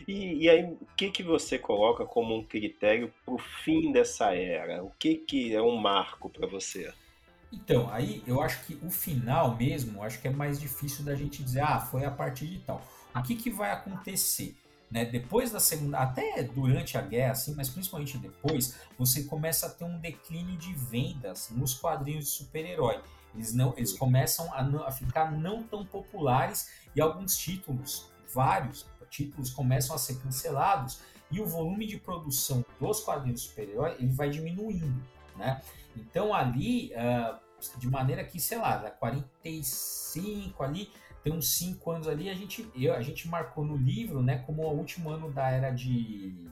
E, 0.08 0.44
e, 0.44 0.50
aí, 0.50 0.64
o 0.64 0.86
que, 0.96 1.10
que 1.10 1.22
você 1.22 1.58
coloca 1.58 2.04
como 2.04 2.36
um 2.36 2.44
critério 2.44 3.12
para 3.24 3.34
o 3.34 3.38
fim 3.38 3.92
dessa 3.92 4.34
era? 4.34 4.82
O 4.82 4.90
que, 4.98 5.16
que 5.16 5.54
é 5.54 5.62
um 5.62 5.76
marco 5.76 6.28
para 6.28 6.46
você? 6.46 6.92
Então, 7.52 7.88
aí 7.90 8.22
eu 8.26 8.40
acho 8.40 8.64
que 8.66 8.78
o 8.84 8.90
final 8.90 9.56
mesmo, 9.56 10.02
acho 10.02 10.20
que 10.20 10.28
é 10.28 10.30
mais 10.30 10.60
difícil 10.60 11.04
da 11.04 11.14
gente 11.14 11.42
dizer, 11.42 11.60
ah, 11.60 11.80
foi 11.80 12.04
a 12.04 12.10
partir 12.10 12.46
de 12.46 12.58
tal. 12.58 12.82
O 13.14 13.22
que, 13.22 13.34
que 13.34 13.50
vai 13.50 13.70
acontecer? 13.70 14.54
Né? 14.90 15.04
Depois 15.04 15.50
da 15.50 15.58
segunda, 15.58 15.98
até 15.98 16.42
durante 16.42 16.96
a 16.96 17.02
guerra, 17.02 17.32
assim, 17.32 17.54
mas 17.54 17.68
principalmente 17.68 18.18
depois, 18.18 18.78
você 18.96 19.24
começa 19.24 19.66
a 19.66 19.70
ter 19.70 19.84
um 19.84 19.98
declínio 19.98 20.56
de 20.56 20.72
vendas 20.72 21.50
nos 21.50 21.74
quadrinhos 21.74 22.26
de 22.26 22.30
super-herói. 22.30 23.00
Eles, 23.34 23.52
não, 23.52 23.74
eles 23.76 23.92
começam 23.92 24.52
a, 24.52 24.88
a 24.88 24.92
ficar 24.92 25.30
não 25.32 25.62
tão 25.62 25.84
populares 25.84 26.70
e 26.94 27.00
alguns 27.00 27.36
títulos, 27.36 28.10
vários 28.32 28.86
títulos, 29.10 29.50
começam 29.50 29.94
a 29.94 29.98
ser 29.98 30.16
cancelados 30.20 31.00
e 31.30 31.40
o 31.40 31.46
volume 31.46 31.86
de 31.86 31.98
produção 31.98 32.64
dos 32.80 33.00
quadrinhos 33.00 33.42
super-herói 33.42 33.96
ele 33.98 34.12
vai 34.12 34.30
diminuindo, 34.30 35.02
né? 35.36 35.60
Então 35.96 36.32
ali, 36.34 36.92
uh, 36.94 37.36
de 37.78 37.88
maneira 37.88 38.24
que, 38.24 38.38
sei 38.40 38.58
lá, 38.58 38.76
da 38.76 38.90
45 38.90 40.62
ali 40.62 40.90
tem 41.26 41.34
uns 41.34 41.56
cinco 41.56 41.90
anos 41.90 42.06
ali, 42.06 42.30
a 42.30 42.34
gente, 42.34 42.70
eu, 42.76 42.94
a 42.94 43.02
gente 43.02 43.26
marcou 43.26 43.64
no 43.64 43.76
livro, 43.76 44.22
né, 44.22 44.38
como 44.46 44.62
o 44.62 44.72
último 44.72 45.10
ano 45.10 45.28
da 45.32 45.50
era 45.50 45.72
de 45.72 46.48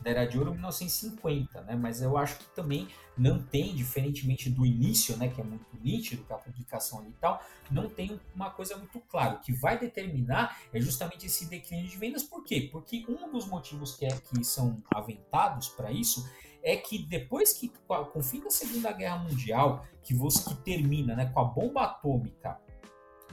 da 0.00 0.10
era 0.10 0.24
de 0.24 0.38
ouro 0.38 0.52
1950, 0.52 1.62
né? 1.62 1.74
Mas 1.74 2.02
eu 2.02 2.16
acho 2.18 2.38
que 2.38 2.44
também 2.54 2.86
não 3.16 3.42
tem, 3.42 3.74
diferentemente 3.74 4.50
do 4.50 4.64
início, 4.66 5.16
né, 5.16 5.28
que 5.28 5.40
é 5.40 5.44
muito 5.44 5.66
nítido, 5.82 6.22
que 6.22 6.32
é 6.32 6.36
a 6.36 6.38
publicação 6.38 7.00
ali 7.00 7.08
e 7.08 7.14
tal, 7.14 7.42
não 7.70 7.88
tem 7.88 8.20
uma 8.34 8.50
coisa 8.50 8.76
muito 8.76 9.00
clara. 9.00 9.36
O 9.36 9.40
que 9.40 9.52
vai 9.52 9.78
determinar 9.78 10.60
é 10.72 10.80
justamente 10.80 11.26
esse 11.26 11.46
declínio 11.46 11.88
de 11.88 11.96
vendas. 11.96 12.22
Por 12.22 12.44
quê? 12.44 12.68
Porque 12.70 13.04
um 13.08 13.32
dos 13.32 13.46
motivos 13.46 13.96
que, 13.96 14.04
é, 14.04 14.10
que 14.10 14.44
são 14.44 14.76
aventados 14.94 15.70
para 15.70 15.90
isso 15.90 16.28
é 16.62 16.76
que 16.76 16.98
depois 16.98 17.54
que, 17.54 17.72
com 17.88 18.18
o 18.18 18.22
fim 18.22 18.40
da 18.40 18.50
Segunda 18.50 18.92
Guerra 18.92 19.18
Mundial, 19.18 19.86
que 20.02 20.14
você 20.14 20.50
que 20.50 20.56
termina 20.56 21.16
né, 21.16 21.26
com 21.26 21.40
a 21.40 21.44
bomba 21.44 21.82
atômica 21.82 22.60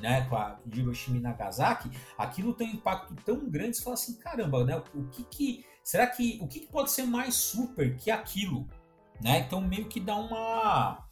né, 0.02 0.26
com 0.30 0.36
a 0.36 0.58
Hiroshima 0.74 1.18
e 1.18 1.22
Nagasaki, 1.22 1.92
aquilo 2.18 2.54
tem 2.54 2.70
um 2.70 2.74
impacto 2.74 3.16
tão 3.26 3.50
grande, 3.50 3.78
você 3.78 3.84
fala 3.84 3.94
assim, 3.94 4.16
caramba, 4.16 4.64
né, 4.64 4.82
o 4.94 5.04
que 5.06 5.24
que, 5.24 5.66
será 5.84 6.08
que, 6.08 6.40
o 6.42 6.48
que, 6.48 6.62
que 6.62 6.68
pode 6.68 6.92
ser 6.92 7.04
mais 7.04 7.36
super 7.36 7.96
que 7.96 8.10
aquilo, 8.10 8.68
né, 9.22 9.40
então 9.40 9.62
meio 9.62 9.88
que 9.88 10.00
dá 10.00 10.16
uma, 10.16 11.06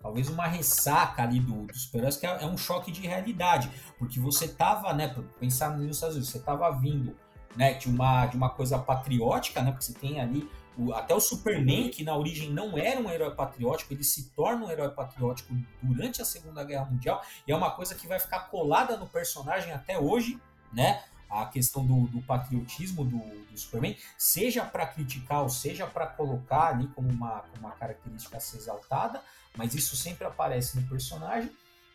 talvez 0.00 0.28
uma 0.28 0.46
ressaca 0.46 1.22
ali 1.22 1.40
do, 1.40 1.66
dos 1.66 1.84
super 1.84 2.16
que 2.16 2.26
é, 2.26 2.42
é, 2.42 2.46
um 2.46 2.58
choque 2.58 2.90
de 2.90 3.00
realidade, 3.02 3.70
porque 3.98 4.18
você 4.18 4.48
tava, 4.48 4.92
né, 4.92 5.14
pensar 5.38 5.70
nos 5.76 5.96
Estados 5.96 6.16
Unidos, 6.16 6.32
você 6.32 6.40
tava 6.40 6.70
vindo, 6.72 7.16
né, 7.56 7.74
de 7.74 7.88
uma, 7.88 8.26
de 8.26 8.36
uma 8.36 8.50
coisa 8.50 8.78
patriótica, 8.78 9.62
né, 9.62 9.70
porque 9.70 9.84
você 9.84 9.94
tem 9.94 10.20
ali 10.20 10.50
o, 10.76 10.92
até 10.92 11.14
o 11.14 11.20
Superman, 11.20 11.90
que 11.90 12.02
na 12.02 12.16
origem 12.16 12.50
não 12.50 12.76
era 12.76 13.00
um 13.00 13.10
herói 13.10 13.34
patriótico, 13.34 13.92
ele 13.92 14.04
se 14.04 14.30
torna 14.30 14.66
um 14.66 14.70
herói 14.70 14.90
patriótico 14.90 15.54
durante 15.82 16.22
a 16.22 16.24
Segunda 16.24 16.64
Guerra 16.64 16.86
Mundial, 16.86 17.22
e 17.46 17.52
é 17.52 17.56
uma 17.56 17.70
coisa 17.70 17.94
que 17.94 18.06
vai 18.06 18.18
ficar 18.18 18.40
colada 18.50 18.96
no 18.96 19.06
personagem 19.06 19.72
até 19.72 19.98
hoje, 19.98 20.40
né, 20.72 21.02
a 21.28 21.46
questão 21.46 21.84
do, 21.84 22.06
do 22.08 22.20
patriotismo 22.22 23.04
do, 23.04 23.18
do, 23.18 23.58
Superman, 23.58 23.96
seja 24.18 24.64
para 24.64 24.86
criticar 24.86 25.42
ou 25.42 25.48
seja 25.48 25.86
para 25.86 26.06
colocar 26.06 26.68
ali 26.68 26.86
como 26.88 27.08
uma, 27.10 27.40
como 27.40 27.66
uma 27.66 27.70
característica 27.72 28.36
a 28.36 28.40
ser 28.40 28.58
exaltada, 28.58 29.22
mas 29.56 29.74
isso 29.74 29.96
sempre 29.96 30.26
aparece 30.26 30.78
no 30.78 30.86
personagem, 30.86 31.50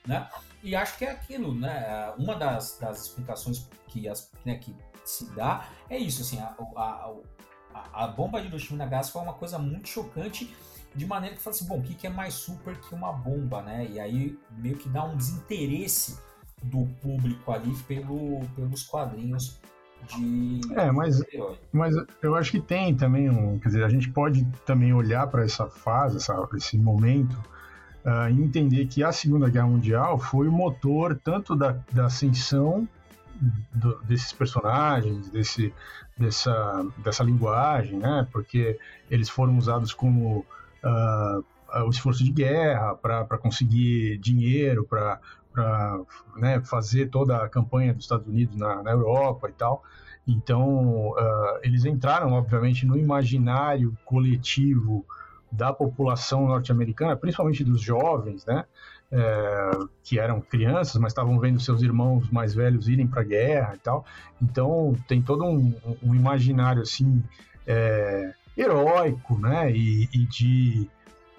né? 0.06 0.28
E 0.64 0.76
acho 0.76 0.98
que 0.98 1.06
é 1.06 1.12
aquilo, 1.12 1.54
né? 1.54 2.14
Uma 2.18 2.36
das, 2.36 2.78
das 2.80 3.04
explicações 3.04 3.68
que, 3.88 4.08
as, 4.10 4.32
né, 4.44 4.56
que 4.56 4.76
se 5.06 5.26
dá 5.32 5.70
é 5.90 5.98
isso, 5.98 6.22
assim, 6.22 6.40
a, 6.40 6.56
a, 6.76 6.82
a, 6.82 7.16
a 7.94 8.08
bomba 8.08 8.42
de 8.42 8.48
Hiroshima 8.48 8.76
e 8.76 8.80
Nagasaki 8.80 9.14
foi 9.14 9.22
uma 9.22 9.34
coisa 9.34 9.58
muito 9.58 9.88
chocante 9.88 10.54
de 10.96 11.06
maneira 11.06 11.36
que 11.36 11.42
fala 11.42 11.56
assim, 11.56 11.66
bom, 11.66 11.80
o 11.80 11.82
que, 11.82 11.94
que 11.94 12.08
é 12.08 12.10
mais 12.10 12.34
super 12.34 12.76
que 12.76 12.96
uma 12.96 13.12
bomba, 13.12 13.62
né? 13.62 13.88
E 13.90 14.00
aí 14.00 14.38
meio 14.58 14.78
que 14.78 14.90
dá 14.90 15.04
um 15.04 15.16
desinteresse 15.16 16.18
do 16.64 16.86
público 17.02 17.52
ali 17.52 17.76
pelo, 17.88 18.42
pelos 18.56 18.84
quadrinhos 18.84 19.60
de. 20.08 20.62
É, 20.76 20.92
mas, 20.92 21.22
mas 21.72 21.96
eu 22.22 22.36
acho 22.36 22.52
que 22.52 22.60
tem 22.60 22.96
também 22.96 23.30
um. 23.30 23.60
Quer 23.60 23.70
dizer, 23.70 23.84
a 23.84 23.90
gente 23.90 24.10
pode 24.10 24.46
também 24.66 24.94
olhar 24.94 25.28
para 25.28 25.44
essa 25.44 25.68
fase, 25.68 26.18
essa, 26.18 26.48
esse 26.56 26.78
momento, 26.78 27.38
uh, 28.06 28.30
e 28.30 28.42
entender 28.42 28.88
que 28.88 29.04
a 29.04 29.12
Segunda 29.12 29.50
Guerra 29.50 29.68
Mundial 29.68 30.18
foi 30.18 30.48
o 30.48 30.52
motor 30.52 31.20
tanto 31.24 31.56
da, 31.56 31.78
da 31.92 32.06
ascensão 32.06 32.88
do, 33.74 34.00
desses 34.04 34.32
personagens, 34.34 35.30
desse, 35.30 35.74
dessa, 36.18 36.86
dessa 36.98 37.24
linguagem, 37.24 37.98
né? 37.98 38.28
Porque 38.32 38.80
eles 39.10 39.30
foram 39.30 39.58
usados 39.58 39.94
como. 39.94 40.46
Uh, 40.84 41.44
o 41.86 41.90
esforço 41.90 42.24
de 42.24 42.32
guerra 42.32 42.96
para 42.96 43.38
conseguir 43.38 44.18
dinheiro, 44.20 44.86
para 44.86 45.20
né, 46.38 46.62
fazer 46.62 47.08
toda 47.08 47.44
a 47.44 47.50
campanha 47.50 47.94
dos 47.94 48.06
Estados 48.06 48.28
Unidos 48.28 48.56
na, 48.56 48.82
na 48.82 48.92
Europa 48.92 49.50
e 49.50 49.54
tal. 49.54 49.84
Então, 50.28 51.10
uh, 51.10 51.60
eles 51.64 51.86
entraram, 51.86 52.34
obviamente, 52.34 52.86
no 52.86 52.98
imaginário 52.98 53.98
coletivo 54.06 55.06
da 55.52 55.72
população 55.72 56.48
norte-americana, 56.48 57.16
principalmente 57.16 57.64
dos 57.64 57.82
jovens, 57.82 58.46
né? 58.46 58.66
É, 59.10 59.72
que 60.04 60.20
eram 60.20 60.42
crianças, 60.42 61.00
mas 61.00 61.12
estavam 61.12 61.40
vendo 61.40 61.62
seus 61.62 61.82
irmãos 61.82 62.30
mais 62.30 62.54
velhos 62.54 62.90
irem 62.90 63.08
para 63.08 63.22
a 63.22 63.26
guerra 63.26 63.74
e 63.76 63.80
tal. 63.80 64.06
Então, 64.42 64.96
tem 65.08 65.22
todo 65.22 65.46
um, 65.46 65.74
um 66.04 66.14
imaginário, 66.14 66.82
assim, 66.82 67.24
é, 67.66 68.34
heróico, 68.58 69.38
né? 69.38 69.72
E, 69.72 70.10
e 70.14 70.26
de... 70.26 70.90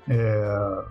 É, 0.09 0.85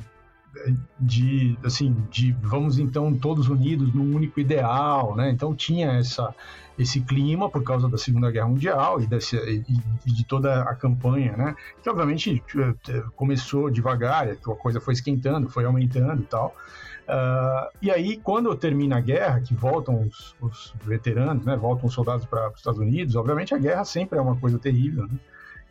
de 1.00 1.58
assim 1.64 1.95
de 2.10 2.32
vamos 2.41 2.80
então 2.80 3.14
todos 3.14 3.48
unidos 3.48 3.93
num 3.93 4.16
único 4.16 4.39
ideal 4.39 5.16
né? 5.16 5.30
Então 5.30 5.56
tinha 5.56 5.91
essa 5.93 6.34
esse 6.78 7.02
clima 7.02 7.50
por 7.50 7.64
causa 7.64 7.89
da 7.89 7.98
Segunda 7.98 8.30
Guerra 8.30 8.48
Mundial 8.48 9.02
e, 9.02 9.08
desse, 9.08 9.36
e 9.36 10.12
de 10.12 10.24
toda 10.26 10.62
a 10.62 10.76
campanha 10.76 11.36
né? 11.36 11.56
Que 11.82 11.89
obviamente 11.89 12.43
eh, 12.89 13.04
começou 13.16 13.70
devagar 13.70 14.30
a 14.30 14.36
coisa 14.56 14.80
foi 14.80 14.93
esquentando 14.93 15.50
foi 15.50 15.66
aumentando 15.66 16.22
e 16.22 16.26
tal. 16.26 16.56
Uh, 17.08 17.72
e 17.82 17.89
aí 17.89 18.18
quando 18.18 18.54
termina 18.54 18.98
a 18.98 19.00
guerra 19.00 19.39
que 19.39 19.54
voltam 19.54 20.02
os, 20.02 20.36
os 20.41 20.74
veteranos 20.84 21.45
né? 21.45 21.56
Voltam 21.56 21.88
os 21.88 21.93
soldados 21.93 22.26
para 22.26 22.50
os 22.50 22.58
Estados 22.58 22.80
Unidos 22.80 23.16
obviamente 23.16 23.54
a 23.54 23.58
guerra 23.58 23.86
sempre 23.86 24.20
é 24.20 24.22
uma 24.22 24.36
coisa 24.36 24.60
terrível 24.60 25.04
né? 25.04 25.18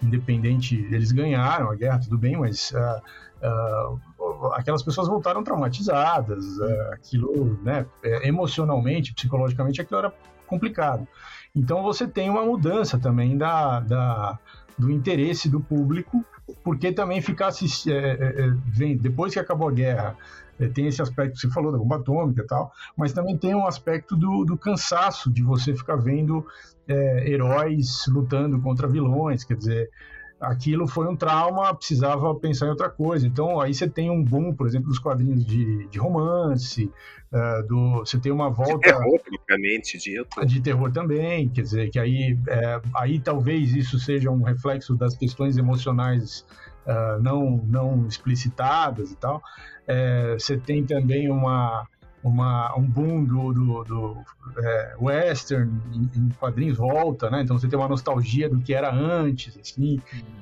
independente 0.03 0.77
eles 0.91 1.13
ganharam 1.13 1.71
a 1.71 1.75
guerra 1.75 1.99
tudo 1.99 2.17
bem 2.17 2.37
mas 2.37 2.73
uh, 2.73 3.03
uh, 3.43 4.01
aquelas 4.53 4.83
pessoas 4.83 5.09
voltaram 5.09 5.43
traumatizadas, 5.43 6.45
uh, 6.59 6.93
aquilo, 6.93 7.59
né, 7.63 7.87
é, 8.03 8.29
emocionalmente, 8.29 9.15
psicologicamente, 9.15 9.81
aquilo 9.81 9.99
era 9.99 10.13
complicado. 10.47 11.07
Então 11.55 11.83
você 11.83 12.07
tem 12.07 12.31
uma 12.31 12.45
mudança 12.45 12.99
também 12.99 13.37
da, 13.37 13.81
da 13.81 14.39
do 14.79 14.91
interesse 14.91 15.49
do 15.49 15.61
público, 15.61 16.25
porque 16.63 16.93
também 16.93 17.23
ficar 17.23 17.49
assistindo, 17.49 17.95
é, 17.95 18.11
é, 18.11 18.49
é 18.49 18.95
depois 18.95 19.33
que 19.33 19.39
acabou 19.39 19.69
a 19.69 19.73
guerra, 19.73 20.17
é, 20.59 20.69
tem 20.69 20.87
esse 20.87 21.01
aspecto 21.01 21.35
que 21.35 21.41
você 21.41 21.51
falou 21.51 21.73
da 21.73 21.79
bomba 21.79 21.97
atômica 21.97 22.43
e 22.43 22.47
tal, 22.47 22.73
mas 22.97 23.13
também 23.13 23.37
tem 23.37 23.55
um 23.55 23.67
aspecto 23.67 24.17
do, 24.17 24.45
do 24.45 24.57
cansaço 24.57 25.31
de 25.31 25.43
você 25.43 25.75
ficar 25.75 25.97
vendo 25.97 26.47
é, 26.89 27.31
heróis 27.31 28.05
lutando 28.09 28.61
contra 28.61 28.87
vilões, 28.87 29.45
quer 29.45 29.57
dizer, 29.57 29.91
aquilo 30.41 30.87
foi 30.87 31.09
um 31.09 31.17
trauma, 31.17 31.75
precisava 31.75 32.35
pensar 32.35 32.67
em 32.67 32.71
outra 32.71 32.91
coisa. 32.91 33.27
Então, 33.27 33.61
aí 33.61 33.75
você 33.75 33.89
tem 33.89 34.11
um 34.11 34.23
boom, 34.23 34.55
por 34.55 34.67
exemplo, 34.67 34.89
dos 34.89 34.99
quadrinhos 34.99 35.45
de, 35.45 35.87
de 35.89 35.99
romance, 35.99 36.91
uh, 37.33 37.67
do, 37.67 37.99
você 37.99 38.19
tem 38.19 38.31
uma 38.31 38.51
volta... 38.51 38.75
De 38.75 38.81
terror, 38.81 39.21
propriamente 39.21 39.99
dito. 39.99 40.47
De 40.47 40.61
terror 40.61 40.93
também, 40.93 41.49
quer 41.49 41.63
dizer, 41.63 41.91
que 41.91 41.99
aí, 41.99 42.39
é, 42.49 42.81
aí 42.95 43.19
talvez 43.19 43.75
isso 43.75 43.99
seja 43.99 44.31
um 44.31 44.43
reflexo 44.43 44.95
das 44.95 45.17
questões 45.17 45.57
emocionais 45.57 46.45
uh, 46.87 47.21
não, 47.23 47.63
não 47.67 48.07
explicitadas 48.07 49.11
e 49.11 49.17
tal. 49.17 49.43
É, 49.87 50.35
você 50.35 50.57
tem 50.57 50.85
também 50.85 51.31
uma 51.31 51.87
uma, 52.27 52.77
um 52.77 52.83
boom 52.83 53.25
do, 53.25 53.53
do, 53.53 53.85
do 53.85 54.25
é, 54.59 54.97
western 55.01 55.71
em, 55.93 56.11
em, 56.19 56.29
quadrinhos 56.31 56.77
volta, 56.77 57.31
né? 57.31 57.43
Então 57.43 57.57
você 57.57 57.69
tem 57.69 57.79
uma 57.79 57.89
nostalgia 57.89 58.49
do 58.49 58.61
que 58.61 58.75
era 58.75 58.93
antes, 58.93 59.57
assim. 59.57 60.01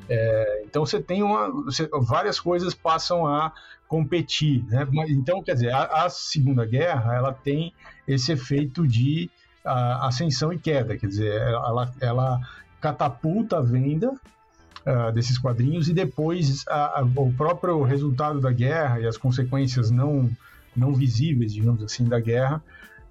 É, 0.09 0.63
então 0.65 0.85
você 0.87 1.01
tem 1.01 1.23
uma, 1.23 1.51
você, 1.51 1.87
várias 1.93 2.41
coisas 2.41 2.73
passam 2.73 3.27
a 3.27 3.53
competir, 3.87 4.65
né? 4.65 4.87
Então, 5.09 5.43
quer 5.43 5.55
dizer, 5.55 5.75
a, 5.75 6.05
a 6.05 6.09
Segunda 6.09 6.65
Guerra, 6.65 7.15
ela 7.15 7.35
tem 7.35 7.75
esse 8.09 8.33
efeito 8.33 8.89
de 8.89 9.31
a, 9.63 10.07
ascensão 10.07 10.53
e 10.55 10.59
queda, 10.59 10.97
quer 10.97 11.07
dizer, 11.07 11.35
ela, 11.35 11.93
ela 12.01 12.41
catapulta 12.81 13.59
a 13.59 13.63
venda 13.63 14.13
Uh, 14.87 15.11
desses 15.13 15.39
quadrinhos 15.39 15.89
e 15.89 15.95
depois 15.95 16.63
a, 16.69 17.01
a, 17.01 17.03
o 17.03 17.33
próprio 17.33 17.83
resultado 17.85 18.39
da 18.39 18.53
guerra 18.53 19.01
e 19.01 19.07
as 19.07 19.17
consequências 19.17 19.91
não 19.91 20.31
não 20.77 20.93
visíveis, 20.93 21.53
digamos 21.53 21.83
assim, 21.83 22.05
da 22.05 22.21
guerra, 22.21 22.63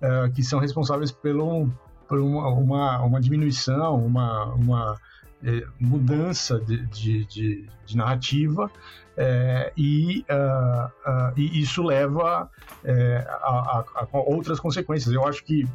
uh, 0.01 0.32
que 0.34 0.43
são 0.43 0.59
responsáveis 0.59 1.11
pelo, 1.11 1.70
por 2.07 2.20
uma, 2.20 2.49
uma, 2.49 3.01
uma 3.01 3.22
diminuição, 3.22 4.05
uma, 4.05 4.45
uma 4.53 4.99
eh, 5.43 5.66
mudança 5.80 6.59
de, 6.59 6.86
de, 6.88 7.26
de, 7.26 7.70
de 7.86 7.97
narrativa 7.97 8.72
é, 9.16 9.72
e, 9.78 10.26
uh, 10.30 10.86
uh, 10.86 11.34
e, 11.36 11.61
isso 11.61 11.84
leva 11.84 12.49
é, 12.84 13.26
a, 13.28 13.47
a, 13.47 13.86
a, 13.95 14.07
outras 14.11 14.59
consequências. 14.59 15.14
Eu 15.14 15.28
acho 15.28 15.43
que 15.43 15.68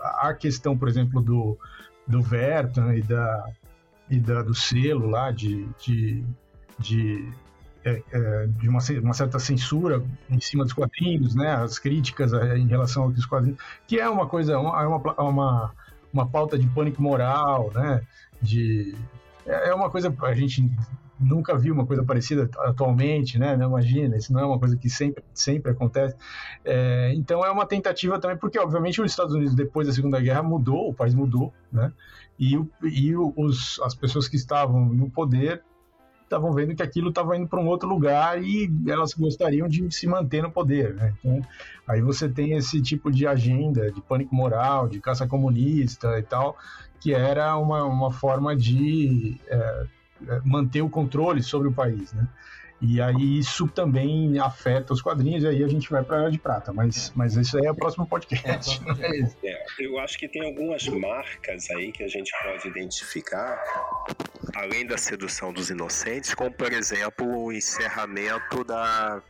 a 0.00 0.34
questão, 0.34 0.76
por 0.76 0.88
exemplo, 0.88 1.22
do, 1.22 1.56
do 2.06 2.20
Vertan 2.20 2.94
e, 2.94 3.02
da, 3.02 3.50
e 4.10 4.18
da, 4.18 4.42
do 4.42 4.54
selo 4.54 5.06
lá 5.06 5.30
de, 5.30 5.66
de, 5.78 6.24
de 6.78 7.32
é, 7.84 8.02
é, 8.12 8.46
de 8.46 8.68
uma, 8.68 8.78
uma, 9.02 9.12
certa 9.12 9.38
censura 9.38 10.02
em 10.30 10.40
cima 10.40 10.64
dos 10.64 10.72
quadrinhos, 10.72 11.34
né? 11.34 11.54
As 11.54 11.78
críticas 11.78 12.32
é, 12.32 12.56
em 12.56 12.66
relação 12.66 13.04
aos 13.04 13.26
quadrinhos, 13.26 13.58
que 13.86 14.00
é 14.00 14.08
uma 14.08 14.26
coisa, 14.26 14.58
uma, 14.58 14.82
é 14.82 14.86
uma, 14.86 15.72
uma, 16.12 16.26
pauta 16.26 16.58
de 16.58 16.66
pânico 16.68 17.02
moral, 17.02 17.70
né? 17.74 18.00
De, 18.40 18.96
é, 19.46 19.68
é 19.68 19.74
uma 19.74 19.90
coisa 19.90 20.14
a 20.22 20.34
gente 20.34 20.66
nunca 21.20 21.56
viu 21.56 21.74
uma 21.74 21.86
coisa 21.86 22.02
parecida 22.02 22.48
atualmente, 22.60 23.38
né? 23.38 23.54
Não 23.56 23.68
imagina, 23.68 24.16
isso 24.16 24.32
não 24.32 24.40
é 24.40 24.46
uma 24.46 24.58
coisa 24.58 24.76
que 24.76 24.88
sempre, 24.88 25.22
sempre 25.34 25.70
acontece. 25.70 26.16
É, 26.64 27.12
então 27.14 27.44
é 27.44 27.50
uma 27.50 27.66
tentativa 27.66 28.18
também, 28.18 28.36
porque 28.36 28.58
obviamente 28.58 29.00
os 29.00 29.10
Estados 29.10 29.34
Unidos 29.34 29.54
depois 29.54 29.86
da 29.86 29.92
Segunda 29.92 30.18
Guerra 30.20 30.42
mudou, 30.42 30.88
o 30.88 30.94
país 30.94 31.14
mudou, 31.14 31.52
né? 31.70 31.92
E, 32.38 32.58
e 32.82 33.14
os, 33.14 33.78
as 33.80 33.94
pessoas 33.94 34.26
que 34.26 34.36
estavam 34.36 34.86
no 34.86 35.10
poder 35.10 35.62
estavam 36.34 36.52
vendo 36.52 36.74
que 36.74 36.82
aquilo 36.82 37.10
estava 37.10 37.36
indo 37.36 37.46
para 37.46 37.60
um 37.60 37.66
outro 37.66 37.88
lugar 37.88 38.42
e 38.42 38.70
elas 38.86 39.14
gostariam 39.14 39.68
de 39.68 39.90
se 39.94 40.06
manter 40.06 40.42
no 40.42 40.50
poder. 40.50 40.94
Né? 40.94 41.14
Então, 41.18 41.46
aí 41.86 42.00
você 42.00 42.28
tem 42.28 42.52
esse 42.52 42.82
tipo 42.82 43.10
de 43.10 43.26
agenda 43.26 43.90
de 43.92 44.00
pânico 44.00 44.34
moral, 44.34 44.88
de 44.88 45.00
caça 45.00 45.26
comunista 45.26 46.18
e 46.18 46.22
tal, 46.22 46.56
que 47.00 47.14
era 47.14 47.56
uma, 47.56 47.84
uma 47.84 48.12
forma 48.12 48.56
de 48.56 49.40
é, 49.48 49.86
é 50.28 50.40
manter 50.44 50.82
o 50.82 50.90
controle 50.90 51.42
sobre 51.42 51.68
o 51.68 51.72
país. 51.72 52.12
Né? 52.12 52.26
E 52.80 53.00
aí 53.00 53.38
isso 53.38 53.66
também 53.68 54.38
afeta 54.38 54.92
os 54.92 55.00
quadrinhos, 55.00 55.42
e 55.44 55.48
aí 55.48 55.64
a 55.64 55.68
gente 55.68 55.88
vai 55.90 56.02
para 56.02 56.18
a 56.18 56.20
Era 56.22 56.30
de 56.30 56.38
Prata, 56.38 56.72
mas, 56.72 57.08
é. 57.08 57.12
mas 57.14 57.34
isso 57.36 57.56
aí 57.56 57.66
é 57.66 57.70
o 57.70 57.74
próximo 57.74 58.06
podcast. 58.06 58.80
É, 59.44 59.48
é, 59.48 59.64
eu 59.78 59.98
acho 59.98 60.18
que 60.18 60.28
tem 60.28 60.44
algumas 60.44 60.86
marcas 60.88 61.70
aí 61.70 61.92
que 61.92 62.02
a 62.02 62.08
gente 62.08 62.32
pode 62.42 62.68
identificar, 62.68 63.62
além 64.54 64.86
da 64.86 64.98
sedução 64.98 65.52
dos 65.52 65.70
inocentes, 65.70 66.34
como 66.34 66.50
por 66.50 66.72
exemplo 66.72 67.26
o 67.26 67.52
encerramento 67.52 68.64
da 68.64 69.22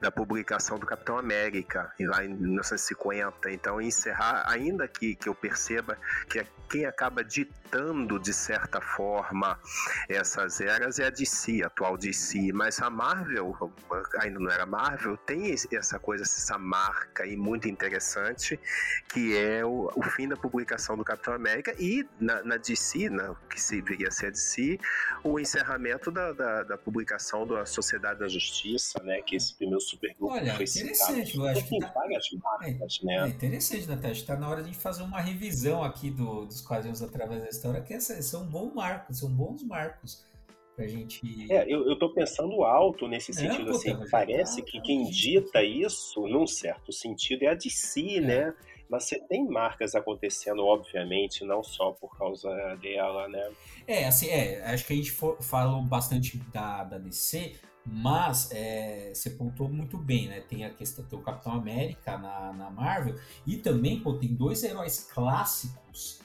da 0.00 0.10
publicação 0.10 0.78
do 0.78 0.86
Capitão 0.86 1.18
América, 1.18 1.92
lá 1.98 2.24
em 2.24 2.28
1950. 2.28 3.50
Então, 3.50 3.80
encerrar, 3.80 4.44
ainda 4.48 4.86
que, 4.86 5.16
que 5.16 5.28
eu 5.28 5.34
perceba 5.34 5.98
que 6.30 6.38
quem 6.68 6.84
acaba 6.84 7.24
ditando, 7.24 8.18
de 8.18 8.32
certa 8.32 8.80
forma, 8.80 9.58
essas 10.08 10.60
eras 10.60 10.98
é 10.98 11.06
a 11.06 11.10
DC, 11.10 11.62
a 11.62 11.66
atual 11.66 11.96
DC, 11.96 12.52
mas 12.52 12.80
a 12.80 12.90
Marvel, 12.90 13.72
ainda 14.20 14.38
não 14.38 14.50
era 14.50 14.66
Marvel, 14.66 15.16
tem 15.16 15.54
essa 15.72 15.98
coisa, 15.98 16.24
essa 16.24 16.58
marca 16.58 17.24
aí 17.24 17.36
muito 17.36 17.68
interessante, 17.68 18.58
que 19.08 19.36
é 19.36 19.64
o, 19.64 19.90
o 19.94 20.02
fim 20.02 20.28
da 20.28 20.36
publicação 20.36 20.96
do 20.96 21.04
Capitão 21.04 21.34
América 21.34 21.74
e 21.78 22.06
na, 22.20 22.42
na 22.42 22.56
DC, 22.56 23.08
na, 23.08 23.34
que 23.48 23.60
se 23.60 23.80
viria 23.80 24.08
a 24.08 24.10
ser 24.10 24.26
a 24.26 24.30
DC, 24.30 24.78
o 25.24 25.38
encerramento 25.38 26.10
da, 26.10 26.32
da, 26.32 26.62
da 26.62 26.78
publicação 26.78 27.46
da 27.46 27.64
Sociedade 27.64 28.20
da 28.20 28.28
Justiça, 28.28 29.02
né, 29.02 29.22
que 29.22 29.36
esse 29.36 29.54
primeiro 29.54 29.80
supergrupo 29.80 30.34
Olha, 30.34 30.54
foi 30.54 30.64
interessante, 30.64 31.32
citado. 31.32 31.46
eu 31.46 31.52
acho 31.52 31.68
que 31.68 31.78
tá... 31.78 31.92
várias 31.94 32.24
marcas, 32.32 33.00
é, 33.02 33.06
né? 33.06 33.16
É 33.16 33.28
interessante, 33.28 33.86
Natália, 33.86 34.12
está 34.12 34.36
na 34.36 34.48
hora 34.48 34.62
de 34.62 34.74
fazer 34.74 35.02
uma 35.02 35.20
revisão 35.20 35.82
aqui 35.82 36.10
do, 36.10 36.46
dos 36.58 36.66
quadrinhos 36.66 37.02
através 37.02 37.42
da 37.42 37.48
história, 37.48 37.80
que 37.80 37.94
essa, 37.94 38.20
são 38.22 38.46
bons 38.46 38.74
marcos, 38.74 39.18
são 39.18 39.30
bons 39.30 39.62
marcos 39.62 40.26
pra 40.74 40.86
gente. 40.86 41.20
É, 41.50 41.64
eu, 41.72 41.88
eu 41.88 41.98
tô 41.98 42.12
pensando 42.12 42.62
alto 42.64 43.08
nesse 43.08 43.30
é, 43.32 43.34
sentido, 43.34 43.72
é, 43.72 43.74
assim, 43.74 44.10
parece 44.10 44.62
tá, 44.62 44.70
que 44.70 44.80
quem 44.80 45.04
dita 45.10 45.62
isso, 45.62 46.26
num 46.26 46.46
certo 46.46 46.92
sentido, 46.92 47.44
é 47.44 47.48
a 47.48 47.54
DC, 47.54 48.16
é. 48.16 48.20
né? 48.20 48.54
Mas 48.90 49.04
você 49.04 49.20
tem 49.20 49.46
marcas 49.46 49.94
acontecendo, 49.94 50.64
obviamente, 50.64 51.44
não 51.44 51.62
só 51.62 51.92
por 51.92 52.16
causa 52.16 52.48
dela, 52.76 53.28
né? 53.28 53.50
É, 53.86 54.06
assim, 54.06 54.28
é, 54.28 54.64
acho 54.64 54.86
que 54.86 54.94
a 54.94 54.96
gente 54.96 55.12
for, 55.12 55.42
falou 55.42 55.82
bastante 55.82 56.38
da, 56.52 56.84
da 56.84 56.96
DC, 56.96 57.56
mas 57.84 58.50
é, 58.50 59.12
você 59.12 59.30
pontuou 59.30 59.68
muito 59.68 59.98
bem, 59.98 60.28
né? 60.28 60.40
Tem 60.40 60.64
a 60.64 60.70
questão 60.70 61.04
do 61.04 61.18
Capitão 61.18 61.52
América 61.52 62.16
na, 62.16 62.52
na 62.54 62.70
Marvel, 62.70 63.14
e 63.46 63.58
também 63.58 64.00
pô, 64.00 64.14
tem 64.14 64.32
dois 64.32 64.64
heróis 64.64 65.06
clássicos 65.12 66.20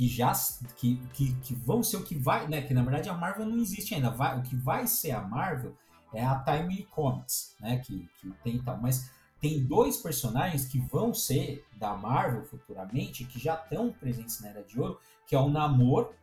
que 0.00 0.08
já 0.08 0.32
que, 0.78 0.96
que, 1.12 1.34
que, 1.42 1.54
vão 1.54 1.82
ser 1.82 1.98
o 1.98 2.02
que 2.02 2.14
vai, 2.14 2.48
né? 2.48 2.62
Que 2.62 2.72
na 2.72 2.82
verdade 2.82 3.10
a 3.10 3.14
Marvel 3.14 3.44
não 3.44 3.58
existe 3.58 3.94
ainda. 3.94 4.08
Vai, 4.08 4.38
o 4.38 4.42
que 4.42 4.56
vai 4.56 4.86
ser 4.86 5.10
a 5.10 5.20
Marvel 5.20 5.76
é 6.14 6.24
a 6.24 6.36
Time 6.36 6.84
Comics, 6.84 7.54
né? 7.60 7.80
Que, 7.80 8.08
que 8.18 8.30
tem 8.42 8.58
tal. 8.62 8.80
Mas 8.80 9.10
tem 9.38 9.62
dois 9.62 9.98
personagens 9.98 10.64
que 10.64 10.78
vão 10.78 11.12
ser 11.12 11.66
da 11.76 11.94
Marvel 11.94 12.42
futuramente, 12.44 13.26
que 13.26 13.38
já 13.38 13.56
estão 13.56 13.92
presentes 13.92 14.40
na 14.40 14.48
Era 14.48 14.62
de 14.62 14.80
Ouro, 14.80 14.98
que 15.26 15.34
é 15.36 15.38
o 15.38 15.50
Namor, 15.50 16.14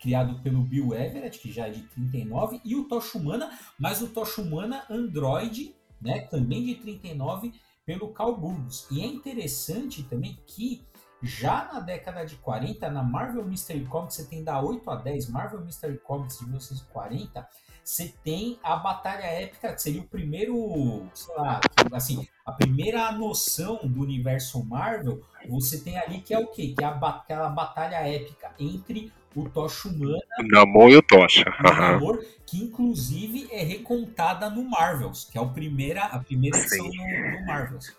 criado 0.00 0.40
pelo 0.40 0.62
Bill 0.62 0.94
Everett, 0.94 1.38
que 1.38 1.52
já 1.52 1.66
é 1.66 1.70
de 1.72 1.82
39, 1.82 2.62
e 2.64 2.74
o 2.74 2.84
Tocha 2.84 3.18
Humana, 3.18 3.50
mas 3.78 4.00
o 4.00 4.08
Tocha 4.08 4.40
Humana 4.40 4.86
Android, 4.88 5.74
né? 6.00 6.20
Também 6.20 6.64
de 6.64 6.76
39, 6.76 7.52
pelo 7.84 8.14
Carl 8.14 8.34
Burgos. 8.34 8.86
E 8.90 9.02
é 9.02 9.06
interessante 9.06 10.02
também 10.04 10.38
que 10.46 10.86
já 11.22 11.70
na 11.72 11.80
década 11.80 12.24
de 12.24 12.36
40, 12.36 12.90
na 12.90 13.02
Marvel 13.02 13.44
Mystery 13.44 13.84
Comics, 13.84 14.16
você 14.16 14.24
tem 14.24 14.44
da 14.44 14.60
8 14.60 14.90
a 14.90 14.96
10, 14.96 15.30
Marvel 15.30 15.60
Mystery 15.60 15.98
Comics 15.98 16.38
de 16.38 16.44
1940, 16.44 17.48
você 17.82 18.12
tem 18.24 18.58
a 18.62 18.74
Batalha 18.76 19.22
Épica, 19.22 19.72
que 19.72 19.80
seria 19.80 20.00
o 20.00 20.06
primeiro, 20.08 21.06
sei 21.14 21.34
lá, 21.36 21.60
assim, 21.92 22.26
a 22.44 22.50
primeira 22.50 23.12
noção 23.12 23.78
do 23.84 24.02
universo 24.02 24.64
Marvel, 24.64 25.22
você 25.48 25.80
tem 25.80 25.96
ali 25.96 26.20
que 26.20 26.34
é 26.34 26.38
o 26.38 26.48
quê? 26.48 26.74
Que 26.76 26.82
é 26.82 26.86
a, 26.86 26.90
aquela 26.90 27.48
batalha 27.48 27.96
épica 27.96 28.52
entre 28.58 29.12
o 29.36 29.48
Tocha 29.48 29.88
Humana 29.88 30.18
o 30.40 30.42
Namor 30.48 30.90
e 30.90 30.96
o 30.96 31.02
Tocha. 31.02 31.44
Namor, 31.62 32.24
que 32.44 32.58
inclusive 32.58 33.48
é 33.52 33.62
recontada 33.62 34.50
no 34.50 34.64
Marvels, 34.64 35.24
que 35.30 35.38
é 35.38 35.40
a 35.40 35.46
primeira, 35.46 36.04
a 36.06 36.18
primeira 36.18 36.58
edição 36.58 36.86
do, 36.86 36.92
do 36.92 37.46
Marvels. 37.46 37.94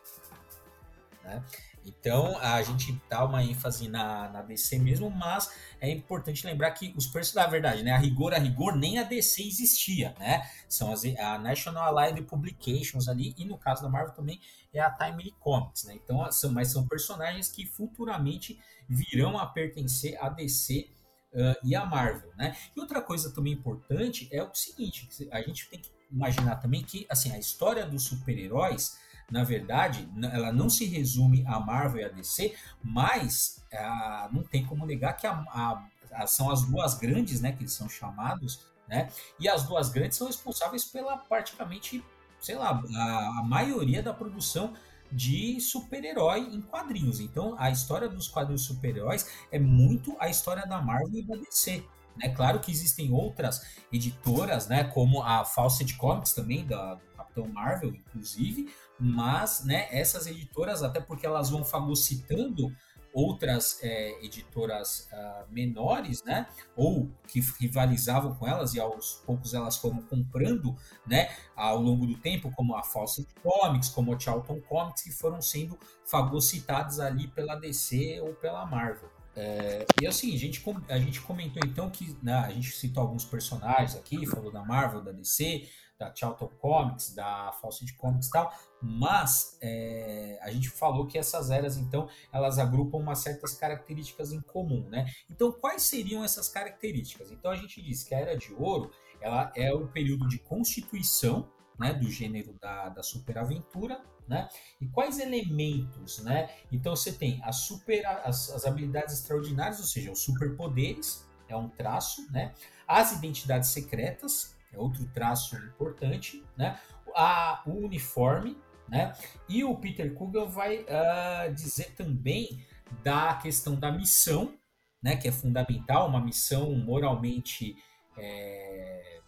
Né? 1.23 1.43
Então 1.87 2.37
a 2.39 2.61
gente 2.61 2.99
dá 3.09 3.23
uma 3.23 3.43
ênfase 3.43 3.87
na, 3.87 4.29
na 4.29 4.41
DC 4.41 4.77
mesmo, 4.79 5.09
mas 5.09 5.49
é 5.79 5.89
importante 5.89 6.45
lembrar 6.45 6.71
que 6.71 6.93
os 6.95 7.07
personagens, 7.07 7.33
na 7.35 7.47
verdade, 7.47 7.83
né, 7.83 7.91
a 7.91 7.97
rigor, 7.97 8.33
a 8.33 8.37
rigor, 8.37 8.75
nem 8.75 8.99
a 8.99 9.03
DC 9.03 9.43
existia, 9.43 10.13
né? 10.19 10.49
São 10.67 10.91
as, 10.91 11.05
a 11.05 11.37
National 11.37 11.97
Allied 11.97 12.21
Publications 12.23 13.07
ali, 13.07 13.33
e 13.37 13.45
no 13.45 13.57
caso 13.57 13.81
da 13.81 13.89
Marvel 13.89 14.13
também 14.13 14.39
é 14.73 14.79
a 14.79 14.91
Timely 14.91 15.33
Comics, 15.39 15.85
né? 15.85 15.95
Então, 15.95 16.29
são, 16.31 16.51
mas 16.51 16.71
são 16.71 16.87
personagens 16.87 17.49
que 17.49 17.65
futuramente 17.65 18.59
virão 18.87 19.37
a 19.37 19.45
pertencer 19.45 20.17
à 20.21 20.29
DC 20.29 20.89
uh, 21.33 21.55
e 21.63 21.75
à 21.75 21.85
Marvel, 21.85 22.31
né? 22.37 22.55
E 22.75 22.79
outra 22.79 23.01
coisa 23.01 23.31
também 23.31 23.53
importante 23.53 24.27
é 24.31 24.43
o 24.43 24.53
seguinte, 24.53 25.07
a 25.31 25.41
gente 25.41 25.69
tem 25.69 25.79
que 25.79 25.91
imaginar 26.11 26.55
também 26.57 26.83
que, 26.83 27.05
assim, 27.09 27.31
a 27.31 27.39
história 27.39 27.85
dos 27.85 28.03
super-heróis 28.03 28.97
na 29.29 29.43
verdade, 29.43 30.09
ela 30.31 30.51
não 30.51 30.69
se 30.69 30.85
resume 30.85 31.43
a 31.45 31.59
Marvel 31.59 32.01
e 32.01 32.05
a 32.05 32.09
DC, 32.09 32.55
mas 32.81 33.63
ah, 33.73 34.29
não 34.31 34.41
tem 34.41 34.65
como 34.65 34.85
negar 34.85 35.13
que 35.17 35.27
a, 35.27 35.33
a, 35.33 35.87
a, 36.13 36.27
são 36.27 36.49
as 36.49 36.63
duas 36.63 36.95
grandes, 36.95 37.41
né, 37.41 37.51
que 37.51 37.63
eles 37.63 37.73
são 37.73 37.89
chamados, 37.89 38.65
né? 38.87 39.09
E 39.37 39.49
as 39.49 39.63
duas 39.63 39.89
grandes 39.89 40.17
são 40.17 40.27
responsáveis 40.27 40.85
pela 40.85 41.17
praticamente, 41.17 42.03
sei 42.39 42.55
lá, 42.55 42.81
a, 42.95 43.39
a 43.39 43.43
maioria 43.43 44.01
da 44.01 44.13
produção 44.13 44.73
de 45.11 45.59
super-herói 45.59 46.39
em 46.39 46.61
quadrinhos. 46.61 47.19
Então, 47.19 47.55
a 47.59 47.69
história 47.69 48.07
dos 48.07 48.29
quadrinhos 48.29 48.63
super-heróis 48.63 49.29
é 49.51 49.59
muito 49.59 50.15
a 50.19 50.29
história 50.29 50.65
da 50.65 50.81
Marvel 50.81 51.19
e 51.19 51.23
da 51.23 51.35
DC. 51.35 51.85
Né? 52.15 52.29
Claro 52.29 52.61
que 52.61 52.71
existem 52.71 53.11
outras 53.11 53.77
editoras, 53.91 54.67
né, 54.67 54.85
como 54.85 55.21
a 55.21 55.43
Fawcett 55.43 55.95
Comics 55.95 56.31
também, 56.31 56.65
da, 56.65 56.97
Capitão 57.37 57.47
Marvel, 57.47 57.89
inclusive, 57.89 58.69
mas 58.99 59.63
né, 59.63 59.87
essas 59.91 60.27
editoras, 60.27 60.83
até 60.83 60.99
porque 60.99 61.25
elas 61.25 61.49
vão 61.49 61.63
fagocitando 61.63 62.71
outras 63.13 63.79
é, 63.81 64.23
editoras 64.23 65.09
uh, 65.11 65.51
menores, 65.51 66.23
né, 66.23 66.45
ou 66.75 67.09
que 67.27 67.39
rivalizavam 67.59 68.35
com 68.35 68.47
elas 68.47 68.75
e 68.75 68.79
aos 68.79 69.23
poucos 69.25 69.55
elas 69.55 69.75
foram 69.77 70.03
comprando, 70.03 70.75
né, 71.05 71.35
ao 71.55 71.81
longo 71.81 72.05
do 72.05 72.15
tempo, 72.17 72.51
como 72.51 72.75
a 72.75 72.83
Fawcett 72.83 73.27
Comics, 73.41 73.89
como 73.89 74.13
a 74.13 74.19
Charlton 74.19 74.61
Comics, 74.61 75.01
que 75.01 75.11
foram 75.11 75.41
sendo 75.41 75.79
fagocitadas 76.05 76.99
ali 76.99 77.27
pela 77.27 77.55
DC 77.55 78.21
ou 78.21 78.35
pela 78.35 78.65
Marvel. 78.67 79.09
É, 79.35 79.85
e 80.01 80.07
assim, 80.07 80.33
a 80.33 80.37
gente, 80.37 80.63
a 80.89 80.97
gente 80.97 81.21
comentou 81.21 81.61
então 81.65 81.89
que 81.89 82.15
né, 82.23 82.33
a 82.33 82.51
gente 82.51 82.71
citou 82.71 83.01
alguns 83.01 83.23
personagens 83.23 83.95
aqui, 83.95 84.25
falou 84.25 84.51
da 84.51 84.63
Marvel, 84.63 85.01
da 85.01 85.11
DC, 85.11 85.67
da 85.97 86.13
Charlton 86.13 86.47
Comics, 86.59 87.13
da 87.13 87.51
Fawcett 87.53 87.93
Comics 87.95 88.27
e 88.27 88.31
tal, 88.31 88.53
mas 88.81 89.57
é, 89.61 90.39
a 90.41 90.51
gente 90.51 90.69
falou 90.69 91.07
que 91.07 91.17
essas 91.17 91.49
eras, 91.49 91.77
então, 91.77 92.07
elas 92.31 92.59
agrupam 92.59 92.97
umas 92.97 93.19
certas 93.19 93.55
características 93.55 94.31
em 94.31 94.41
comum, 94.41 94.87
né? 94.89 95.05
Então, 95.29 95.51
quais 95.51 95.83
seriam 95.83 96.23
essas 96.23 96.47
características? 96.47 97.31
Então, 97.31 97.51
a 97.51 97.55
gente 97.55 97.81
disse 97.81 98.05
que 98.07 98.13
a 98.13 98.19
Era 98.19 98.37
de 98.37 98.53
Ouro, 98.53 98.91
ela 99.19 99.51
é 99.55 99.73
o 99.73 99.87
período 99.87 100.27
de 100.27 100.37
constituição, 100.37 101.49
né, 101.79 101.93
do 101.93 102.09
gênero 102.09 102.53
da, 102.59 102.89
da 102.89 103.03
superaventura, 103.03 104.01
né? 104.27 104.49
E 104.81 104.87
quais 104.87 105.19
elementos, 105.19 106.23
né? 106.23 106.49
Então, 106.71 106.95
você 106.95 107.11
tem 107.11 107.39
as, 107.43 107.57
super, 107.57 108.05
as, 108.05 108.49
as 108.49 108.65
habilidades 108.65 109.13
extraordinárias, 109.13 109.79
ou 109.79 109.85
seja, 109.85 110.11
os 110.11 110.21
superpoderes, 110.21 111.27
é 111.47 111.55
um 111.55 111.69
traço, 111.69 112.29
né? 112.31 112.53
As 112.87 113.13
identidades 113.13 113.69
secretas, 113.69 114.56
é 114.71 114.77
outro 114.77 115.05
traço 115.13 115.55
importante, 115.57 116.43
né? 116.55 116.79
A, 117.15 117.63
o 117.65 117.71
uniforme, 117.85 118.57
né? 118.87 119.13
E 119.49 119.63
o 119.63 119.75
Peter 119.75 120.13
Kugel 120.13 120.47
vai 120.47 120.79
uh, 120.79 121.53
dizer 121.53 121.95
também 121.95 122.65
da 123.03 123.35
questão 123.35 123.75
da 123.75 123.91
missão, 123.91 124.53
né? 125.01 125.15
Que 125.15 125.27
é 125.27 125.31
fundamental, 125.31 126.07
uma 126.07 126.21
missão 126.21 126.71
moralmente 126.73 127.75
é, 128.17 129.19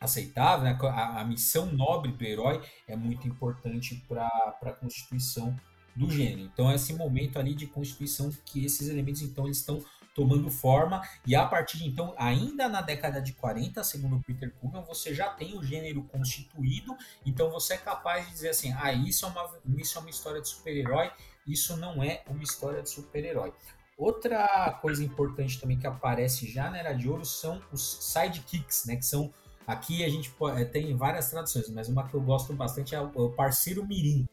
aceitável, 0.00 0.64
né? 0.64 0.78
A, 0.80 1.20
a, 1.20 1.24
missão 1.24 1.66
nobre 1.66 2.12
do 2.12 2.24
herói 2.24 2.62
é 2.86 2.96
muito 2.96 3.26
importante 3.26 3.96
para 4.08 4.26
a 4.62 4.72
constituição 4.72 5.56
do 5.94 6.08
gênero. 6.10 6.42
Então, 6.42 6.70
é 6.70 6.76
esse 6.76 6.94
momento 6.94 7.38
ali 7.38 7.54
de 7.54 7.66
constituição 7.66 8.30
que 8.44 8.64
esses 8.64 8.88
elementos, 8.88 9.22
então, 9.22 9.46
eles 9.46 9.58
estão 9.58 9.84
tomando 10.18 10.50
forma, 10.50 11.00
e 11.24 11.36
a 11.36 11.46
partir 11.46 11.78
de 11.78 11.86
então, 11.86 12.12
ainda 12.18 12.68
na 12.68 12.80
década 12.80 13.22
de 13.22 13.34
40, 13.34 13.84
segundo 13.84 14.20
Peter 14.26 14.52
Coogan, 14.60 14.82
você 14.82 15.14
já 15.14 15.28
tem 15.28 15.56
o 15.56 15.62
gênero 15.62 16.02
constituído, 16.02 16.96
então 17.24 17.48
você 17.52 17.74
é 17.74 17.76
capaz 17.76 18.26
de 18.26 18.32
dizer 18.32 18.48
assim, 18.48 18.74
ah, 18.76 18.92
isso 18.92 19.24
é 19.24 19.28
uma, 19.28 19.48
isso 19.76 19.96
é 19.96 20.00
uma 20.00 20.10
história 20.10 20.42
de 20.42 20.48
super-herói, 20.48 21.12
isso 21.46 21.76
não 21.76 22.02
é 22.02 22.24
uma 22.26 22.42
história 22.42 22.82
de 22.82 22.90
super-herói. 22.90 23.52
Outra 23.96 24.76
coisa 24.82 25.04
importante 25.04 25.60
também 25.60 25.78
que 25.78 25.86
aparece 25.86 26.50
já 26.50 26.68
na 26.68 26.78
Era 26.78 26.94
de 26.94 27.08
Ouro 27.08 27.24
são 27.24 27.62
os 27.70 27.98
sidekicks, 28.00 28.86
né, 28.86 28.96
que 28.96 29.06
são 29.06 29.32
Aqui 29.68 30.02
a 30.02 30.08
gente 30.08 30.34
eh, 30.56 30.64
tem 30.64 30.96
várias 30.96 31.28
traduções, 31.28 31.68
mas 31.68 31.90
uma 31.90 32.08
que 32.08 32.14
eu 32.14 32.22
gosto 32.22 32.54
bastante 32.54 32.94
é 32.94 33.00
o 33.02 33.28
parceiro 33.28 33.86
mirim, 33.86 34.26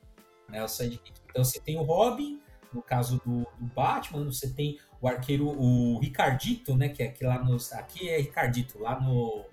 né? 0.47 0.63
O 0.63 0.67
sidekick. 0.69 1.11
Então 1.29 1.43
você 1.43 1.59
tem 1.59 1.77
o 1.77 1.83
Robin, 1.83 2.39
no 2.76 2.82
caso 2.82 3.21
do, 3.26 3.47
do, 3.57 3.73
Batman, 3.73 4.26
você 4.26 4.49
tem 4.49 4.78
o 5.01 5.07
arqueiro, 5.07 5.47
o 5.47 5.97
Ricardito, 5.99 6.76
né? 6.76 6.89
Que 6.89 7.03
é 7.03 7.15
lá 7.21 7.41
nos. 7.41 7.71
Aqui 7.71 8.09
é 8.09 8.17
Ricardito, 8.17 8.78
lá 8.78 8.99
no, 8.99 9.45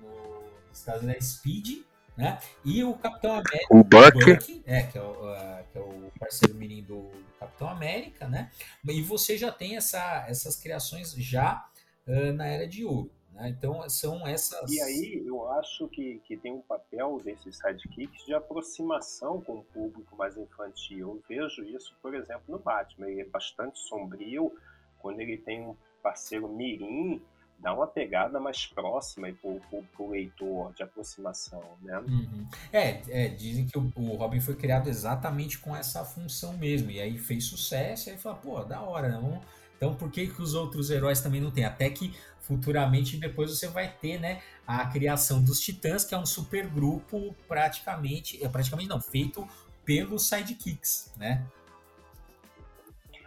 no 0.00 0.42
Estados 0.72 1.02
Unidos 1.02 1.22
é 1.22 1.26
Speed, 1.26 1.82
né? 2.16 2.38
E 2.64 2.82
o 2.82 2.94
Capitão 2.94 3.32
América. 3.32 3.66
O 3.70 3.84
Buck. 3.84 4.24
Buck 4.24 4.62
é, 4.64 4.82
que 4.82 4.96
é, 4.96 5.02
o, 5.02 5.10
uh, 5.10 5.64
que 5.70 5.78
é 5.78 5.80
o 5.80 6.10
parceiro 6.18 6.54
menino 6.54 6.86
do, 6.86 7.02
do, 7.10 7.26
Capitão 7.38 7.68
América, 7.68 8.26
né? 8.26 8.50
E 8.88 9.02
você 9.02 9.36
já 9.36 9.52
tem 9.52 9.76
essa, 9.76 10.24
essas 10.26 10.56
criações 10.56 11.12
já 11.12 11.68
uh, 12.06 12.32
na 12.32 12.46
Era 12.46 12.66
de 12.66 12.84
Ouro. 12.84 13.10
Né? 13.36 13.50
Então 13.50 13.88
são 13.88 14.26
essas. 14.26 14.70
E 14.70 14.80
aí 14.80 15.22
eu 15.26 15.48
acho 15.52 15.86
que, 15.88 16.18
que 16.24 16.36
tem 16.36 16.52
um 16.52 16.62
papel 16.62 17.20
desses 17.22 17.58
sidekicks 17.58 18.24
de 18.24 18.34
aproximação 18.34 19.40
com 19.42 19.58
o 19.58 19.64
público 19.64 20.16
mais 20.16 20.36
infantil. 20.36 20.98
Eu 20.98 21.22
vejo 21.28 21.62
isso, 21.64 21.94
por 22.00 22.14
exemplo, 22.14 22.44
no 22.48 22.58
Batman. 22.58 23.08
Ele 23.08 23.20
é 23.20 23.26
bastante 23.26 23.78
sombrio 23.78 24.52
quando 24.98 25.20
ele 25.20 25.36
tem 25.36 25.60
um 25.60 25.76
parceiro 26.02 26.48
mirim 26.48 27.22
dá 27.58 27.72
uma 27.72 27.86
pegada 27.86 28.38
mais 28.38 28.66
próxima 28.66 29.28
para 29.32 30.04
o 30.04 30.10
leitor 30.10 30.74
de 30.74 30.82
aproximação, 30.82 31.62
né? 31.80 31.98
Uhum. 32.00 32.46
É, 32.70 33.00
é, 33.08 33.28
dizem 33.28 33.66
que 33.66 33.78
o, 33.78 33.90
o, 33.96 34.16
Robin 34.16 34.40
foi 34.40 34.54
criado 34.54 34.88
exatamente 34.88 35.58
com 35.58 35.74
essa 35.74 36.04
função 36.04 36.52
mesmo, 36.58 36.90
e 36.90 37.00
aí 37.00 37.16
fez 37.16 37.44
sucesso, 37.44 38.08
e 38.08 38.12
aí 38.12 38.18
fala, 38.18 38.36
pô, 38.36 38.62
da 38.62 38.82
hora, 38.82 39.08
né? 39.08 39.40
Então 39.76 39.94
por 39.94 40.10
que, 40.10 40.26
que 40.26 40.42
os 40.42 40.54
outros 40.54 40.90
heróis 40.90 41.20
também 41.20 41.40
não 41.40 41.50
têm? 41.50 41.64
Até 41.64 41.90
que 41.90 42.14
futuramente 42.40 43.16
depois 43.16 43.50
você 43.50 43.66
vai 43.68 43.92
ter, 44.00 44.20
né, 44.20 44.40
a 44.66 44.86
criação 44.86 45.42
dos 45.42 45.60
Titãs, 45.60 46.04
que 46.04 46.14
é 46.14 46.18
um 46.18 46.26
super 46.26 46.66
grupo 46.68 47.34
praticamente, 47.48 48.42
é 48.42 48.48
praticamente 48.48 48.88
não, 48.88 49.00
feito 49.00 49.46
pelos 49.84 50.28
sidekicks, 50.28 51.12
né? 51.16 51.44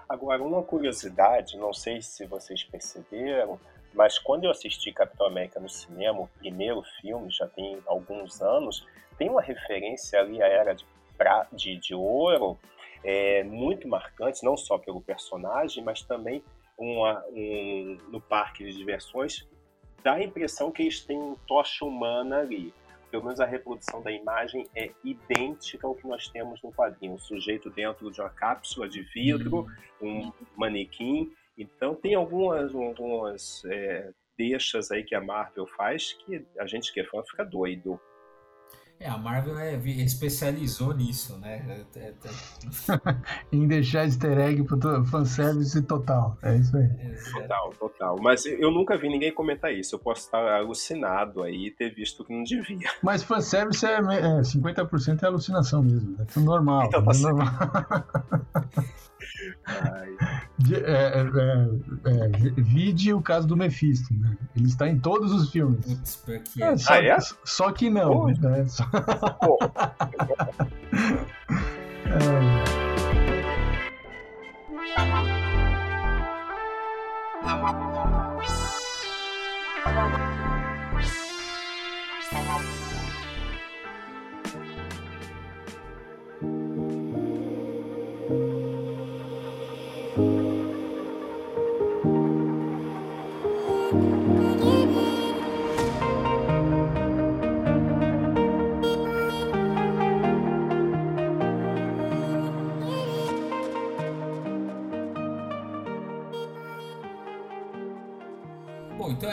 Agora, 0.07 0.41
uma 0.41 0.63
curiosidade, 0.63 1.55
não 1.55 1.71
sei 1.71 2.01
se 2.01 2.25
vocês 2.25 2.63
perceberam, 2.63 3.59
mas 3.93 4.17
quando 4.17 4.45
eu 4.45 4.51
assisti 4.51 4.91
Capitão 4.91 5.27
América 5.27 5.59
no 5.59 5.69
cinema, 5.69 6.21
o 6.21 6.27
primeiro 6.27 6.81
filme, 6.99 7.29
já 7.29 7.47
tem 7.47 7.79
alguns 7.85 8.41
anos, 8.41 8.87
tem 9.17 9.29
uma 9.29 9.41
referência 9.41 10.19
ali 10.19 10.41
à 10.41 10.47
Era 10.47 10.73
de, 10.73 10.85
pra, 11.17 11.47
de, 11.53 11.75
de 11.77 11.93
Ouro, 11.93 12.57
é, 13.03 13.43
muito 13.43 13.87
marcante, 13.87 14.43
não 14.43 14.57
só 14.57 14.77
pelo 14.77 15.01
personagem, 15.01 15.83
mas 15.83 16.01
também 16.01 16.43
uma, 16.77 17.23
um, 17.29 17.97
no 18.09 18.21
parque 18.21 18.63
de 18.63 18.75
diversões, 18.75 19.47
dá 20.03 20.13
a 20.13 20.23
impressão 20.23 20.71
que 20.71 20.83
eles 20.83 21.01
têm 21.01 21.17
um 21.17 21.35
tocha 21.47 21.85
humana 21.85 22.39
ali. 22.39 22.73
Pelo 23.11 23.23
menos 23.23 23.39
a 23.39 23.45
reprodução 23.45 24.01
da 24.03 24.11
imagem 24.11 24.67
é 24.75 24.91
idêntica 25.03 25.87
ao 25.87 25.95
que 25.95 26.07
nós 26.07 26.27
temos 26.27 26.61
no 26.61 26.71
quadrinho. 26.71 27.15
O 27.15 27.19
sujeito 27.19 27.69
dentro 27.69 28.11
de 28.11 28.21
uma 28.21 28.29
cápsula 28.29 28.87
de 28.87 29.01
vidro, 29.01 29.67
uhum. 29.99 30.27
um 30.27 30.33
manequim, 30.55 31.31
então 31.57 31.93
tem 31.93 32.15
algumas, 32.15 32.73
algumas 32.73 33.65
é, 33.65 34.11
deixas 34.37 34.91
aí 34.91 35.03
que 35.03 35.13
a 35.13 35.19
Marvel 35.19 35.67
faz 35.67 36.13
que 36.13 36.45
a 36.57 36.65
gente 36.65 36.93
que 36.93 37.01
é 37.01 37.03
fã 37.03 37.21
fica 37.23 37.43
doido. 37.43 37.99
É, 39.01 39.07
a 39.07 39.17
Marvel 39.17 39.57
é, 39.57 39.75
especializou 39.75 40.93
nisso, 40.93 41.37
né? 41.37 41.85
É, 41.95 41.99
é, 41.99 42.09
é. 42.09 42.13
em 43.55 43.65
deixar 43.65 44.03
easter 44.03 44.37
egg 44.37 44.61
pro 44.63 45.05
fanservice 45.05 45.81
total. 45.83 46.37
É 46.43 46.57
isso 46.57 46.75
aí. 46.75 46.89
Total, 47.31 47.73
total. 47.79 48.17
Mas 48.21 48.45
eu 48.45 48.69
nunca 48.71 48.97
vi 48.97 49.07
ninguém 49.07 49.33
comentar 49.33 49.73
isso. 49.73 49.95
Eu 49.95 49.99
posso 49.99 50.25
estar 50.25 50.45
alucinado 50.53 51.43
aí 51.43 51.67
e 51.67 51.71
ter 51.71 51.95
visto 51.95 52.25
que 52.25 52.33
não 52.33 52.43
devia. 52.43 52.89
Mas 53.01 53.23
fanservice 53.23 53.85
é, 53.85 53.93
é 53.93 54.41
50% 54.41 55.23
é 55.23 55.25
alucinação 55.25 55.81
mesmo. 55.81 56.21
É 56.21 56.25
tudo 56.25 56.45
normal. 56.45 56.83
Então, 56.85 57.01
tá 57.01 57.11
é 57.13 57.19
normal. 57.19 57.47
É, 60.71 60.85
é, 60.85 61.21
é, 61.21 61.69
é, 62.05 62.27
vide 62.57 63.13
o 63.13 63.21
caso 63.21 63.47
do 63.47 63.55
Mephisto, 63.55 64.13
né? 64.13 64.37
Ele 64.55 64.67
está 64.67 64.87
em 64.87 64.99
todos 64.99 65.31
os 65.31 65.49
filmes. 65.51 65.85
Putz, 66.25 66.57
é, 66.59 66.77
só, 66.77 66.93
ah, 66.93 67.05
é? 67.05 67.17
só 67.45 67.71
que 67.71 67.89
não. 67.89 68.27
Né? 68.27 68.67
Só... 68.67 68.85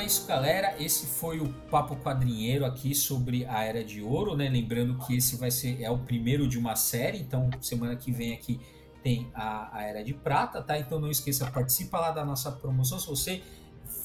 isso, 0.07 0.25
galera. 0.25 0.77
Esse 0.79 1.05
foi 1.05 1.41
o 1.41 1.53
Papo 1.69 1.97
Quadrinheiro 1.97 2.65
aqui 2.65 2.95
sobre 2.95 3.45
a 3.45 3.65
Era 3.65 3.83
de 3.83 4.01
Ouro, 4.01 4.37
né? 4.37 4.49
Lembrando 4.49 4.97
que 5.05 5.17
esse 5.17 5.35
vai 5.35 5.51
ser 5.51 5.83
é 5.83 5.91
o 5.91 5.99
primeiro 5.99 6.47
de 6.47 6.57
uma 6.57 6.77
série, 6.77 7.19
então 7.19 7.51
semana 7.61 7.97
que 7.97 8.13
vem 8.13 8.33
aqui 8.33 8.61
tem 9.03 9.29
a, 9.35 9.77
a 9.77 9.83
Era 9.83 10.05
de 10.05 10.15
Prata, 10.15 10.63
tá? 10.63 10.79
Então 10.79 11.01
não 11.01 11.11
esqueça, 11.11 11.51
participa 11.51 11.99
lá 11.99 12.13
da 12.13 12.25
nossa 12.25 12.53
promoção. 12.53 13.01
Se 13.01 13.09
você 13.09 13.43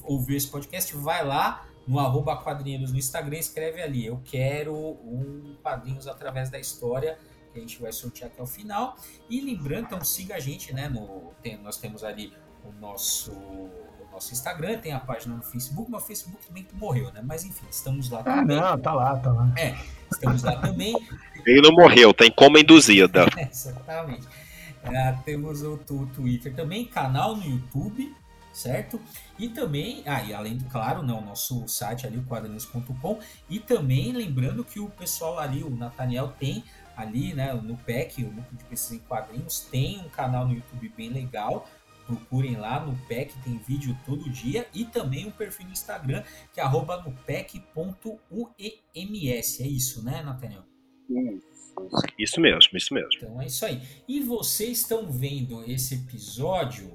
ouviu 0.04 0.36
esse 0.36 0.48
podcast, 0.48 0.96
vai 0.96 1.24
lá 1.24 1.68
no 1.86 2.00
arroba 2.00 2.36
quadrinhos 2.36 2.92
no 2.92 2.98
Instagram, 2.98 3.38
escreve 3.38 3.80
ali, 3.80 4.04
eu 4.04 4.20
quero 4.26 4.76
um 4.76 5.56
quadrinhos 5.62 6.08
através 6.08 6.50
da 6.50 6.60
história 6.60 7.20
que 7.54 7.60
a 7.60 7.62
gente 7.62 7.80
vai 7.80 7.92
sortear 7.92 8.32
até 8.32 8.42
o 8.42 8.48
final. 8.48 8.98
E 9.30 9.40
lembrando, 9.40 9.86
então 9.86 10.04
siga 10.04 10.34
a 10.34 10.40
gente, 10.40 10.74
né? 10.74 10.90
No, 10.90 11.32
tem, 11.44 11.58
nós 11.58 11.78
temos 11.78 12.04
ali 12.04 12.34
o 12.66 12.72
nosso 12.80 13.32
nosso 14.12 14.34
Instagram, 14.34 14.80
tem 14.80 14.92
a 14.92 15.00
página 15.00 15.36
no 15.36 15.42
Facebook, 15.42 15.90
mas 15.90 16.04
o 16.04 16.06
Facebook 16.08 16.46
também 16.46 16.68
morreu, 16.74 17.12
né? 17.12 17.22
Mas 17.24 17.44
enfim, 17.44 17.66
estamos 17.70 18.10
lá 18.10 18.20
ah, 18.20 18.24
também. 18.24 18.58
Ah, 18.58 18.72
não, 18.72 18.80
tá 18.80 18.94
lá, 18.94 19.18
tá 19.18 19.32
lá. 19.32 19.52
É, 19.58 19.76
estamos 20.12 20.44
lá 20.44 20.56
também. 20.58 20.96
Ele 21.46 21.62
não 21.62 21.72
morreu, 21.72 22.14
tem 22.14 22.32
como 22.32 22.58
induzida. 22.58 23.26
É, 23.38 23.50
exatamente. 23.50 24.28
É, 24.84 25.12
temos 25.24 25.62
o, 25.62 25.74
o, 25.74 26.06
Twitter 26.08 26.54
também, 26.56 26.86
canal 26.86 27.36
no 27.36 27.44
YouTube, 27.44 28.16
certo? 28.52 29.00
E 29.38 29.48
também, 29.48 30.04
ah, 30.06 30.24
e 30.24 30.34
além 30.34 30.58
do, 30.58 30.66
claro, 30.66 31.04
né, 31.04 31.14
o 31.14 31.22
nosso 31.22 31.68
site 31.68 32.08
ali, 32.08 32.18
o 32.18 32.24
quadrinhos.com, 32.24 33.20
e 33.50 33.60
também 33.60 34.12
lembrando 34.12 34.64
que 34.64 34.80
o 34.80 34.90
pessoal 34.90 35.38
ali, 35.38 35.64
o 35.64 35.70
Nathaniel 35.70 36.34
tem 36.40 36.64
ali, 36.96 37.34
né, 37.34 37.54
no 37.54 37.78
PEC, 37.78 38.24
o 38.24 38.28
Núcleo 38.28 38.58
de 38.58 38.64
Pesquisa 38.66 38.96
em 38.96 39.00
Quadrinhos, 39.00 39.62
tem 39.72 40.00
um 40.00 40.10
canal 40.10 40.48
no 40.48 40.54
YouTube 40.54 40.92
bem 40.96 41.10
legal, 41.10 41.68
procurem 42.06 42.56
lá 42.56 42.86
no 42.86 42.96
PEC, 43.08 43.34
tem 43.44 43.58
vídeo 43.58 43.98
todo 44.06 44.30
dia, 44.30 44.68
e 44.74 44.86
também 44.86 45.28
um 45.28 45.32
perfil 45.32 45.66
no 45.68 45.72
Instagram, 45.72 46.24
que 46.54 46.60
é 46.60 46.64
arroba 46.64 47.02
nupec.uems. 47.02 47.60
É 49.60 49.68
isso, 49.68 50.04
né, 50.04 50.22
Nathaniel? 50.22 50.64
Isso 52.18 52.40
mesmo, 52.40 52.78
isso 52.78 52.94
mesmo. 52.94 53.10
Então 53.16 53.42
é 53.42 53.46
isso 53.46 53.66
aí. 53.66 53.82
E 54.08 54.20
vocês 54.22 54.80
estão 54.80 55.12
vendo 55.12 55.64
esse 55.70 55.96
episódio 55.96 56.88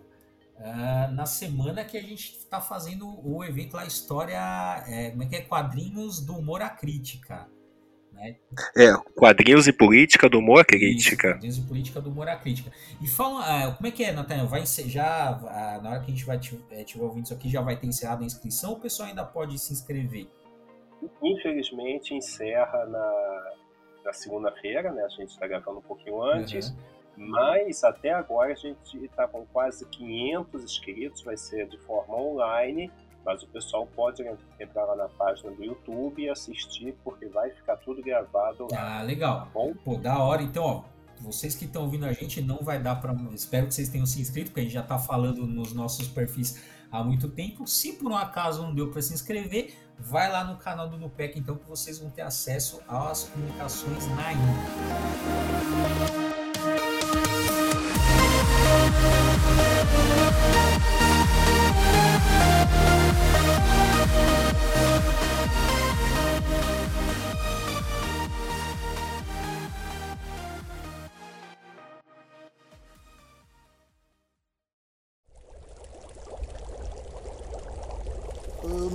uh, 0.56 1.12
na 1.12 1.26
semana 1.26 1.84
que 1.84 1.96
a 1.96 2.02
gente 2.02 2.36
está 2.38 2.60
fazendo 2.60 3.06
o 3.26 3.42
evento 3.44 3.74
lá, 3.74 3.84
História. 3.84 4.38
É, 4.86 5.10
como 5.10 5.22
é 5.22 5.26
que 5.26 5.36
é? 5.36 5.42
Quadrinhos 5.42 6.20
do 6.20 6.36
Humor 6.36 6.62
à 6.62 6.68
Crítica. 6.68 7.48
Né? 8.16 8.36
É, 8.76 8.94
quadrinhos 9.14 9.68
e 9.68 9.72
política 9.72 10.28
do 10.28 10.38
humor 10.38 10.60
à 10.60 10.64
crítica. 10.64 11.28
Isso, 11.28 11.34
quadrinhos 11.34 11.58
e 11.58 11.62
política 11.62 12.00
do 12.00 12.10
humor 12.10 12.28
à 12.28 12.36
crítica. 12.36 12.72
E 13.00 13.06
fala, 13.06 13.68
uh, 13.68 13.76
como 13.76 13.86
é 13.86 13.90
que 13.90 14.02
é, 14.02 14.12
Nathaniel? 14.12 14.48
Vai 14.48 14.64
já, 14.66 15.32
uh, 15.32 15.82
na 15.82 15.90
hora 15.90 16.00
que 16.00 16.10
a 16.10 16.14
gente 16.14 16.24
vai 16.24 16.36
estiver 16.36 16.62
eh, 16.70 17.04
ouvindo 17.04 17.24
isso 17.24 17.34
aqui, 17.34 17.50
já 17.50 17.60
vai 17.60 17.76
ter 17.76 17.86
encerrado 17.86 18.22
a 18.22 18.26
inscrição 18.26 18.70
ou 18.70 18.76
o 18.76 18.80
pessoal 18.80 19.08
ainda 19.08 19.24
pode 19.24 19.58
se 19.58 19.72
inscrever? 19.72 20.28
Infelizmente, 21.22 22.14
encerra 22.14 22.86
na, 22.86 23.52
na 24.04 24.12
segunda-feira, 24.14 24.90
né? 24.92 25.04
A 25.04 25.08
gente 25.08 25.28
está 25.28 25.46
gravando 25.46 25.78
um 25.78 25.82
pouquinho 25.82 26.22
antes. 26.22 26.70
Uhum. 26.70 26.96
Mas 27.28 27.82
até 27.84 28.12
agora 28.12 28.52
a 28.52 28.56
gente 28.56 29.04
está 29.04 29.26
com 29.26 29.46
quase 29.46 29.86
500 29.86 30.64
inscritos, 30.64 31.22
vai 31.22 31.36
ser 31.36 31.66
de 31.66 31.78
forma 31.78 32.14
online 32.14 32.90
mas 33.26 33.42
o 33.42 33.48
pessoal 33.48 33.86
pode 33.94 34.22
entrar 34.60 34.84
lá 34.84 34.94
na 34.94 35.08
página 35.08 35.50
do 35.50 35.64
YouTube 35.64 36.22
e 36.22 36.30
assistir, 36.30 36.94
porque 37.02 37.26
vai 37.26 37.50
ficar 37.50 37.76
tudo 37.78 38.00
gravado 38.00 38.68
lá. 38.70 39.00
Ah, 39.00 39.02
legal. 39.02 39.40
Tá 39.40 39.46
bom? 39.52 39.74
Pô, 39.84 39.96
da 39.96 40.22
hora. 40.22 40.42
Então, 40.42 40.62
ó, 40.62 40.84
vocês 41.20 41.56
que 41.56 41.64
estão 41.64 41.82
ouvindo 41.82 42.06
a 42.06 42.12
gente, 42.12 42.40
não 42.40 42.58
vai 42.58 42.80
dar 42.80 43.00
para. 43.00 43.12
Espero 43.34 43.66
que 43.66 43.74
vocês 43.74 43.88
tenham 43.88 44.06
se 44.06 44.20
inscrito, 44.20 44.50
porque 44.50 44.60
a 44.60 44.62
gente 44.62 44.74
já 44.74 44.82
está 44.82 44.96
falando 44.96 45.44
nos 45.44 45.72
nossos 45.72 46.06
perfis 46.06 46.62
há 46.90 47.02
muito 47.02 47.28
tempo. 47.28 47.66
Se 47.66 47.94
por 47.94 48.12
um 48.12 48.16
acaso 48.16 48.62
não 48.62 48.72
deu 48.72 48.92
para 48.92 49.02
se 49.02 49.12
inscrever, 49.12 49.74
vai 49.98 50.30
lá 50.30 50.44
no 50.44 50.56
canal 50.58 50.88
do 50.88 50.96
Nupec, 50.96 51.36
então, 51.36 51.56
que 51.56 51.68
vocês 51.68 51.98
vão 51.98 52.08
ter 52.10 52.22
acesso 52.22 52.80
às 52.86 53.24
comunicações 53.24 54.06
na 54.08 54.32
íntegra. 54.32 54.46